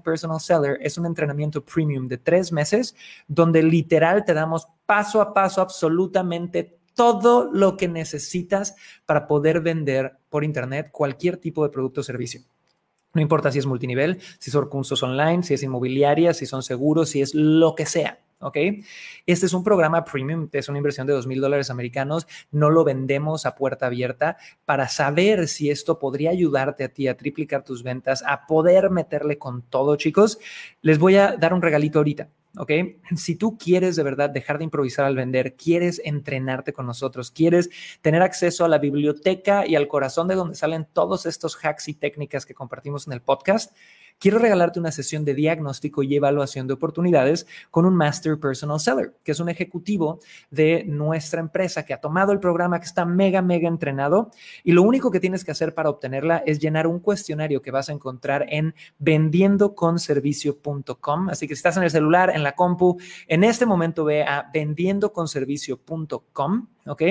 Personal 0.00 0.40
Seller 0.40 0.78
es 0.80 0.98
un 0.98 1.06
entrenamiento 1.06 1.64
premium 1.64 2.08
de 2.08 2.18
tres 2.18 2.52
meses 2.52 2.94
donde 3.26 3.62
literal 3.62 4.24
te 4.24 4.34
damos 4.34 4.68
paso 4.86 5.20
a 5.20 5.32
paso 5.34 5.60
absolutamente 5.60 6.78
todo 6.94 7.48
lo 7.52 7.76
que 7.76 7.86
necesitas 7.86 8.74
para 9.06 9.26
poder 9.26 9.60
vender 9.60 10.18
por 10.28 10.42
Internet 10.44 10.90
cualquier 10.90 11.36
tipo 11.36 11.62
de 11.62 11.70
producto 11.70 12.00
o 12.00 12.04
servicio. 12.04 12.40
No 13.14 13.22
importa 13.22 13.52
si 13.52 13.58
es 13.58 13.66
multinivel, 13.66 14.20
si 14.38 14.50
son 14.50 14.68
cursos 14.68 15.02
online, 15.02 15.42
si 15.42 15.54
es 15.54 15.62
inmobiliaria, 15.62 16.34
si 16.34 16.44
son 16.46 16.62
seguros, 16.62 17.10
si 17.10 17.22
es 17.22 17.34
lo 17.34 17.74
que 17.74 17.86
sea. 17.86 18.18
¿Ok? 18.40 18.56
Este 19.26 19.46
es 19.46 19.52
un 19.52 19.64
programa 19.64 20.04
premium, 20.04 20.48
es 20.52 20.68
una 20.68 20.78
inversión 20.78 21.06
de 21.06 21.12
dos 21.12 21.26
mil 21.26 21.40
dólares 21.40 21.70
americanos, 21.70 22.26
no 22.50 22.70
lo 22.70 22.84
vendemos 22.84 23.46
a 23.46 23.54
puerta 23.54 23.86
abierta 23.86 24.36
para 24.64 24.88
saber 24.88 25.48
si 25.48 25.70
esto 25.70 25.98
podría 25.98 26.30
ayudarte 26.30 26.84
a 26.84 26.88
ti 26.88 27.08
a 27.08 27.16
triplicar 27.16 27.64
tus 27.64 27.82
ventas, 27.82 28.22
a 28.26 28.46
poder 28.46 28.90
meterle 28.90 29.38
con 29.38 29.62
todo, 29.62 29.96
chicos. 29.96 30.38
Les 30.82 30.98
voy 30.98 31.16
a 31.16 31.36
dar 31.36 31.52
un 31.54 31.62
regalito 31.62 31.98
ahorita. 31.98 32.28
¿ok? 32.56 32.70
Si 33.16 33.36
tú 33.36 33.56
quieres 33.58 33.96
de 33.96 34.02
verdad 34.02 34.30
dejar 34.30 34.58
de 34.58 34.64
improvisar 34.64 35.04
al 35.04 35.16
vender, 35.16 35.54
quieres 35.54 36.00
entrenarte 36.04 36.72
con 36.72 36.86
nosotros, 36.86 37.30
quieres 37.30 37.70
tener 38.00 38.22
acceso 38.22 38.64
a 38.64 38.68
la 38.68 38.78
biblioteca 38.78 39.66
y 39.66 39.76
al 39.76 39.88
corazón 39.88 40.28
de 40.28 40.34
donde 40.34 40.54
salen 40.54 40.86
todos 40.92 41.26
estos 41.26 41.56
hacks 41.62 41.88
y 41.88 41.94
técnicas 41.94 42.46
que 42.46 42.54
compartimos 42.54 43.06
en 43.06 43.12
el 43.12 43.22
podcast, 43.22 43.74
quiero 44.18 44.38
regalarte 44.38 44.80
una 44.80 44.92
sesión 44.92 45.24
de 45.24 45.34
diagnóstico 45.34 46.02
y 46.02 46.14
evaluación 46.14 46.66
de 46.66 46.74
oportunidades 46.74 47.46
con 47.70 47.86
un 47.86 47.94
Master 47.94 48.38
Personal 48.38 48.78
Seller, 48.80 49.14
que 49.22 49.32
es 49.32 49.40
un 49.40 49.48
ejecutivo 49.48 50.20
de 50.50 50.84
nuestra 50.84 51.40
empresa 51.40 51.84
que 51.84 51.94
ha 51.94 52.00
tomado 52.00 52.32
el 52.32 52.40
programa, 52.40 52.80
que 52.80 52.86
está 52.86 53.04
mega, 53.04 53.42
mega 53.42 53.68
entrenado. 53.68 54.30
Y 54.64 54.72
lo 54.72 54.82
único 54.82 55.10
que 55.10 55.20
tienes 55.20 55.44
que 55.44 55.50
hacer 55.52 55.74
para 55.74 55.90
obtenerla 55.90 56.42
es 56.46 56.58
llenar 56.58 56.86
un 56.86 57.00
cuestionario 57.00 57.60
que 57.62 57.70
vas 57.70 57.88
a 57.88 57.92
encontrar 57.92 58.46
en 58.48 58.74
vendiendoconservicio.com. 58.98 61.30
Así 61.30 61.46
que 61.46 61.54
si 61.54 61.60
estás 61.60 61.76
en 61.76 61.84
el 61.84 61.90
celular, 61.90 62.30
en 62.34 62.42
la 62.42 62.52
compu, 62.52 62.98
en 63.26 63.44
este 63.44 63.66
momento 63.66 64.04
ve 64.04 64.24
a 64.24 64.50
vendiendoconservicio.com, 64.52 66.68
¿ok? 66.86 67.02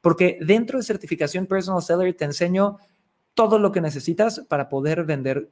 Porque 0.00 0.38
dentro 0.40 0.78
de 0.78 0.84
certificación 0.84 1.46
Personal 1.46 1.82
Seller 1.82 2.14
te 2.14 2.24
enseño 2.24 2.78
todo 3.34 3.58
lo 3.58 3.70
que 3.70 3.82
necesitas 3.82 4.40
para 4.48 4.68
poder 4.68 5.04
vender 5.04 5.50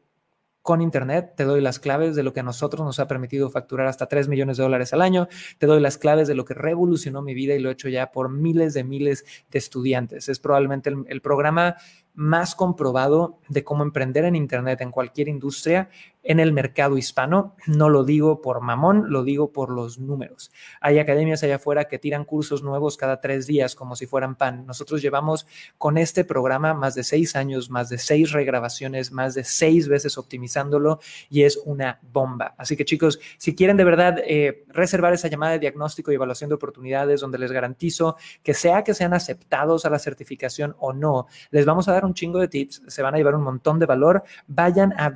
con 0.64 0.80
Internet, 0.80 1.34
te 1.36 1.44
doy 1.44 1.60
las 1.60 1.78
claves 1.78 2.16
de 2.16 2.22
lo 2.22 2.32
que 2.32 2.40
a 2.40 2.42
nosotros 2.42 2.86
nos 2.86 2.98
ha 2.98 3.06
permitido 3.06 3.50
facturar 3.50 3.86
hasta 3.86 4.06
3 4.06 4.28
millones 4.28 4.56
de 4.56 4.62
dólares 4.62 4.94
al 4.94 5.02
año, 5.02 5.28
te 5.58 5.66
doy 5.66 5.78
las 5.78 5.98
claves 5.98 6.26
de 6.26 6.34
lo 6.34 6.46
que 6.46 6.54
revolucionó 6.54 7.20
mi 7.20 7.34
vida 7.34 7.54
y 7.54 7.58
lo 7.58 7.68
he 7.68 7.74
hecho 7.74 7.90
ya 7.90 8.10
por 8.10 8.30
miles 8.30 8.72
de 8.72 8.82
miles 8.82 9.26
de 9.50 9.58
estudiantes. 9.58 10.30
Es 10.30 10.38
probablemente 10.38 10.88
el, 10.88 11.04
el 11.08 11.20
programa 11.20 11.76
más 12.14 12.54
comprobado 12.54 13.40
de 13.50 13.62
cómo 13.62 13.82
emprender 13.82 14.24
en 14.24 14.36
Internet 14.36 14.80
en 14.80 14.90
cualquier 14.90 15.28
industria 15.28 15.90
en 16.24 16.40
el 16.40 16.52
mercado 16.52 16.98
hispano. 16.98 17.54
No 17.66 17.88
lo 17.88 18.04
digo 18.04 18.40
por 18.40 18.60
mamón, 18.60 19.10
lo 19.10 19.22
digo 19.22 19.52
por 19.52 19.70
los 19.70 19.98
números. 19.98 20.50
Hay 20.80 20.98
academias 20.98 21.42
allá 21.42 21.56
afuera 21.56 21.84
que 21.84 21.98
tiran 21.98 22.24
cursos 22.24 22.62
nuevos 22.62 22.96
cada 22.96 23.20
tres 23.20 23.46
días 23.46 23.74
como 23.74 23.94
si 23.94 24.06
fueran 24.06 24.34
pan. 24.34 24.66
Nosotros 24.66 25.02
llevamos 25.02 25.46
con 25.78 25.98
este 25.98 26.24
programa 26.24 26.74
más 26.74 26.94
de 26.94 27.04
seis 27.04 27.36
años, 27.36 27.70
más 27.70 27.88
de 27.88 27.98
seis 27.98 28.32
regrabaciones, 28.32 29.12
más 29.12 29.34
de 29.34 29.44
seis 29.44 29.88
veces 29.88 30.18
optimizándolo 30.18 31.00
y 31.28 31.42
es 31.42 31.58
una 31.64 32.00
bomba. 32.02 32.54
Así 32.58 32.76
que 32.76 32.84
chicos, 32.84 33.20
si 33.38 33.54
quieren 33.54 33.76
de 33.76 33.84
verdad 33.84 34.18
eh, 34.24 34.64
reservar 34.68 35.12
esa 35.12 35.28
llamada 35.28 35.52
de 35.52 35.58
diagnóstico 35.58 36.10
y 36.10 36.14
evaluación 36.14 36.48
de 36.48 36.56
oportunidades 36.56 37.20
donde 37.20 37.38
les 37.38 37.52
garantizo 37.52 38.16
que 38.42 38.54
sea 38.54 38.82
que 38.82 38.94
sean 38.94 39.12
aceptados 39.12 39.84
a 39.84 39.90
la 39.90 39.98
certificación 39.98 40.74
o 40.78 40.92
no, 40.92 41.26
les 41.50 41.66
vamos 41.66 41.88
a 41.88 41.92
dar 41.92 42.04
un 42.04 42.14
chingo 42.14 42.38
de 42.38 42.48
tips, 42.48 42.82
se 42.86 43.02
van 43.02 43.14
a 43.14 43.18
llevar 43.18 43.34
un 43.34 43.42
montón 43.42 43.78
de 43.78 43.86
valor, 43.86 44.24
vayan 44.46 44.94
a 44.98 45.10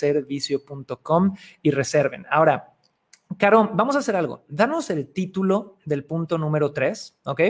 vendiendoconservicio.com 0.00 1.34
y 1.62 1.70
reserven. 1.70 2.26
Ahora, 2.30 2.72
Caro, 3.38 3.70
vamos 3.74 3.96
a 3.96 4.00
hacer 4.00 4.16
algo. 4.16 4.44
Danos 4.48 4.90
el 4.90 5.08
título 5.08 5.76
del 5.84 6.04
punto 6.04 6.38
número 6.38 6.72
3, 6.72 7.20
¿ok? 7.24 7.40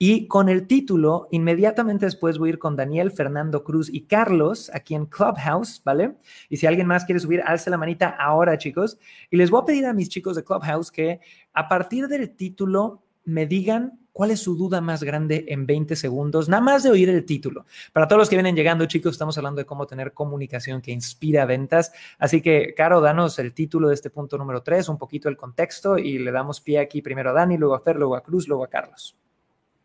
Y 0.00 0.28
con 0.28 0.48
el 0.48 0.68
título, 0.68 1.28
inmediatamente 1.32 2.06
después 2.06 2.38
voy 2.38 2.50
a 2.50 2.52
ir 2.52 2.58
con 2.58 2.76
Daniel, 2.76 3.10
Fernando 3.10 3.64
Cruz 3.64 3.88
y 3.92 4.02
Carlos 4.02 4.70
aquí 4.72 4.94
en 4.94 5.06
Clubhouse, 5.06 5.82
¿vale? 5.84 6.16
Y 6.48 6.56
si 6.56 6.66
alguien 6.66 6.86
más 6.86 7.04
quiere 7.04 7.20
subir, 7.20 7.42
alce 7.44 7.68
la 7.68 7.78
manita 7.78 8.08
ahora, 8.10 8.58
chicos. 8.58 8.98
Y 9.30 9.36
les 9.36 9.50
voy 9.50 9.62
a 9.62 9.64
pedir 9.64 9.86
a 9.86 9.92
mis 9.92 10.08
chicos 10.08 10.36
de 10.36 10.44
Clubhouse 10.44 10.92
que 10.92 11.20
a 11.52 11.68
partir 11.68 12.06
del 12.06 12.30
título 12.30 13.02
me 13.24 13.46
digan 13.46 13.98
¿Cuál 14.18 14.32
es 14.32 14.40
su 14.40 14.56
duda 14.56 14.80
más 14.80 15.04
grande 15.04 15.44
en 15.46 15.64
20 15.64 15.94
segundos? 15.94 16.48
Nada 16.48 16.60
más 16.60 16.82
de 16.82 16.90
oír 16.90 17.08
el 17.08 17.24
título. 17.24 17.66
Para 17.92 18.08
todos 18.08 18.18
los 18.18 18.28
que 18.28 18.34
vienen 18.34 18.56
llegando, 18.56 18.84
chicos, 18.86 19.12
estamos 19.12 19.38
hablando 19.38 19.60
de 19.60 19.64
cómo 19.64 19.86
tener 19.86 20.12
comunicación 20.12 20.82
que 20.82 20.90
inspira 20.90 21.46
ventas. 21.46 21.92
Así 22.18 22.42
que, 22.42 22.74
Caro, 22.74 23.00
danos 23.00 23.38
el 23.38 23.54
título 23.54 23.86
de 23.86 23.94
este 23.94 24.10
punto 24.10 24.36
número 24.36 24.60
3, 24.60 24.88
un 24.88 24.98
poquito 24.98 25.28
el 25.28 25.36
contexto 25.36 25.98
y 25.98 26.18
le 26.18 26.32
damos 26.32 26.60
pie 26.60 26.80
aquí 26.80 27.00
primero 27.00 27.30
a 27.30 27.32
Dani, 27.32 27.56
luego 27.56 27.76
a 27.76 27.80
Fer, 27.80 27.94
luego 27.94 28.16
a 28.16 28.24
Cruz, 28.24 28.48
luego 28.48 28.64
a 28.64 28.68
Carlos. 28.68 29.16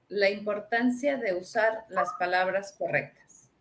La 0.08 0.32
importancia 0.32 1.18
de 1.18 1.36
usar 1.36 1.86
las 1.90 2.10
palabras 2.18 2.74
correctas. 2.76 3.52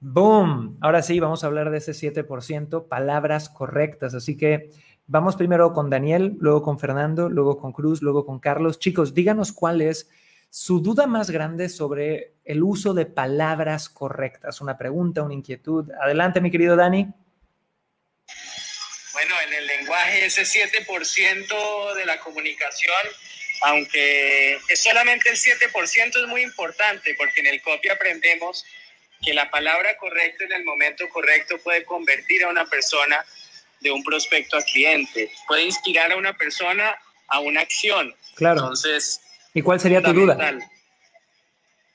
Boom. 0.00 0.78
Ahora 0.80 1.00
sí, 1.00 1.20
vamos 1.20 1.44
a 1.44 1.46
hablar 1.46 1.70
de 1.70 1.78
ese 1.78 1.92
7%, 1.92 2.88
palabras 2.88 3.48
correctas. 3.48 4.14
Así 4.14 4.36
que 4.36 4.68
Vamos 5.08 5.36
primero 5.36 5.72
con 5.72 5.88
Daniel, 5.88 6.36
luego 6.40 6.62
con 6.62 6.80
Fernando, 6.80 7.28
luego 7.28 7.60
con 7.60 7.72
Cruz, 7.72 8.02
luego 8.02 8.26
con 8.26 8.40
Carlos. 8.40 8.80
Chicos, 8.80 9.14
díganos 9.14 9.52
cuál 9.52 9.80
es 9.80 10.10
su 10.50 10.80
duda 10.80 11.06
más 11.06 11.30
grande 11.30 11.68
sobre 11.68 12.32
el 12.44 12.64
uso 12.64 12.92
de 12.92 13.06
palabras 13.06 13.88
correctas. 13.88 14.60
Una 14.60 14.76
pregunta, 14.76 15.22
una 15.22 15.34
inquietud. 15.34 15.92
Adelante, 16.02 16.40
mi 16.40 16.50
querido 16.50 16.74
Dani. 16.74 17.06
Bueno, 19.12 19.34
en 19.46 19.54
el 19.54 19.66
lenguaje 19.68 20.26
ese 20.26 20.42
7% 20.42 21.94
de 21.94 22.04
la 22.04 22.18
comunicación, 22.18 23.06
aunque 23.62 24.58
es 24.68 24.82
solamente 24.82 25.30
el 25.30 25.36
7%, 25.36 26.20
es 26.20 26.28
muy 26.28 26.42
importante 26.42 27.14
porque 27.16 27.42
en 27.42 27.46
el 27.46 27.62
copy 27.62 27.90
aprendemos 27.90 28.64
que 29.22 29.34
la 29.34 29.48
palabra 29.52 29.96
correcta 29.98 30.44
en 30.44 30.52
el 30.52 30.64
momento 30.64 31.08
correcto 31.08 31.58
puede 31.58 31.84
convertir 31.84 32.42
a 32.42 32.48
una 32.48 32.66
persona 32.66 33.24
de 33.80 33.90
un 33.90 34.02
prospecto 34.02 34.56
a 34.56 34.62
cliente, 34.62 35.30
puede 35.46 35.64
inspirar 35.64 36.12
a 36.12 36.16
una 36.16 36.36
persona 36.36 36.96
a 37.28 37.40
una 37.40 37.60
acción. 37.60 38.14
Claro. 38.34 38.60
Entonces, 38.60 39.20
¿y 39.54 39.62
cuál 39.62 39.80
sería 39.80 40.02
tu 40.02 40.12
duda? 40.12 40.58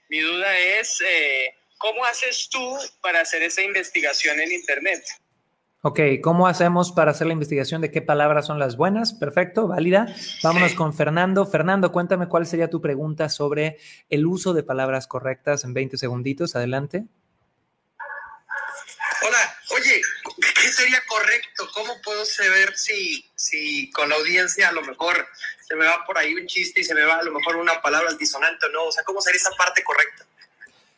Mi 0.09 0.19
duda 0.19 0.57
es, 0.57 1.01
eh, 1.01 1.55
¿cómo 1.77 2.03
haces 2.05 2.49
tú 2.51 2.77
para 3.01 3.21
hacer 3.21 3.43
esa 3.43 3.61
investigación 3.61 4.39
en 4.41 4.51
Internet? 4.51 5.03
Ok, 5.83 5.99
¿cómo 6.21 6.47
hacemos 6.47 6.91
para 6.91 7.09
hacer 7.09 7.25
la 7.25 7.33
investigación 7.33 7.81
de 7.81 7.89
qué 7.89 8.03
palabras 8.03 8.45
son 8.45 8.59
las 8.59 8.77
buenas? 8.77 9.13
Perfecto, 9.13 9.67
válida. 9.67 10.13
Vámonos 10.43 10.75
con 10.75 10.93
Fernando. 10.93 11.47
Fernando, 11.47 11.91
cuéntame 11.91 12.27
cuál 12.27 12.45
sería 12.45 12.69
tu 12.69 12.81
pregunta 12.81 13.29
sobre 13.29 13.79
el 14.07 14.27
uso 14.27 14.53
de 14.53 14.61
palabras 14.61 15.07
correctas 15.07 15.63
en 15.63 15.73
20 15.73 15.97
segunditos. 15.97 16.55
Adelante. 16.55 17.05
Hola, 19.27 19.55
oye, 19.75 20.01
¿qué 20.61 20.67
sería 20.81 20.99
correcto? 21.07 21.67
¿Cómo 21.73 21.93
puedo 22.03 22.25
saber 22.25 22.75
si, 22.75 23.23
si 23.35 23.91
con 23.91 24.09
la 24.09 24.15
audiencia 24.15 24.69
a 24.69 24.71
lo 24.71 24.81
mejor 24.81 25.27
se 25.67 25.75
me 25.75 25.85
va 25.85 26.03
por 26.05 26.17
ahí 26.17 26.33
un 26.33 26.47
chiste 26.47 26.81
y 26.81 26.83
se 26.83 26.95
me 26.95 27.03
va 27.03 27.15
a 27.15 27.23
lo 27.23 27.31
mejor 27.31 27.57
una 27.57 27.81
palabra 27.81 28.09
altisonante 28.09 28.65
o 28.65 28.69
no? 28.69 28.85
O 28.85 28.91
sea, 28.91 29.03
¿cómo 29.03 29.21
sería 29.21 29.37
esa 29.37 29.51
parte 29.57 29.83
correcta? 29.83 30.25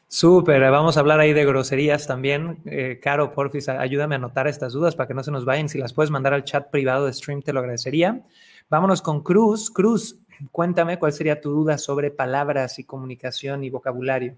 Súper, 0.08 0.62
vamos 0.70 0.96
a 0.96 1.00
hablar 1.00 1.20
ahí 1.20 1.34
de 1.34 1.44
groserías 1.44 2.06
también. 2.08 2.62
Eh, 2.66 3.00
Caro, 3.02 3.34
porfis, 3.34 3.68
ayúdame 3.68 4.16
a 4.16 4.20
anotar 4.20 4.48
estas 4.48 4.74
dudas 4.74 4.96
para 4.96 5.08
que 5.08 5.16
no 5.16 5.24
se 5.24 5.32
nos 5.32 5.44
vayan. 5.44 5.68
Si 5.68 5.80
las 5.80 5.92
puedes 5.92 6.12
mandar 6.12 6.34
al 6.34 6.44
chat 6.44 6.70
privado 6.70 7.08
de 7.08 7.14
stream, 7.14 7.42
te 7.42 7.52
lo 7.52 7.60
agradecería. 7.60 8.22
Vámonos 8.70 9.02
con 9.02 9.24
Cruz. 9.24 9.72
Cruz, 9.72 10.18
cuéntame 10.52 11.00
cuál 11.00 11.14
sería 11.14 11.42
tu 11.42 11.50
duda 11.50 11.78
sobre 11.78 12.12
palabras 12.12 12.78
y 12.78 12.84
comunicación 12.84 13.64
y 13.64 13.72
vocabulario. 13.72 14.38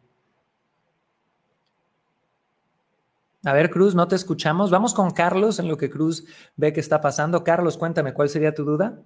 A 3.45 3.53
ver, 3.53 3.69
Cruz, 3.69 3.93
no 3.93 4.07
te 4.07 4.15
escuchamos. 4.15 4.71
Vamos 4.71 4.95
con 4.95 5.11
Carlos 5.11 5.59
en 5.59 5.67
lo 5.67 5.77
que 5.77 5.91
Cruz 5.91 6.25
ve 6.55 6.73
que 6.73 6.79
está 6.79 6.99
pasando. 6.99 7.43
Carlos, 7.43 7.77
cuéntame, 7.77 8.11
¿cuál 8.11 8.27
sería 8.27 8.55
tu 8.55 8.65
duda? 8.65 8.99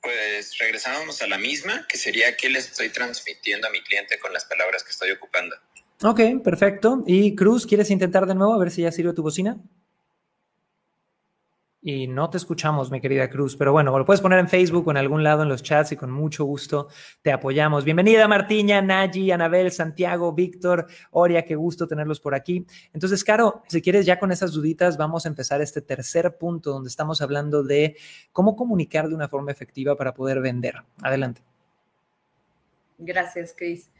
Pues 0.00 0.56
regresábamos 0.58 1.20
a 1.20 1.26
la 1.26 1.36
misma, 1.36 1.84
que 1.88 1.98
sería 1.98 2.36
qué 2.36 2.48
le 2.48 2.60
estoy 2.60 2.90
transmitiendo 2.90 3.66
a 3.66 3.70
mi 3.70 3.82
cliente 3.82 4.20
con 4.20 4.32
las 4.32 4.44
palabras 4.44 4.84
que 4.84 4.90
estoy 4.90 5.10
ocupando. 5.10 5.56
Ok, 6.04 6.42
perfecto. 6.44 7.02
Y 7.06 7.34
Cruz, 7.34 7.66
¿quieres 7.66 7.90
intentar 7.90 8.26
de 8.26 8.36
nuevo 8.36 8.54
a 8.54 8.58
ver 8.58 8.70
si 8.70 8.82
ya 8.82 8.92
sirve 8.92 9.12
tu 9.12 9.22
bocina? 9.22 9.56
Y 11.84 12.06
no 12.06 12.30
te 12.30 12.36
escuchamos, 12.36 12.92
mi 12.92 13.00
querida 13.00 13.28
Cruz. 13.28 13.56
Pero 13.56 13.72
bueno, 13.72 13.96
lo 13.98 14.04
puedes 14.06 14.20
poner 14.20 14.38
en 14.38 14.48
Facebook 14.48 14.86
o 14.86 14.90
en 14.92 14.96
algún 14.96 15.24
lado 15.24 15.42
en 15.42 15.48
los 15.48 15.64
chats 15.64 15.90
y 15.90 15.96
con 15.96 16.12
mucho 16.12 16.44
gusto 16.44 16.88
te 17.22 17.32
apoyamos. 17.32 17.84
Bienvenida 17.84 18.28
Martiña, 18.28 18.80
Nayi, 18.80 19.32
Anabel, 19.32 19.72
Santiago, 19.72 20.32
Víctor, 20.32 20.86
Oria, 21.10 21.44
qué 21.44 21.56
gusto 21.56 21.88
tenerlos 21.88 22.20
por 22.20 22.36
aquí. 22.36 22.64
Entonces, 22.92 23.24
Caro, 23.24 23.64
si 23.66 23.82
quieres 23.82 24.06
ya 24.06 24.20
con 24.20 24.30
esas 24.30 24.52
duditas, 24.52 24.96
vamos 24.96 25.26
a 25.26 25.28
empezar 25.28 25.60
este 25.60 25.82
tercer 25.82 26.38
punto 26.38 26.70
donde 26.70 26.88
estamos 26.88 27.20
hablando 27.20 27.64
de 27.64 27.96
cómo 28.30 28.54
comunicar 28.54 29.08
de 29.08 29.16
una 29.16 29.28
forma 29.28 29.50
efectiva 29.50 29.96
para 29.96 30.14
poder 30.14 30.40
vender. 30.40 30.76
Adelante. 31.02 31.42
Gracias, 32.96 33.54
Cris. 33.58 33.90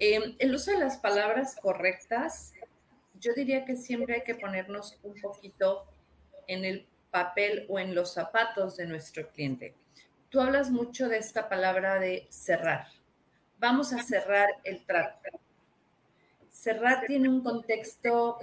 Eh, 0.00 0.34
el 0.40 0.54
uso 0.54 0.72
de 0.72 0.78
las 0.80 0.98
palabras 0.98 1.56
correctas, 1.62 2.52
yo 3.20 3.32
diría 3.34 3.64
que 3.64 3.76
siempre 3.76 4.16
hay 4.16 4.24
que 4.24 4.34
ponernos 4.34 4.98
un 5.04 5.14
poquito 5.20 5.84
en 6.48 6.64
el 6.64 6.86
papel 7.10 7.66
o 7.68 7.78
en 7.78 7.94
los 7.94 8.12
zapatos 8.12 8.76
de 8.76 8.86
nuestro 8.86 9.28
cliente. 9.28 9.74
Tú 10.28 10.40
hablas 10.40 10.70
mucho 10.70 11.08
de 11.08 11.18
esta 11.18 11.48
palabra 11.48 11.98
de 11.98 12.26
cerrar. 12.30 12.86
Vamos 13.58 13.92
a 13.92 14.02
cerrar 14.02 14.48
el 14.64 14.84
trato. 14.84 15.28
Cerrar 16.50 17.06
tiene 17.06 17.28
un 17.28 17.42
contexto, 17.42 18.38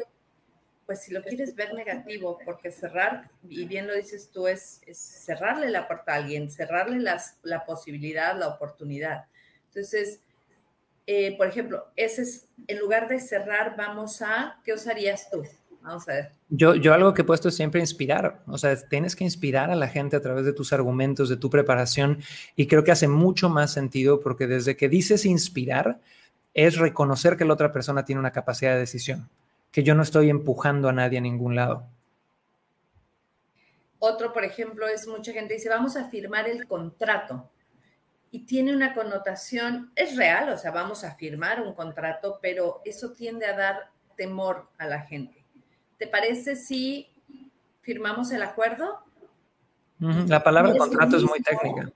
pues 0.85 1.03
si 1.03 1.13
lo 1.13 1.21
quieres 1.21 1.55
ver 1.55 1.73
negativo, 1.73 2.39
porque 2.43 2.71
cerrar, 2.71 3.29
y 3.47 3.65
bien 3.65 3.87
lo 3.87 3.93
dices 3.93 4.29
tú, 4.31 4.47
es, 4.47 4.81
cerrarle 4.93 5.69
la 5.69 5.87
puerta 5.87 6.13
a 6.13 6.15
alguien, 6.15 6.49
cerrarle 6.49 7.03
la 7.43 7.65
posibilidad, 7.65 8.35
la 8.37 8.47
oportunidad. 8.47 9.25
Entonces, 9.67 10.21
eh, 11.07 11.37
por 11.37 11.47
ejemplo, 11.47 11.91
ese 11.95 12.23
es, 12.23 12.47
en 12.67 12.79
lugar 12.79 13.07
de 13.07 13.19
cerrar, 13.19 13.75
vamos 13.75 14.21
a, 14.21 14.59
¿qué 14.63 14.73
usarías 14.73 15.29
tú? 15.29 15.43
Vamos 15.85 16.09
a 16.09 16.13
ver. 16.13 16.31
Yo, 16.49 16.73
yo 16.73 16.95
algo 16.95 17.13
que 17.13 17.21
he 17.21 17.25
puesto 17.25 17.49
es 17.49 17.55
siempre 17.55 17.79
inspirar. 17.79 18.41
O 18.47 18.57
sea, 18.57 18.75
tienes 18.89 19.15
que 19.15 19.23
inspirar 19.23 19.69
a 19.69 19.75
la 19.75 19.87
gente 19.87 20.15
a 20.15 20.21
través 20.21 20.43
de 20.43 20.51
tus 20.51 20.73
argumentos, 20.73 21.29
de 21.29 21.37
tu 21.37 21.51
preparación. 21.51 22.23
Y 22.55 22.65
creo 22.65 22.83
que 22.83 22.91
hace 22.91 23.07
mucho 23.07 23.49
más 23.49 23.71
sentido 23.71 24.19
porque 24.19 24.47
desde 24.47 24.75
que 24.75 24.89
dices 24.89 25.25
inspirar, 25.25 25.99
es 26.55 26.77
reconocer 26.77 27.37
que 27.37 27.45
la 27.45 27.53
otra 27.53 27.71
persona 27.71 28.03
tiene 28.03 28.19
una 28.19 28.31
capacidad 28.31 28.73
de 28.73 28.79
decisión, 28.79 29.29
que 29.71 29.83
yo 29.83 29.93
no 29.93 30.01
estoy 30.01 30.31
empujando 30.31 30.89
a 30.89 30.93
nadie 30.93 31.19
a 31.19 31.21
ningún 31.21 31.55
lado. 31.55 31.85
Otro, 33.99 34.33
por 34.33 34.43
ejemplo, 34.43 34.87
es 34.87 35.07
mucha 35.07 35.33
gente 35.33 35.53
dice, 35.53 35.69
vamos 35.69 35.95
a 35.95 36.09
firmar 36.09 36.49
el 36.49 36.65
contrato. 36.65 37.47
Y 38.31 38.39
tiene 38.45 38.75
una 38.75 38.93
connotación, 38.93 39.91
es 39.95 40.15
real, 40.17 40.49
o 40.49 40.57
sea, 40.57 40.71
vamos 40.71 41.03
a 41.03 41.13
firmar 41.13 41.61
un 41.61 41.73
contrato, 41.73 42.39
pero 42.41 42.81
eso 42.83 43.11
tiende 43.11 43.45
a 43.45 43.55
dar 43.55 43.91
temor 44.15 44.67
a 44.77 44.87
la 44.87 45.01
gente. 45.01 45.44
¿Te 45.97 46.07
parece 46.07 46.55
si 46.55 47.07
firmamos 47.81 48.31
el 48.31 48.41
acuerdo? 48.41 49.01
La 49.99 50.43
palabra 50.43 50.75
contrato 50.75 51.17
es 51.17 51.23
muy 51.23 51.41
técnica. 51.41 51.91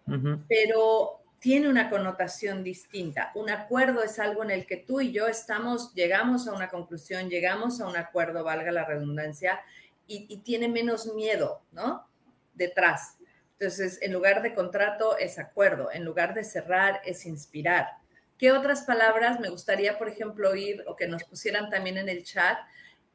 Pero 0.47 1.22
tiene 1.39 1.70
una 1.70 1.89
connotación 1.89 2.64
distinta. 2.64 3.32
Un 3.36 3.50
acuerdo 3.50 4.04
es 4.04 4.20
algo 4.20 4.43
en 4.43 4.52
el 4.52 4.66
que 4.66 4.78
tú 4.78 5.02
y 5.02 5.12
yo 5.12 5.28
estamos, 5.28 5.93
llegamos 5.93 6.47
a 6.47 6.54
una 6.54 6.70
conclusión, 6.70 7.30
llegamos 7.30 7.82
a 7.82 7.88
un 7.88 7.97
acuerdo, 7.97 8.43
valga 8.43 8.72
la 8.72 8.86
redundancia, 8.86 9.60
y, 10.08 10.26
y 10.30 10.38
tiene 10.38 10.68
menos 10.68 11.14
miedo, 11.14 11.62
¿no? 11.72 12.08
Detrás. 12.54 13.18
Entonces, 13.60 14.00
en 14.02 14.14
lugar 14.14 14.41
de 14.41 14.54
contrato 14.54 15.18
es 15.18 15.38
acuerdo, 15.38 15.91
en 15.91 16.04
lugar 16.06 16.34
de 16.34 16.43
cerrar 16.43 17.02
es 17.06 17.26
inspirar. 17.26 17.88
¿Qué 18.38 18.54
otras 18.54 18.84
palabras 18.84 19.39
me 19.41 19.50
gustaría, 19.50 19.97
por 19.97 20.08
ejemplo, 20.08 20.50
oír 20.50 20.84
o 20.88 20.95
que 20.95 21.08
nos 21.08 21.26
pusieran 21.26 21.70
también 21.70 21.97
en 21.97 22.08
el 22.08 22.24
chat? 22.24 22.58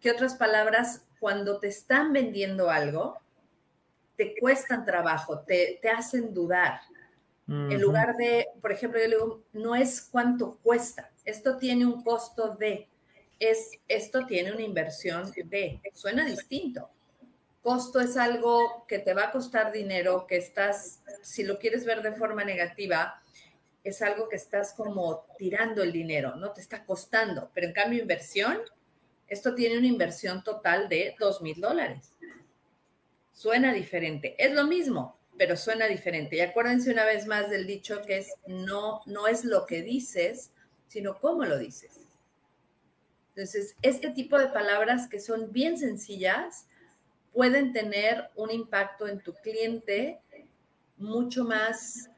¿Qué 0.04 0.10
otras 0.10 0.34
palabras, 0.34 1.06
cuando 1.18 1.58
te 1.58 1.68
están 1.68 2.12
vendiendo 2.12 2.68
algo, 2.68 3.18
te 4.18 4.34
cuestan 4.38 4.84
trabajo, 4.84 5.40
te, 5.40 5.78
te 5.80 5.88
hacen 5.88 6.34
dudar? 6.34 6.78
En 7.48 7.80
lugar 7.80 8.14
de, 8.16 8.48
por 8.60 8.70
ejemplo, 8.70 9.00
yo 9.00 9.08
le 9.08 9.16
digo, 9.16 9.44
no 9.54 9.74
es 9.74 10.02
cuánto 10.02 10.58
cuesta, 10.62 11.10
esto 11.24 11.56
tiene 11.56 11.86
un 11.86 12.02
costo 12.02 12.54
de, 12.54 12.86
es, 13.40 13.70
esto 13.88 14.26
tiene 14.26 14.52
una 14.52 14.60
inversión 14.60 15.32
de, 15.46 15.80
suena 15.94 16.26
distinto. 16.26 16.90
Costo 17.62 17.98
es 17.98 18.18
algo 18.18 18.84
que 18.86 18.98
te 18.98 19.14
va 19.14 19.28
a 19.28 19.32
costar 19.32 19.72
dinero, 19.72 20.26
que 20.26 20.36
estás, 20.36 21.00
si 21.22 21.44
lo 21.44 21.58
quieres 21.58 21.86
ver 21.86 22.02
de 22.02 22.12
forma 22.12 22.44
negativa, 22.44 23.22
es 23.82 24.02
algo 24.02 24.28
que 24.28 24.36
estás 24.36 24.74
como 24.74 25.24
tirando 25.38 25.82
el 25.82 25.92
dinero, 25.92 26.36
no 26.36 26.52
te 26.52 26.60
está 26.60 26.84
costando, 26.84 27.50
pero 27.54 27.68
en 27.68 27.72
cambio 27.72 28.02
inversión 28.02 28.60
esto 29.28 29.54
tiene 29.54 29.78
una 29.78 29.86
inversión 29.86 30.42
total 30.44 30.88
de 30.88 31.14
dos 31.18 31.40
mil 31.42 31.60
dólares. 31.60 32.12
Suena 33.32 33.72
diferente. 33.72 34.34
Es 34.38 34.52
lo 34.52 34.66
mismo, 34.66 35.18
pero 35.36 35.56
suena 35.56 35.86
diferente. 35.86 36.36
Y 36.36 36.40
acuérdense 36.40 36.92
una 36.92 37.04
vez 37.04 37.26
más 37.26 37.50
del 37.50 37.66
dicho 37.66 38.02
que 38.02 38.18
es 38.18 38.32
no, 38.46 39.02
no 39.06 39.26
es 39.26 39.44
lo 39.44 39.66
que 39.66 39.82
dices, 39.82 40.52
sino 40.86 41.18
cómo 41.18 41.44
lo 41.44 41.58
dices. 41.58 42.00
Entonces, 43.30 43.74
este 43.82 44.10
tipo 44.10 44.38
de 44.38 44.46
palabras 44.46 45.08
que 45.08 45.18
son 45.18 45.52
bien 45.52 45.76
sencillas 45.76 46.66
pueden 47.32 47.72
tener 47.72 48.30
un 48.36 48.52
impacto 48.52 49.08
en 49.08 49.20
tu 49.20 49.34
cliente 49.34 50.20
mucho 50.96 51.44
más 51.44 52.10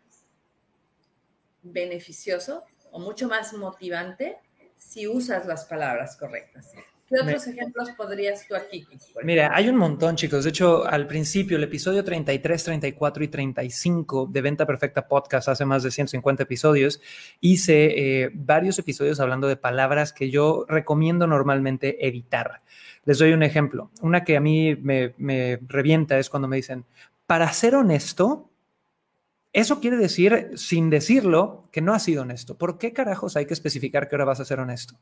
beneficioso 1.62 2.64
o 2.90 2.98
mucho 2.98 3.28
más 3.28 3.54
motivante 3.54 4.38
si 4.76 5.08
usas 5.08 5.46
las 5.46 5.64
palabras 5.64 6.16
correctas. 6.16 6.72
¿Qué 7.08 7.14
otros 7.22 7.46
ejemplos 7.46 7.90
podrías 7.90 8.46
tú 8.48 8.56
aquí? 8.56 8.84
Mira, 9.22 9.52
hay 9.54 9.68
un 9.68 9.76
montón, 9.76 10.16
chicos. 10.16 10.42
De 10.42 10.50
hecho, 10.50 10.84
al 10.84 11.06
principio, 11.06 11.56
el 11.56 11.62
episodio 11.62 12.02
33, 12.02 12.64
34 12.64 13.22
y 13.22 13.28
35 13.28 14.28
de 14.32 14.42
Venta 14.42 14.66
Perfecta 14.66 15.06
Podcast, 15.06 15.48
hace 15.48 15.64
más 15.64 15.84
de 15.84 15.92
150 15.92 16.42
episodios, 16.42 17.00
hice 17.40 18.24
eh, 18.24 18.30
varios 18.34 18.78
episodios 18.80 19.20
hablando 19.20 19.46
de 19.46 19.56
palabras 19.56 20.12
que 20.12 20.30
yo 20.30 20.64
recomiendo 20.68 21.28
normalmente 21.28 22.08
evitar. 22.08 22.62
Les 23.04 23.18
doy 23.18 23.32
un 23.32 23.44
ejemplo. 23.44 23.92
Una 24.02 24.24
que 24.24 24.36
a 24.36 24.40
mí 24.40 24.74
me, 24.74 25.14
me 25.16 25.60
revienta 25.68 26.18
es 26.18 26.28
cuando 26.28 26.48
me 26.48 26.56
dicen, 26.56 26.86
para 27.28 27.52
ser 27.52 27.76
honesto, 27.76 28.50
eso 29.52 29.80
quiere 29.80 29.96
decir, 29.96 30.50
sin 30.56 30.90
decirlo, 30.90 31.68
que 31.70 31.82
no 31.82 31.94
has 31.94 32.02
sido 32.02 32.22
honesto. 32.22 32.58
¿Por 32.58 32.78
qué 32.78 32.92
carajos 32.92 33.36
hay 33.36 33.46
que 33.46 33.54
especificar 33.54 34.08
que 34.08 34.16
ahora 34.16 34.24
vas 34.24 34.40
a 34.40 34.44
ser 34.44 34.58
honesto? 34.58 34.98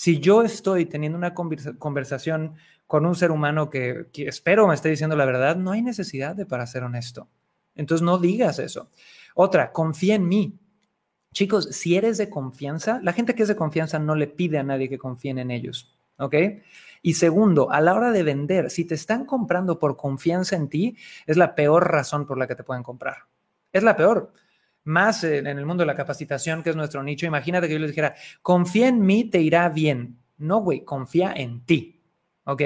Si 0.00 0.20
yo 0.20 0.42
estoy 0.42 0.86
teniendo 0.86 1.18
una 1.18 1.34
conversación 1.34 2.54
con 2.86 3.04
un 3.04 3.16
ser 3.16 3.32
humano 3.32 3.68
que, 3.68 4.06
espero 4.14 4.68
me 4.68 4.74
esté 4.74 4.90
diciendo 4.90 5.16
la 5.16 5.24
verdad, 5.24 5.56
no 5.56 5.72
hay 5.72 5.82
necesidad 5.82 6.36
de 6.36 6.46
para 6.46 6.68
ser 6.68 6.84
honesto. 6.84 7.28
Entonces 7.74 8.04
no 8.04 8.18
digas 8.18 8.60
eso. 8.60 8.90
Otra, 9.34 9.72
confía 9.72 10.14
en 10.14 10.28
mí. 10.28 10.56
Chicos, 11.34 11.70
si 11.72 11.96
eres 11.96 12.16
de 12.16 12.30
confianza, 12.30 13.00
la 13.02 13.12
gente 13.12 13.34
que 13.34 13.42
es 13.42 13.48
de 13.48 13.56
confianza 13.56 13.98
no 13.98 14.14
le 14.14 14.28
pide 14.28 14.58
a 14.58 14.62
nadie 14.62 14.88
que 14.88 14.98
confíen 14.98 15.40
en 15.40 15.50
ellos. 15.50 15.98
¿Ok? 16.18 16.36
Y 17.02 17.14
segundo, 17.14 17.72
a 17.72 17.80
la 17.80 17.96
hora 17.96 18.12
de 18.12 18.22
vender, 18.22 18.70
si 18.70 18.84
te 18.84 18.94
están 18.94 19.24
comprando 19.24 19.80
por 19.80 19.96
confianza 19.96 20.54
en 20.54 20.68
ti, 20.68 20.96
es 21.26 21.36
la 21.36 21.56
peor 21.56 21.90
razón 21.90 22.24
por 22.24 22.38
la 22.38 22.46
que 22.46 22.54
te 22.54 22.62
pueden 22.62 22.84
comprar. 22.84 23.24
Es 23.72 23.82
la 23.82 23.96
peor 23.96 24.32
más 24.88 25.22
en, 25.22 25.46
el 25.46 25.66
mundo 25.66 25.82
de 25.82 25.86
la 25.86 25.94
capacitación, 25.94 26.62
que 26.62 26.70
es 26.70 26.76
nuestro 26.76 27.02
nicho, 27.02 27.26
imagínate 27.26 27.68
que 27.68 27.74
yo 27.74 27.78
les 27.78 27.90
dijera, 27.90 28.14
confía 28.42 28.88
en 28.88 29.00
mí, 29.00 29.24
te 29.24 29.40
irá 29.40 29.68
bien. 29.68 30.18
No, 30.38 30.60
güey, 30.60 30.84
confía 30.84 31.32
en 31.36 31.64
ti. 31.64 32.00
¿Ok? 32.44 32.62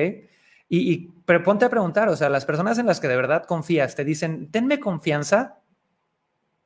Y, 0.69 1.09
pero 1.27 1.43
ponte 1.43 1.65
a 1.65 1.69
preguntar, 1.69 2.09
o 2.09 2.17
sea, 2.17 2.29
las 2.29 2.47
personas 2.47 2.79
en 2.79 2.87
las 2.87 3.01
que 3.01 3.09
de 3.09 3.17
verdad 3.17 3.45
confías 3.45 3.95
te 3.95 4.05
dicen, 4.05 4.51
tenme 4.51 4.79
confianza. 4.79 5.59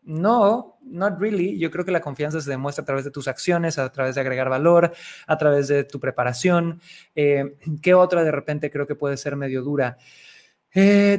No, 0.03 0.79
not 0.83 1.19
really. 1.19 1.59
Yo 1.59 1.71
creo 1.71 1.85
que 1.85 1.91
la 1.91 2.01
confianza 2.01 2.41
se 2.41 2.51
demuestra 2.51 2.83
a 2.83 2.85
través 2.85 3.05
de 3.05 3.11
tus 3.11 3.27
acciones, 3.27 3.79
a 3.79 3.91
través 3.91 4.15
de 4.15 4.21
agregar 4.21 4.49
valor, 4.49 4.93
a 5.27 5.37
través 5.39 5.69
de 5.69 5.85
tu 5.85 5.99
preparación. 5.99 6.81
Eh, 7.15 7.57
¿Qué 7.83 7.95
otra 7.95 8.23
de 8.23 8.31
repente 8.31 8.71
creo 8.71 8.87
que 8.87 8.95
puede 8.95 9.17
ser 9.17 9.35
medio 9.35 9.63
dura? 9.63 9.97
Eh, 10.79 11.19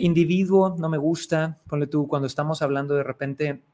individuo, 0.00 0.76
no 0.78 0.88
me 0.88 0.96
gusta. 0.96 1.58
Ponle 1.66 1.88
tú, 1.88 2.06
cuando 2.06 2.28
estamos 2.28 2.62
hablando 2.62 2.94
de 2.94 3.02
repente 3.02 3.64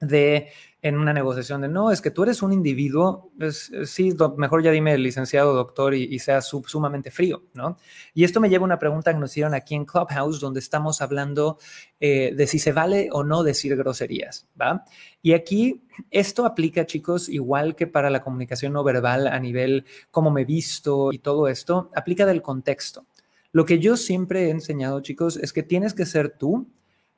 de 0.00 0.48
en 0.80 0.96
una 0.96 1.12
negociación 1.12 1.60
de 1.60 1.68
no, 1.68 1.92
es 1.92 2.00
que 2.00 2.10
tú 2.10 2.22
eres 2.22 2.42
un 2.42 2.52
individuo, 2.52 3.30
pues 3.38 3.70
sí, 3.84 4.16
mejor 4.38 4.62
ya 4.62 4.70
dime 4.70 4.96
licenciado, 4.96 5.54
doctor, 5.54 5.94
y, 5.94 6.18
sea 6.18 6.40
sumamente 6.40 7.10
frío, 7.10 7.42
¿no? 7.52 7.76
Y 8.14 8.24
esto 8.24 8.40
me 8.40 8.48
lleva 8.48 8.62
a 8.62 8.64
una 8.64 8.78
pregunta 8.78 9.12
que 9.12 9.20
nos 9.20 9.30
hicieron 9.30 9.54
aquí 9.54 9.74
en 9.74 9.84
Clubhouse, 9.84 10.40
donde 10.40 10.58
estamos 10.58 11.02
hablando 11.02 11.58
eh, 12.00 12.32
de 12.34 12.46
si 12.46 12.58
se 12.58 12.72
vale 12.72 13.10
o 13.12 13.22
no 13.22 13.44
decir 13.44 13.76
groserías, 13.76 14.48
¿va? 14.60 14.84
Y 15.20 15.34
aquí 15.34 15.84
esto 16.10 16.46
aplica, 16.46 16.86
chicos, 16.86 17.28
igual 17.28 17.76
que 17.76 17.86
para 17.86 18.08
la 18.08 18.22
comunicación 18.22 18.72
no 18.72 18.82
verbal 18.82 19.26
a 19.26 19.38
nivel 19.38 19.84
cómo 20.10 20.30
me 20.30 20.46
visto 20.46 21.12
y 21.12 21.18
todo 21.18 21.46
esto, 21.48 21.90
aplica 21.94 22.24
del 22.24 22.40
contexto. 22.40 23.06
Lo 23.52 23.64
que 23.66 23.78
yo 23.78 23.96
siempre 23.96 24.46
he 24.46 24.50
enseñado, 24.50 25.00
chicos, 25.00 25.36
es 25.36 25.52
que 25.52 25.62
tienes 25.62 25.94
que 25.94 26.06
ser 26.06 26.30
tú, 26.30 26.66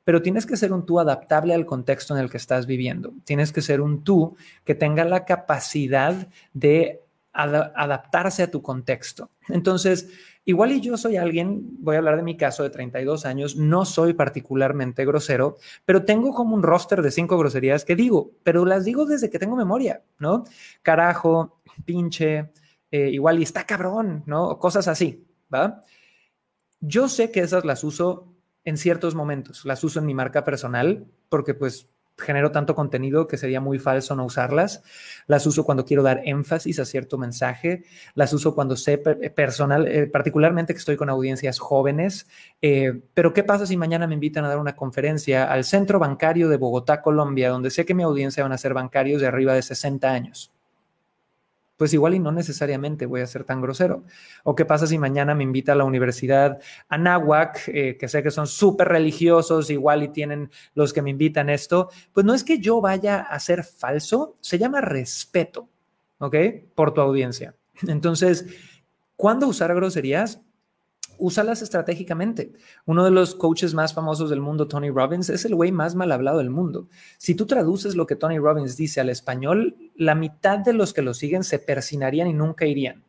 pero 0.03 0.21
tienes 0.21 0.45
que 0.45 0.57
ser 0.57 0.71
un 0.71 0.85
tú 0.85 0.99
adaptable 0.99 1.53
al 1.53 1.65
contexto 1.65 2.15
en 2.15 2.21
el 2.21 2.29
que 2.29 2.37
estás 2.37 2.67
viviendo. 2.67 3.13
Tienes 3.23 3.51
que 3.51 3.61
ser 3.61 3.81
un 3.81 4.03
tú 4.03 4.35
que 4.63 4.75
tenga 4.75 5.03
la 5.03 5.25
capacidad 5.25 6.27
de 6.53 7.01
adaptarse 7.33 8.43
a 8.43 8.51
tu 8.51 8.61
contexto. 8.61 9.29
Entonces, 9.49 10.09
igual 10.45 10.71
y 10.71 10.79
yo 10.79 10.95
soy 10.95 11.17
alguien, 11.17 11.63
voy 11.79 11.95
a 11.95 11.97
hablar 11.99 12.15
de 12.15 12.23
mi 12.23 12.37
caso 12.37 12.63
de 12.63 12.69
32 12.69 13.25
años, 13.25 13.57
no 13.57 13.83
soy 13.83 14.13
particularmente 14.13 15.05
grosero, 15.05 15.57
pero 15.83 16.05
tengo 16.05 16.33
como 16.33 16.55
un 16.55 16.63
roster 16.63 17.01
de 17.01 17.11
cinco 17.11 17.37
groserías 17.37 17.83
que 17.83 17.95
digo, 17.95 18.31
pero 18.43 18.63
las 18.63 18.85
digo 18.85 19.05
desde 19.05 19.29
que 19.29 19.39
tengo 19.39 19.57
memoria, 19.57 20.01
¿no? 20.17 20.45
Carajo, 20.81 21.59
pinche, 21.83 22.51
eh, 22.89 23.09
igual 23.09 23.39
y 23.39 23.43
está 23.43 23.65
cabrón, 23.65 24.23
¿no? 24.25 24.57
Cosas 24.57 24.87
así, 24.87 25.25
¿va? 25.53 25.83
Yo 26.87 27.09
sé 27.09 27.31
que 27.31 27.39
esas 27.39 27.65
las 27.65 27.83
uso 27.83 28.31
en 28.63 28.77
ciertos 28.77 29.15
momentos, 29.15 29.65
las 29.65 29.83
uso 29.83 29.99
en 29.99 30.05
mi 30.05 30.13
marca 30.13 30.43
personal 30.43 31.07
porque 31.29 31.55
pues 31.55 31.89
genero 32.17 32.51
tanto 32.51 32.75
contenido 32.75 33.27
que 33.27 33.37
sería 33.37 33.59
muy 33.59 33.79
falso 33.79 34.15
no 34.15 34.23
usarlas. 34.23 34.83
Las 35.25 35.47
uso 35.47 35.65
cuando 35.65 35.83
quiero 35.83 36.03
dar 36.03 36.21
énfasis 36.25 36.79
a 36.79 36.85
cierto 36.85 37.17
mensaje. 37.17 37.85
Las 38.13 38.33
uso 38.33 38.53
cuando 38.53 38.75
sé 38.75 38.99
personal, 38.99 39.87
eh, 39.87 40.05
particularmente 40.05 40.73
que 40.73 40.77
estoy 40.77 40.95
con 40.95 41.09
audiencias 41.09 41.57
jóvenes. 41.57 42.27
Eh, 42.61 43.01
pero 43.15 43.33
¿qué 43.33 43.43
pasa 43.43 43.65
si 43.65 43.77
mañana 43.77 44.05
me 44.05 44.13
invitan 44.13 44.45
a 44.45 44.49
dar 44.49 44.59
una 44.59 44.75
conferencia 44.75 45.51
al 45.51 45.63
Centro 45.63 45.97
Bancario 45.97 46.49
de 46.49 46.57
Bogotá, 46.57 47.01
Colombia, 47.01 47.49
donde 47.49 47.71
sé 47.71 47.83
que 47.83 47.95
mi 47.95 48.03
audiencia 48.03 48.43
van 48.43 48.53
a 48.53 48.59
ser 48.59 48.75
bancarios 48.75 49.21
de 49.21 49.27
arriba 49.27 49.55
de 49.55 49.63
60 49.63 50.07
años? 50.07 50.54
Pues 51.77 51.93
igual 51.93 52.13
y 52.13 52.19
no 52.19 52.31
necesariamente 52.31 53.05
voy 53.05 53.21
a 53.21 53.27
ser 53.27 53.43
tan 53.43 53.61
grosero. 53.61 54.03
¿O 54.43 54.55
qué 54.55 54.65
pasa 54.65 54.87
si 54.87 54.97
mañana 54.97 55.35
me 55.35 55.43
invita 55.43 55.73
a 55.73 55.75
la 55.75 55.83
Universidad 55.83 56.59
Anáhuac, 56.87 57.67
eh, 57.67 57.97
que 57.97 58.07
sé 58.07 58.23
que 58.23 58.31
son 58.31 58.47
súper 58.47 58.87
religiosos, 58.87 59.69
igual 59.69 60.03
y 60.03 60.09
tienen 60.09 60.49
los 60.73 60.93
que 60.93 61.01
me 61.01 61.09
invitan 61.09 61.49
esto? 61.49 61.89
Pues 62.13 62.25
no 62.25 62.33
es 62.33 62.43
que 62.43 62.59
yo 62.59 62.81
vaya 62.81 63.21
a 63.21 63.39
ser 63.39 63.63
falso, 63.63 64.35
se 64.41 64.57
llama 64.57 64.81
respeto, 64.81 65.67
¿ok? 66.19 66.35
Por 66.75 66.93
tu 66.93 67.01
audiencia. 67.01 67.55
Entonces, 67.87 68.45
¿cuándo 69.15 69.47
usar 69.47 69.73
groserías? 69.75 70.44
Úsalas 71.17 71.61
estratégicamente. 71.61 72.53
Uno 72.85 73.03
de 73.03 73.11
los 73.11 73.35
coaches 73.35 73.73
más 73.73 73.93
famosos 73.93 74.29
del 74.29 74.41
mundo, 74.41 74.67
Tony 74.67 74.89
Robbins, 74.89 75.29
es 75.29 75.45
el 75.45 75.55
güey 75.55 75.71
más 75.71 75.95
mal 75.95 76.11
hablado 76.11 76.39
del 76.39 76.49
mundo. 76.49 76.87
Si 77.17 77.35
tú 77.35 77.45
traduces 77.45 77.95
lo 77.95 78.05
que 78.05 78.15
Tony 78.15 78.37
Robbins 78.37 78.77
dice 78.77 79.01
al 79.01 79.09
español, 79.09 79.75
la 79.95 80.15
mitad 80.15 80.59
de 80.59 80.73
los 80.73 80.93
que 80.93 81.01
lo 81.01 81.13
siguen 81.13 81.43
se 81.43 81.59
persinarían 81.59 82.27
y 82.27 82.33
nunca 82.33 82.65
irían. 82.65 83.03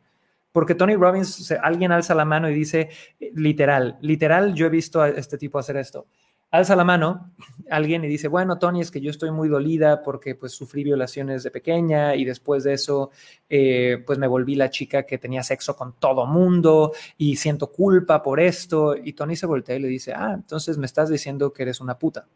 Porque 0.51 0.75
Tony 0.75 0.95
Robbins, 0.95 1.51
alguien 1.61 1.91
alza 1.91 2.15
la 2.15 2.25
mano 2.25 2.49
y 2.49 2.53
dice, 2.53 2.89
literal, 3.35 3.97
literal, 4.01 4.55
yo 4.55 4.65
he 4.65 4.69
visto 4.69 5.01
a 5.01 5.09
este 5.09 5.37
tipo 5.37 5.59
hacer 5.59 5.77
esto 5.77 6.07
alza 6.51 6.75
la 6.75 6.83
mano 6.83 7.31
alguien 7.69 8.03
y 8.03 8.07
dice, 8.07 8.27
bueno, 8.27 8.57
Tony, 8.57 8.81
es 8.81 8.91
que 8.91 9.01
yo 9.01 9.11
estoy 9.11 9.31
muy 9.31 9.49
dolida 9.49 10.01
porque 10.01 10.35
pues 10.35 10.53
sufrí 10.53 10.83
violaciones 10.83 11.43
de 11.43 11.51
pequeña 11.51 12.15
y 12.15 12.25
después 12.25 12.63
de 12.63 12.73
eso 12.73 13.11
eh, 13.49 14.03
pues 14.05 14.17
me 14.19 14.27
volví 14.27 14.55
la 14.55 14.69
chica 14.69 15.03
que 15.03 15.17
tenía 15.17 15.43
sexo 15.43 15.75
con 15.75 15.93
todo 15.99 16.25
mundo 16.25 16.93
y 17.17 17.35
siento 17.35 17.71
culpa 17.71 18.21
por 18.21 18.39
esto. 18.39 18.95
Y 18.95 19.13
Tony 19.13 19.35
se 19.35 19.45
voltea 19.45 19.75
y 19.75 19.79
le 19.79 19.87
dice, 19.87 20.13
ah, 20.13 20.31
entonces 20.33 20.77
me 20.77 20.85
estás 20.85 21.09
diciendo 21.09 21.51
que 21.51 21.63
eres 21.63 21.81
una 21.81 21.97
puta. 21.97 22.27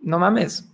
No 0.00 0.18
mames, 0.18 0.70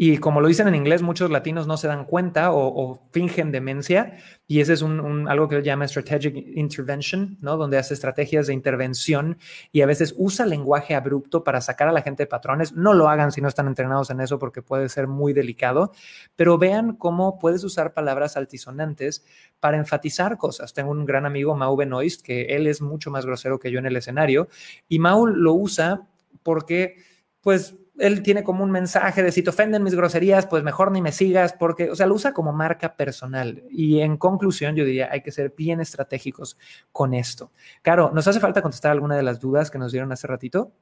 y 0.00 0.18
como 0.18 0.40
lo 0.40 0.46
dicen 0.46 0.68
en 0.68 0.76
inglés, 0.76 1.02
muchos 1.02 1.28
latinos 1.28 1.66
no 1.66 1.76
se 1.76 1.88
dan 1.88 2.04
cuenta 2.04 2.52
o, 2.52 3.00
fingen 3.10 3.50
demencia. 3.50 4.16
Y 4.46 4.60
ese 4.60 4.74
es 4.74 4.82
un, 4.82 5.26
algo 5.28 5.48
que 5.48 5.56
él 5.56 5.64
llama 5.64 5.88
strategic 5.88 6.36
intervention, 6.54 7.36
¿no? 7.40 7.56
Donde 7.56 7.78
hace 7.78 7.94
estrategias 7.94 8.46
de 8.46 8.54
intervención 8.54 9.38
y 9.72 9.80
a 9.80 9.86
veces 9.86 10.14
usa 10.16 10.46
lenguaje 10.46 10.94
abrupto 10.94 11.42
para 11.42 11.60
sacar 11.60 11.88
a 11.88 11.92
la 11.92 12.02
gente 12.02 12.22
de 12.22 12.26
patrones. 12.28 12.74
No 12.74 12.94
lo 12.94 13.08
hagan 13.08 13.32
si 13.32 13.40
no 13.40 13.48
están 13.48 13.66
entrenados 13.66 14.10
en 14.10 14.20
eso 14.20 14.38
porque 14.38 14.62
puede 14.62 14.88
ser 14.88 15.08
muy 15.08 15.32
delicado. 15.32 15.90
Pero 16.36 16.58
vean 16.58 16.94
cómo 16.94 17.40
puedes 17.40 17.64
usar 17.64 17.92
palabras 17.92 18.36
altisonantes 18.36 19.24
para 19.58 19.78
enfatizar 19.78 20.38
cosas. 20.38 20.74
Tengo 20.74 20.92
un 20.92 21.06
gran 21.06 21.26
amigo, 21.26 21.56
Mau 21.56 21.74
Benoist, 21.74 22.22
que 22.22 22.54
él 22.54 22.68
es 22.68 22.80
mucho 22.80 23.10
más 23.10 23.26
grosero 23.26 23.58
que 23.58 23.72
yo 23.72 23.80
en 23.80 23.86
el 23.86 23.96
escenario. 23.96 24.46
Y 24.88 25.00
Mau 25.00 25.26
lo 25.26 25.54
usa 25.54 26.06
porque, 26.44 27.02
pues, 27.40 27.74
él 27.98 28.22
tiene 28.22 28.44
como 28.44 28.64
un 28.64 28.70
mensaje 28.70 29.22
de 29.22 29.32
si 29.32 29.42
te 29.42 29.50
ofenden 29.50 29.82
mis 29.82 29.94
groserías, 29.94 30.46
pues 30.46 30.62
mejor 30.62 30.92
ni 30.92 31.02
me 31.02 31.12
sigas, 31.12 31.52
porque, 31.52 31.90
o 31.90 31.96
sea, 31.96 32.06
lo 32.06 32.14
usa 32.14 32.32
como 32.32 32.52
marca 32.52 32.96
personal. 32.96 33.64
Y 33.70 34.00
en 34.00 34.16
conclusión, 34.16 34.76
yo 34.76 34.84
diría, 34.84 35.08
hay 35.10 35.22
que 35.22 35.32
ser 35.32 35.54
bien 35.56 35.80
estratégicos 35.80 36.56
con 36.92 37.14
esto. 37.14 37.52
Caro, 37.82 38.10
¿nos 38.12 38.26
hace 38.28 38.40
falta 38.40 38.62
contestar 38.62 38.92
alguna 38.92 39.16
de 39.16 39.22
las 39.22 39.40
dudas 39.40 39.70
que 39.70 39.78
nos 39.78 39.92
dieron 39.92 40.12
hace 40.12 40.26
ratito? 40.26 40.72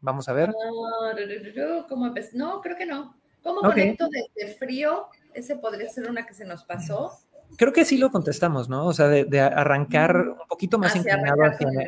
Vamos 0.00 0.28
a 0.28 0.32
ver. 0.32 0.50
No, 2.32 2.60
creo 2.60 2.76
que 2.76 2.86
no. 2.86 3.16
¿Cómo 3.42 3.60
conecto 3.60 4.06
desde 4.08 4.54
frío? 4.54 5.06
Ese 5.34 5.56
podría 5.56 5.88
ser 5.88 6.10
una 6.10 6.26
que 6.26 6.34
se 6.34 6.44
nos 6.44 6.64
pasó 6.64 7.12
creo 7.56 7.72
que 7.72 7.84
sí 7.84 7.98
lo 7.98 8.10
contestamos, 8.10 8.68
¿no? 8.68 8.86
O 8.86 8.92
sea, 8.92 9.08
de, 9.08 9.40
arrancar 9.40 10.16
un 10.16 10.48
poquito 10.48 10.78
más 10.78 10.94
inclinado 10.96 11.42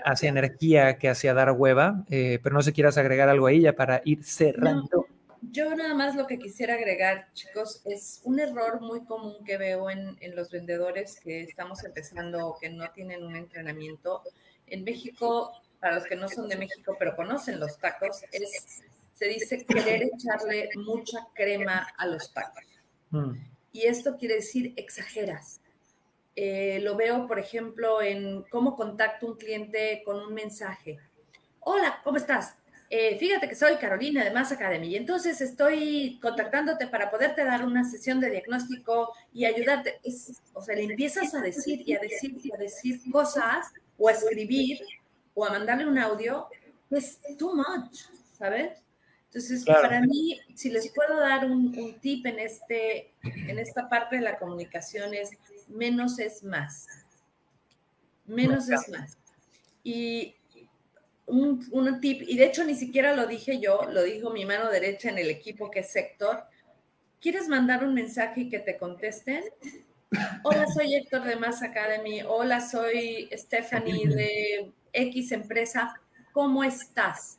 hacia, 0.04 0.28
energía 0.28 0.98
que 0.98 1.08
hacia 1.08 1.34
dar 1.34 1.52
hueva, 1.52 2.04
eh, 2.10 2.38
pero 2.42 2.54
no 2.54 2.62
sé 2.62 2.72
quieras 2.72 2.98
agregar 2.98 3.28
algo 3.28 3.46
ahí 3.46 3.62
ya 3.62 3.74
para 3.74 4.02
ir 4.04 4.24
cerrando. 4.24 5.06
yo 5.50 5.74
nada 5.74 5.94
más 5.94 6.14
lo 6.14 6.26
que 6.26 6.38
quisiera 6.38 6.74
agregar, 6.74 7.28
chicos, 7.34 7.82
es 7.84 8.20
un 8.24 8.40
error 8.40 8.80
muy 8.80 9.04
común 9.04 9.44
que 9.44 9.58
veo 9.58 9.90
en, 9.90 10.16
en 10.20 10.36
los 10.36 10.50
vendedores 10.50 11.18
que 11.20 11.42
estamos 11.42 11.84
empezando 11.84 12.48
o 12.48 12.58
que 12.58 12.70
no 12.70 12.90
tienen 12.90 13.24
un 13.24 13.36
entrenamiento. 13.36 14.22
En 14.66 14.84
México, 14.84 15.52
para 15.80 15.96
los 15.96 16.04
que 16.04 16.16
no 16.16 16.28
son 16.28 16.48
de 16.48 16.56
México, 16.56 16.96
pero 16.98 17.16
conocen 17.16 17.58
los 17.58 17.76
tacos, 17.78 18.22
es, 18.30 18.82
se 19.12 19.26
dice 19.26 19.64
querer 19.64 20.10
echarle 20.14 20.68
mucha 20.76 21.18
crema 21.34 21.88
a 21.96 22.06
los 22.06 22.32
tacos. 22.32 22.64
Mm. 23.10 23.51
Y 23.72 23.86
esto 23.86 24.16
quiere 24.16 24.36
decir 24.36 24.74
exageras. 24.76 25.60
Eh, 26.36 26.80
lo 26.82 26.96
veo, 26.96 27.26
por 27.26 27.38
ejemplo, 27.38 28.00
en 28.00 28.42
cómo 28.44 28.76
contacto 28.76 29.26
un 29.26 29.36
cliente 29.36 30.02
con 30.04 30.16
un 30.16 30.32
mensaje. 30.32 30.98
Hola, 31.60 32.00
¿cómo 32.04 32.16
estás? 32.16 32.54
Eh, 32.88 33.16
fíjate 33.18 33.48
que 33.48 33.54
soy 33.54 33.76
Carolina 33.76 34.22
de 34.22 34.30
Mass 34.30 34.52
Academy 34.52 34.88
y 34.88 34.96
entonces 34.96 35.40
estoy 35.40 36.18
contactándote 36.20 36.86
para 36.88 37.10
poderte 37.10 37.42
dar 37.42 37.64
una 37.64 37.84
sesión 37.84 38.20
de 38.20 38.28
diagnóstico 38.30 39.14
y 39.32 39.46
ayudarte. 39.46 39.98
o 40.52 40.62
sea, 40.62 40.74
le 40.74 40.84
empiezas 40.84 41.34
a 41.34 41.40
decir 41.40 41.82
y 41.86 41.94
a 41.94 42.00
decir 42.00 42.36
y 42.42 42.52
a 42.52 42.58
decir 42.58 43.00
cosas 43.10 43.72
o 43.96 44.08
a 44.08 44.12
escribir 44.12 44.80
o 45.32 45.44
a 45.46 45.50
mandarle 45.50 45.86
un 45.86 45.98
audio, 45.98 46.48
es 46.90 47.18
too 47.38 47.54
much, 47.54 48.00
¿sabes? 48.36 48.81
Entonces, 49.34 49.64
para 49.64 50.02
mí, 50.02 50.38
si 50.54 50.68
les 50.68 50.90
puedo 50.90 51.18
dar 51.18 51.46
un, 51.50 51.72
tip 52.02 52.26
en, 52.26 52.38
este, 52.38 53.14
en 53.22 53.58
esta 53.58 53.88
parte 53.88 54.16
de 54.16 54.22
la 54.22 54.38
comunicación 54.38 55.14
es 55.14 55.30
menos 55.68 56.18
es 56.18 56.44
más. 56.44 56.86
Menos 58.26 58.68
es 58.68 58.90
más. 58.90 59.16
Y 59.82 60.36
un, 61.24 61.66
un, 61.70 61.98
tip, 61.98 62.20
y 62.28 62.36
de 62.36 62.44
hecho 62.44 62.62
ni 62.64 62.74
siquiera 62.74 63.16
lo 63.16 63.26
dije 63.26 63.58
yo, 63.58 63.86
lo 63.90 64.02
dijo 64.02 64.28
mi 64.28 64.44
mano 64.44 64.68
derecha 64.68 65.08
en 65.08 65.16
el 65.16 65.30
equipo 65.30 65.70
que 65.70 65.80
es 65.80 65.90
Sector. 65.90 66.44
¿Quieres 67.18 67.48
mandar 67.48 67.84
un 67.84 67.94
mensaje 67.94 68.42
y 68.42 68.48
que 68.50 68.58
te 68.58 68.76
contesten? 68.76 69.44
Hola, 70.42 70.66
soy 70.66 70.94
Héctor 70.94 71.24
de 71.24 71.36
Mass 71.36 71.62
Academy. 71.62 72.20
Hola, 72.20 72.60
soy 72.60 73.30
Stephanie 73.32 74.08
de 74.08 74.72
X 74.92 75.32
empresa. 75.32 75.98
¿Cómo 76.32 76.62
estás? 76.62 77.38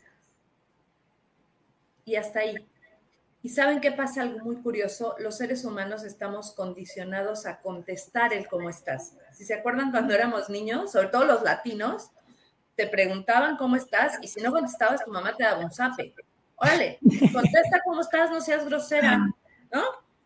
Y 2.05 2.15
hasta 2.15 2.39
ahí. 2.39 2.55
¿Y 3.41 3.49
saben 3.49 3.81
qué 3.81 3.91
pasa? 3.91 4.21
Algo 4.21 4.39
muy 4.39 4.55
curioso. 4.57 5.15
Los 5.19 5.37
seres 5.37 5.65
humanos 5.65 6.03
estamos 6.03 6.53
condicionados 6.53 7.45
a 7.45 7.59
contestar 7.59 8.33
el 8.33 8.47
cómo 8.47 8.69
estás. 8.69 9.17
Si 9.33 9.43
se 9.43 9.53
acuerdan 9.53 9.91
cuando 9.91 10.13
éramos 10.13 10.49
niños, 10.49 10.93
sobre 10.93 11.09
todo 11.09 11.25
los 11.25 11.43
latinos, 11.43 12.09
te 12.75 12.87
preguntaban 12.87 13.57
cómo 13.57 13.75
estás 13.75 14.17
y 14.21 14.27
si 14.27 14.41
no 14.41 14.51
contestabas, 14.51 15.03
tu 15.03 15.11
mamá 15.11 15.35
te 15.35 15.43
daba 15.43 15.63
un 15.63 15.71
zape. 15.71 16.15
Órale, 16.55 16.99
contesta 17.33 17.81
cómo 17.85 17.99
estás, 18.01 18.31
no 18.31 18.39
seas 18.39 18.65
grosera, 18.65 19.17
¿no? 19.17 19.83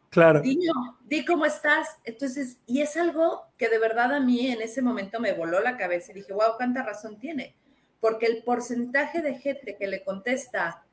Claro. 0.09 0.41
Di 0.41 1.25
cómo 1.25 1.45
estás. 1.45 1.97
Entonces, 2.03 2.57
y 2.67 2.81
es 2.81 2.95
algo 2.97 3.47
que 3.57 3.67
de 3.69 3.79
verdad 3.79 4.13
a 4.13 4.19
mí 4.19 4.47
en 4.47 4.61
ese 4.61 4.81
momento 4.81 5.19
me 5.19 5.33
voló 5.33 5.59
la 5.59 5.75
cabeza 5.75 6.11
y 6.11 6.15
dije, 6.15 6.33
wow, 6.33 6.55
cuánta 6.55 6.83
razón 6.83 7.17
tiene. 7.17 7.55
Porque 7.99 8.27
el 8.27 8.43
porcentaje 8.43 9.21
de 9.21 9.39
gente 9.39 9.75
que 9.75 9.87
le 9.87 10.03
contesta 10.03 10.83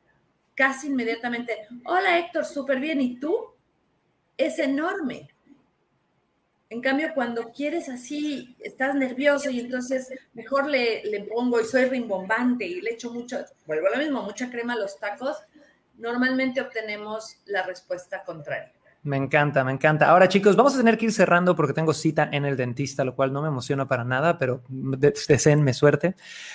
casi 0.54 0.88
inmediatamente, 0.88 1.66
hola 1.84 2.18
Héctor, 2.18 2.44
súper 2.44 2.80
bien, 2.80 3.00
¿y 3.00 3.18
tú? 3.18 3.54
Es 4.36 4.58
enorme. 4.58 5.28
En 6.70 6.80
cambio, 6.80 7.12
cuando 7.14 7.52
quieres 7.52 7.88
así, 7.88 8.56
estás 8.58 8.94
nervioso 8.94 9.50
y 9.50 9.60
entonces 9.60 10.12
mejor 10.32 10.66
le, 10.68 11.04
le 11.04 11.22
pongo 11.24 11.60
y 11.60 11.64
soy 11.64 11.84
rimbombante 11.84 12.64
y 12.64 12.80
le 12.80 12.92
echo 12.92 13.12
mucho, 13.12 13.44
vuelvo 13.66 13.86
a 13.88 13.90
lo 13.90 13.98
mismo, 13.98 14.22
mucha 14.22 14.50
crema 14.50 14.72
a 14.72 14.78
los 14.78 14.98
tacos, 14.98 15.36
normalmente 15.98 16.60
obtenemos 16.60 17.36
la 17.44 17.62
respuesta 17.62 18.24
contraria. 18.24 18.72
Me 19.04 19.18
encanta, 19.18 19.62
me 19.64 19.72
encanta. 19.72 20.08
Ahora, 20.08 20.30
chicos, 20.30 20.56
vamos 20.56 20.74
a 20.74 20.78
tener 20.78 20.96
que 20.96 21.04
ir 21.04 21.12
cerrando 21.12 21.54
porque 21.54 21.74
tengo 21.74 21.92
cita 21.92 22.26
en 22.32 22.46
el 22.46 22.56
dentista, 22.56 23.04
lo 23.04 23.14
cual 23.14 23.34
no 23.34 23.42
me 23.42 23.48
emociona 23.48 23.86
para 23.86 24.02
nada, 24.02 24.38
pero 24.38 24.62
deseenme 24.70 25.74
suerte. 25.74 26.14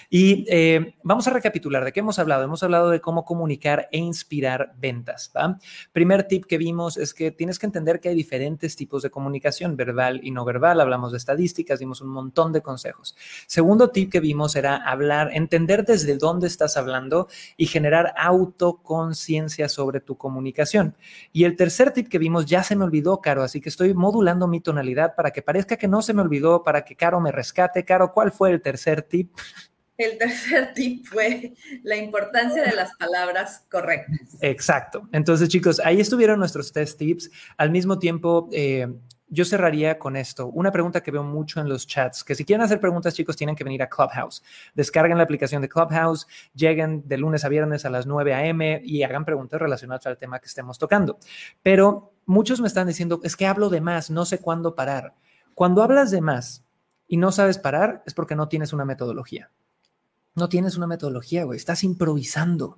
Y 0.10 0.46
eh, 0.50 0.96
vamos 1.04 1.28
a 1.28 1.32
recapitular 1.32 1.86
de 1.86 1.92
qué 1.92 2.00
hemos 2.00 2.18
hablado. 2.18 2.44
Hemos 2.44 2.64
hablado 2.64 2.90
de 2.90 3.02
cómo 3.02 3.24
comunicar 3.24 3.88
e 3.92 4.00
inspirar 4.00 4.74
ventas. 4.80 5.32
Primer 5.94 6.24
tip 6.24 6.46
que 6.46 6.58
vimos 6.58 6.98
es 6.98 7.14
que 7.14 7.30
tienes 7.30 7.60
que 7.60 7.68
entender 7.68 8.00
que 8.00 8.10
hay 8.10 8.16
diferentes 8.16 8.76
tipos 8.76 9.04
de 9.04 9.12
comunicación, 9.12 9.78
verbal 9.78 10.20
y 10.24 10.32
no 10.32 10.44
verbal. 10.44 10.82
Hablamos 10.82 11.12
de 11.12 11.20
estadísticas, 11.20 11.78
dimos 11.78 12.02
un 12.02 12.10
montón 12.10 12.52
de 12.52 12.64
consejos. 12.64 13.16
Segundo 13.46 13.92
tip 13.92 14.12
que 14.12 14.22
vimos 14.22 14.56
era 14.56 14.76
hablar, 14.76 15.30
entender 15.34 15.86
desde 15.86 16.18
dónde 16.18 16.48
estás 16.48 16.78
hablando 16.78 17.28
y 17.58 17.68
generar 17.68 18.12
autoconciencia 18.18 19.70
sobre 19.70 20.00
tu 20.00 20.18
comunicación. 20.18 20.96
Y 21.32 21.44
el 21.44 21.56
tercer 21.56 21.92
tip 21.92 22.08
que 22.08 22.18
vimos 22.18 22.39
ya 22.46 22.64
se 22.64 22.76
me 22.76 22.84
olvidó, 22.84 23.22
Caro, 23.22 23.44
así 23.44 23.62
que 23.62 23.70
estoy 23.70 23.94
modulando 23.94 24.48
mi 24.48 24.62
tonalidad 24.62 25.16
para 25.16 25.32
que 25.32 25.42
parezca 25.42 25.78
que 25.78 25.88
no 25.88 26.02
se 26.02 26.14
me 26.14 26.22
olvidó, 26.22 26.64
para 26.64 26.84
que 26.84 26.96
Caro 26.96 27.20
me 27.20 27.32
rescate. 27.32 27.86
Caro, 27.86 28.14
¿cuál 28.14 28.32
fue 28.32 28.52
el 28.52 28.62
tercer 28.62 29.02
tip? 29.02 29.32
El 29.98 30.18
tercer 30.18 30.74
tip 30.74 31.06
fue 31.06 31.54
la 31.84 31.98
importancia 31.98 32.64
de 32.64 32.74
las 32.74 32.96
palabras 32.96 33.66
correctas. 33.70 34.38
Exacto. 34.40 35.10
Entonces, 35.12 35.50
chicos, 35.50 35.82
ahí 35.84 36.00
estuvieron 36.00 36.40
nuestros 36.40 36.72
test 36.72 36.98
tips. 36.98 37.30
Al 37.58 37.70
mismo 37.70 38.00
tiempo, 38.00 38.48
eh, 38.54 38.88
yo 39.30 39.46
cerraría 39.46 40.00
con 40.00 40.16
esto. 40.16 40.48
Una 40.48 40.72
pregunta 40.72 41.02
que 41.02 41.12
veo 41.12 41.24
mucho 41.24 41.60
en 41.60 41.70
los 41.70 41.86
chats, 41.86 42.24
que 42.24 42.36
si 42.36 42.46
quieren 42.46 42.64
hacer 42.64 42.80
preguntas, 42.80 43.14
chicos, 43.14 43.36
tienen 43.36 43.56
que 43.56 43.64
venir 43.64 43.84
a 43.84 43.90
Clubhouse. 43.90 44.44
Descarguen 44.74 45.18
la 45.18 45.24
aplicación 45.24 45.62
de 45.62 45.70
Clubhouse, 45.70 46.28
lleguen 46.54 47.08
de 47.08 47.18
lunes 47.18 47.46
a 47.46 47.50
viernes 47.50 47.86
a 47.86 47.90
las 47.90 48.08
9 48.08 48.34
a.m. 48.34 48.82
y 48.84 49.04
hagan 49.04 49.26
preguntas 49.26 49.60
relacionadas 49.62 50.08
al 50.08 50.18
tema 50.18 50.40
que 50.40 50.48
estemos 50.48 50.80
tocando. 50.80 51.20
Pero 51.62 52.14
muchos 52.30 52.62
me 52.62 52.68
están 52.68 52.88
diciendo, 52.88 53.20
es 53.24 53.36
que 53.36 53.46
hablo 53.46 53.70
de 53.70 53.82
más, 53.82 54.10
no 54.10 54.26
sé 54.26 54.40
cuándo 54.40 54.76
parar. 54.76 55.16
Cuando 55.56 55.84
hablas 55.84 56.12
de 56.12 56.22
más 56.22 56.64
y 57.08 57.18
no 57.18 57.32
sabes 57.32 57.58
parar, 57.58 58.04
es 58.06 58.14
porque 58.14 58.36
no 58.36 58.48
tienes 58.48 58.72
una 58.72 58.86
metodología. 58.86 59.52
No 60.36 60.48
tienes 60.48 60.78
una 60.78 60.88
metodología, 60.88 61.44
güey. 61.44 61.58
Estás 61.58 61.84
improvisando 61.84 62.78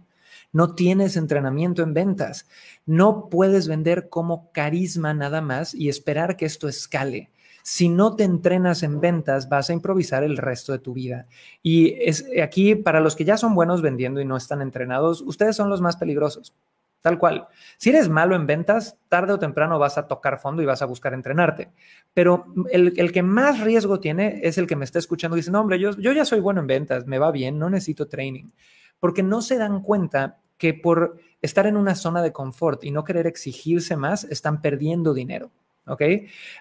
no 0.53 0.75
tienes 0.75 1.15
entrenamiento 1.15 1.81
en 1.81 1.93
ventas, 1.93 2.47
no 2.85 3.29
puedes 3.29 3.67
vender 3.67 4.09
como 4.09 4.51
carisma 4.51 5.13
nada 5.13 5.41
más 5.41 5.73
y 5.73 5.89
esperar 5.89 6.35
que 6.35 6.45
esto 6.45 6.67
escale. 6.67 7.29
Si 7.63 7.89
no 7.89 8.15
te 8.15 8.23
entrenas 8.23 8.81
en 8.83 8.99
ventas, 8.99 9.47
vas 9.47 9.69
a 9.69 9.73
improvisar 9.73 10.23
el 10.23 10.37
resto 10.37 10.71
de 10.71 10.79
tu 10.79 10.93
vida. 10.93 11.27
Y 11.61 11.93
es 12.01 12.25
aquí, 12.41 12.75
para 12.75 12.99
los 12.99 13.15
que 13.15 13.23
ya 13.23 13.37
son 13.37 13.53
buenos 13.53 13.81
vendiendo 13.83 14.19
y 14.19 14.25
no 14.25 14.35
están 14.35 14.61
entrenados, 14.61 15.21
ustedes 15.21 15.55
son 15.55 15.69
los 15.69 15.79
más 15.79 15.95
peligrosos. 15.95 16.53
Tal 17.01 17.17
cual. 17.17 17.47
Si 17.77 17.89
eres 17.89 18.09
malo 18.09 18.35
en 18.35 18.45
ventas, 18.45 18.97
tarde 19.09 19.33
o 19.33 19.39
temprano 19.39 19.79
vas 19.79 19.97
a 19.97 20.07
tocar 20.07 20.39
fondo 20.39 20.61
y 20.61 20.65
vas 20.65 20.83
a 20.83 20.85
buscar 20.85 21.13
entrenarte. 21.13 21.71
Pero 22.13 22.45
el, 22.71 23.11
que 23.11 23.23
más 23.23 23.59
riesgo 23.59 23.99
tiene 23.99 24.39
es 24.43 24.59
el 24.59 24.67
que 24.67 24.75
me 24.75 24.85
está 24.85 24.99
escuchando 24.99 25.35
y 25.35 25.39
dice, 25.39 25.55
hombre, 25.55 25.79
yo, 25.79 25.97
yo 25.97 26.11
ya 26.11 26.25
soy 26.25 26.39
bueno 26.39 26.61
en 26.61 26.67
ventas, 26.67 27.07
me 27.07 27.17
va 27.17 27.31
bien, 27.31 27.57
no 27.57 27.69
necesito 27.69 28.07
training. 28.07 28.51
Porque 28.99 29.23
no 29.23 29.41
se 29.41 29.57
dan 29.57 29.81
cuenta 29.81 30.37
que 30.57 30.75
por 30.75 31.17
estar 31.41 31.65
en 31.65 31.75
una 31.75 31.95
zona 31.95 32.21
de 32.21 32.31
confort 32.31 32.83
y 32.83 32.91
no 32.91 33.03
querer 33.03 33.25
exigirse 33.25 33.97
más, 33.97 34.25
están 34.25 34.61
perdiendo 34.61 35.15
dinero. 35.15 35.49
¿Ok? 35.87 36.01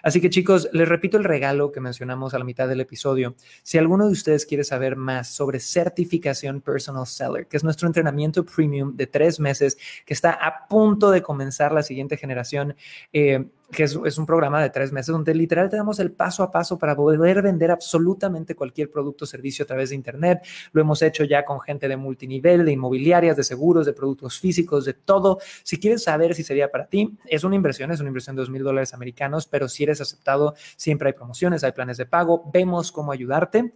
Así 0.01 0.19
que 0.19 0.31
chicos, 0.31 0.67
les 0.73 0.89
repito 0.89 1.15
el 1.17 1.23
regalo 1.23 1.71
que 1.71 1.79
mencionamos 1.79 2.33
a 2.33 2.39
la 2.39 2.43
mitad 2.43 2.67
del 2.67 2.81
episodio. 2.81 3.35
Si 3.61 3.77
alguno 3.77 4.07
de 4.07 4.13
ustedes 4.13 4.47
quiere 4.47 4.63
saber 4.63 4.95
más 4.95 5.27
sobre 5.29 5.59
certificación 5.59 6.59
Personal 6.59 7.05
Seller, 7.05 7.45
que 7.47 7.57
es 7.57 7.63
nuestro 7.63 7.87
entrenamiento 7.87 8.43
premium 8.43 8.95
de 8.95 9.05
tres 9.05 9.39
meses 9.39 9.77
que 10.05 10.15
está 10.15 10.31
a 10.31 10.67
punto 10.67 11.11
de 11.11 11.21
comenzar 11.21 11.71
la 11.71 11.83
siguiente 11.83 12.17
generación, 12.17 12.75
eh, 13.13 13.45
que 13.71 13.83
es, 13.83 13.95
un 13.95 14.25
programa 14.25 14.61
de 14.61 14.69
tres 14.69 14.91
meses 14.91 15.07
donde 15.07 15.33
literal 15.33 15.69
te 15.69 15.77
damos 15.77 15.99
el 15.99 16.11
paso 16.11 16.43
a 16.43 16.51
paso 16.51 16.77
para 16.77 16.95
poder 16.95 17.41
vender 17.41 17.71
absolutamente 17.71 18.55
cualquier 18.55 18.91
producto 18.91 19.25
o 19.25 19.27
servicio 19.27 19.63
a 19.63 19.65
través 19.65 19.89
de 19.89 19.95
Internet. 19.95 20.45
Lo 20.73 20.81
hemos 20.81 21.01
hecho 21.01 21.23
ya 21.23 21.45
con 21.45 21.59
gente 21.61 21.87
de 21.87 21.97
multinivel, 21.97 22.65
de 22.65 22.73
inmobiliarias, 22.73 23.37
de 23.37 23.43
seguros, 23.43 23.85
de 23.85 23.93
productos 23.93 24.39
físicos, 24.39 24.85
de 24.85 24.93
todo. 24.93 25.39
Si 25.63 25.79
quieres 25.79 26.03
saber 26.03 26.35
si 26.35 26.43
sería 26.43 26.69
para 26.69 26.87
ti, 26.87 27.17
es 27.25 27.43
una 27.43 27.55
inversión, 27.55 27.91
es 27.91 27.99
una 27.99 28.09
inversión 28.09 28.35
de 28.35 28.41
dos 28.41 28.49
mil 28.49 28.63
dólares 28.63 28.93
americanos, 28.93 29.47
pero 29.47 29.67
si 29.67 29.83
eres 29.83 30.01
aceptado, 30.01 30.55
siempre 30.75 31.09
hay 31.09 31.13
promociones, 31.13 31.63
hay 31.63 31.71
planes 31.71 31.97
de 31.97 32.05
pago, 32.05 32.49
vemos 32.53 32.91
cómo 32.91 33.11
ayudarte. 33.11 33.73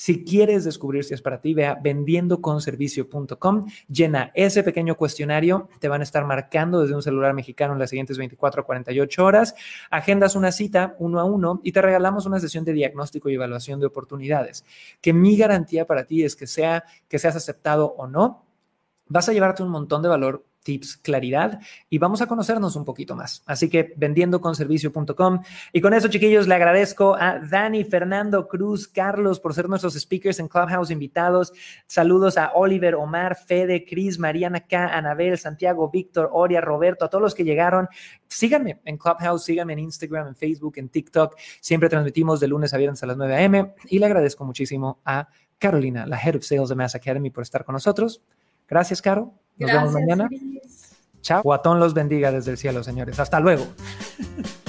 Si 0.00 0.22
quieres 0.22 0.62
descubrir 0.62 1.02
si 1.02 1.12
es 1.12 1.22
para 1.22 1.40
ti, 1.40 1.54
vea 1.54 1.74
vendiendoconservicio.com, 1.74 3.66
llena 3.88 4.30
ese 4.32 4.62
pequeño 4.62 4.94
cuestionario, 4.94 5.68
te 5.80 5.88
van 5.88 6.02
a 6.02 6.04
estar 6.04 6.24
marcando 6.24 6.80
desde 6.80 6.94
un 6.94 7.02
celular 7.02 7.34
mexicano 7.34 7.72
en 7.72 7.80
las 7.80 7.90
siguientes 7.90 8.16
24 8.16 8.62
a 8.62 8.64
48 8.64 9.24
horas, 9.24 9.56
agendas 9.90 10.36
una 10.36 10.52
cita 10.52 10.94
uno 11.00 11.18
a 11.18 11.24
uno 11.24 11.60
y 11.64 11.72
te 11.72 11.82
regalamos 11.82 12.26
una 12.26 12.38
sesión 12.38 12.64
de 12.64 12.74
diagnóstico 12.74 13.28
y 13.28 13.34
evaluación 13.34 13.80
de 13.80 13.86
oportunidades, 13.86 14.64
que 15.00 15.12
mi 15.12 15.36
garantía 15.36 15.84
para 15.84 16.04
ti 16.04 16.22
es 16.22 16.36
que 16.36 16.46
sea 16.46 16.84
que 17.08 17.18
seas 17.18 17.34
aceptado 17.34 17.96
o 17.98 18.06
no, 18.06 18.46
vas 19.08 19.28
a 19.28 19.32
llevarte 19.32 19.64
un 19.64 19.70
montón 19.70 20.02
de 20.02 20.08
valor 20.08 20.44
tips, 20.68 20.98
claridad 20.98 21.60
y 21.88 21.96
vamos 21.96 22.20
a 22.20 22.26
conocernos 22.26 22.76
un 22.76 22.84
poquito 22.84 23.16
más. 23.16 23.42
Así 23.46 23.70
que 23.70 23.94
vendiendoconservicio.com. 23.96 25.42
Y 25.72 25.80
con 25.80 25.94
eso, 25.94 26.08
chiquillos, 26.08 26.46
le 26.46 26.54
agradezco 26.54 27.16
a 27.18 27.38
Dani, 27.38 27.84
Fernando, 27.84 28.46
Cruz, 28.46 28.86
Carlos 28.86 29.40
por 29.40 29.54
ser 29.54 29.66
nuestros 29.66 29.94
speakers 29.94 30.40
en 30.40 30.48
Clubhouse 30.48 30.90
invitados. 30.90 31.54
Saludos 31.86 32.36
a 32.36 32.52
Oliver, 32.52 32.96
Omar, 32.96 33.34
Fede, 33.34 33.86
Cris, 33.86 34.18
Mariana 34.18 34.60
K, 34.60 34.88
Anabel, 34.94 35.38
Santiago, 35.38 35.88
Víctor, 35.88 36.28
Oria, 36.34 36.60
Roberto, 36.60 37.06
a 37.06 37.08
todos 37.08 37.22
los 37.22 37.34
que 37.34 37.44
llegaron. 37.44 37.88
Síganme 38.26 38.82
en 38.84 38.98
Clubhouse, 38.98 39.44
síganme 39.44 39.72
en 39.72 39.78
Instagram, 39.78 40.28
en 40.28 40.36
Facebook, 40.36 40.74
en 40.76 40.90
TikTok. 40.90 41.34
Siempre 41.62 41.88
transmitimos 41.88 42.40
de 42.40 42.48
lunes 42.48 42.74
a 42.74 42.76
viernes 42.76 43.02
a 43.02 43.06
las 43.06 43.16
9 43.16 43.36
a.m. 43.36 43.74
Y 43.86 43.98
le 44.00 44.04
agradezco 44.04 44.44
muchísimo 44.44 45.00
a 45.06 45.28
Carolina, 45.58 46.06
la 46.06 46.20
Head 46.22 46.36
of 46.36 46.44
Sales 46.44 46.68
de 46.68 46.74
Mass 46.74 46.94
Academy, 46.94 47.30
por 47.30 47.42
estar 47.42 47.64
con 47.64 47.72
nosotros. 47.72 48.20
Gracias, 48.68 49.00
Caro. 49.00 49.32
Nos 49.58 49.72
vemos 49.72 49.92
mañana. 49.92 50.28
Chao. 51.20 51.42
Guatón 51.42 51.80
los 51.80 51.94
bendiga 51.94 52.32
desde 52.32 52.52
el 52.52 52.58
cielo, 52.58 52.82
señores. 52.82 53.18
Hasta 53.18 53.40
luego. 53.40 53.66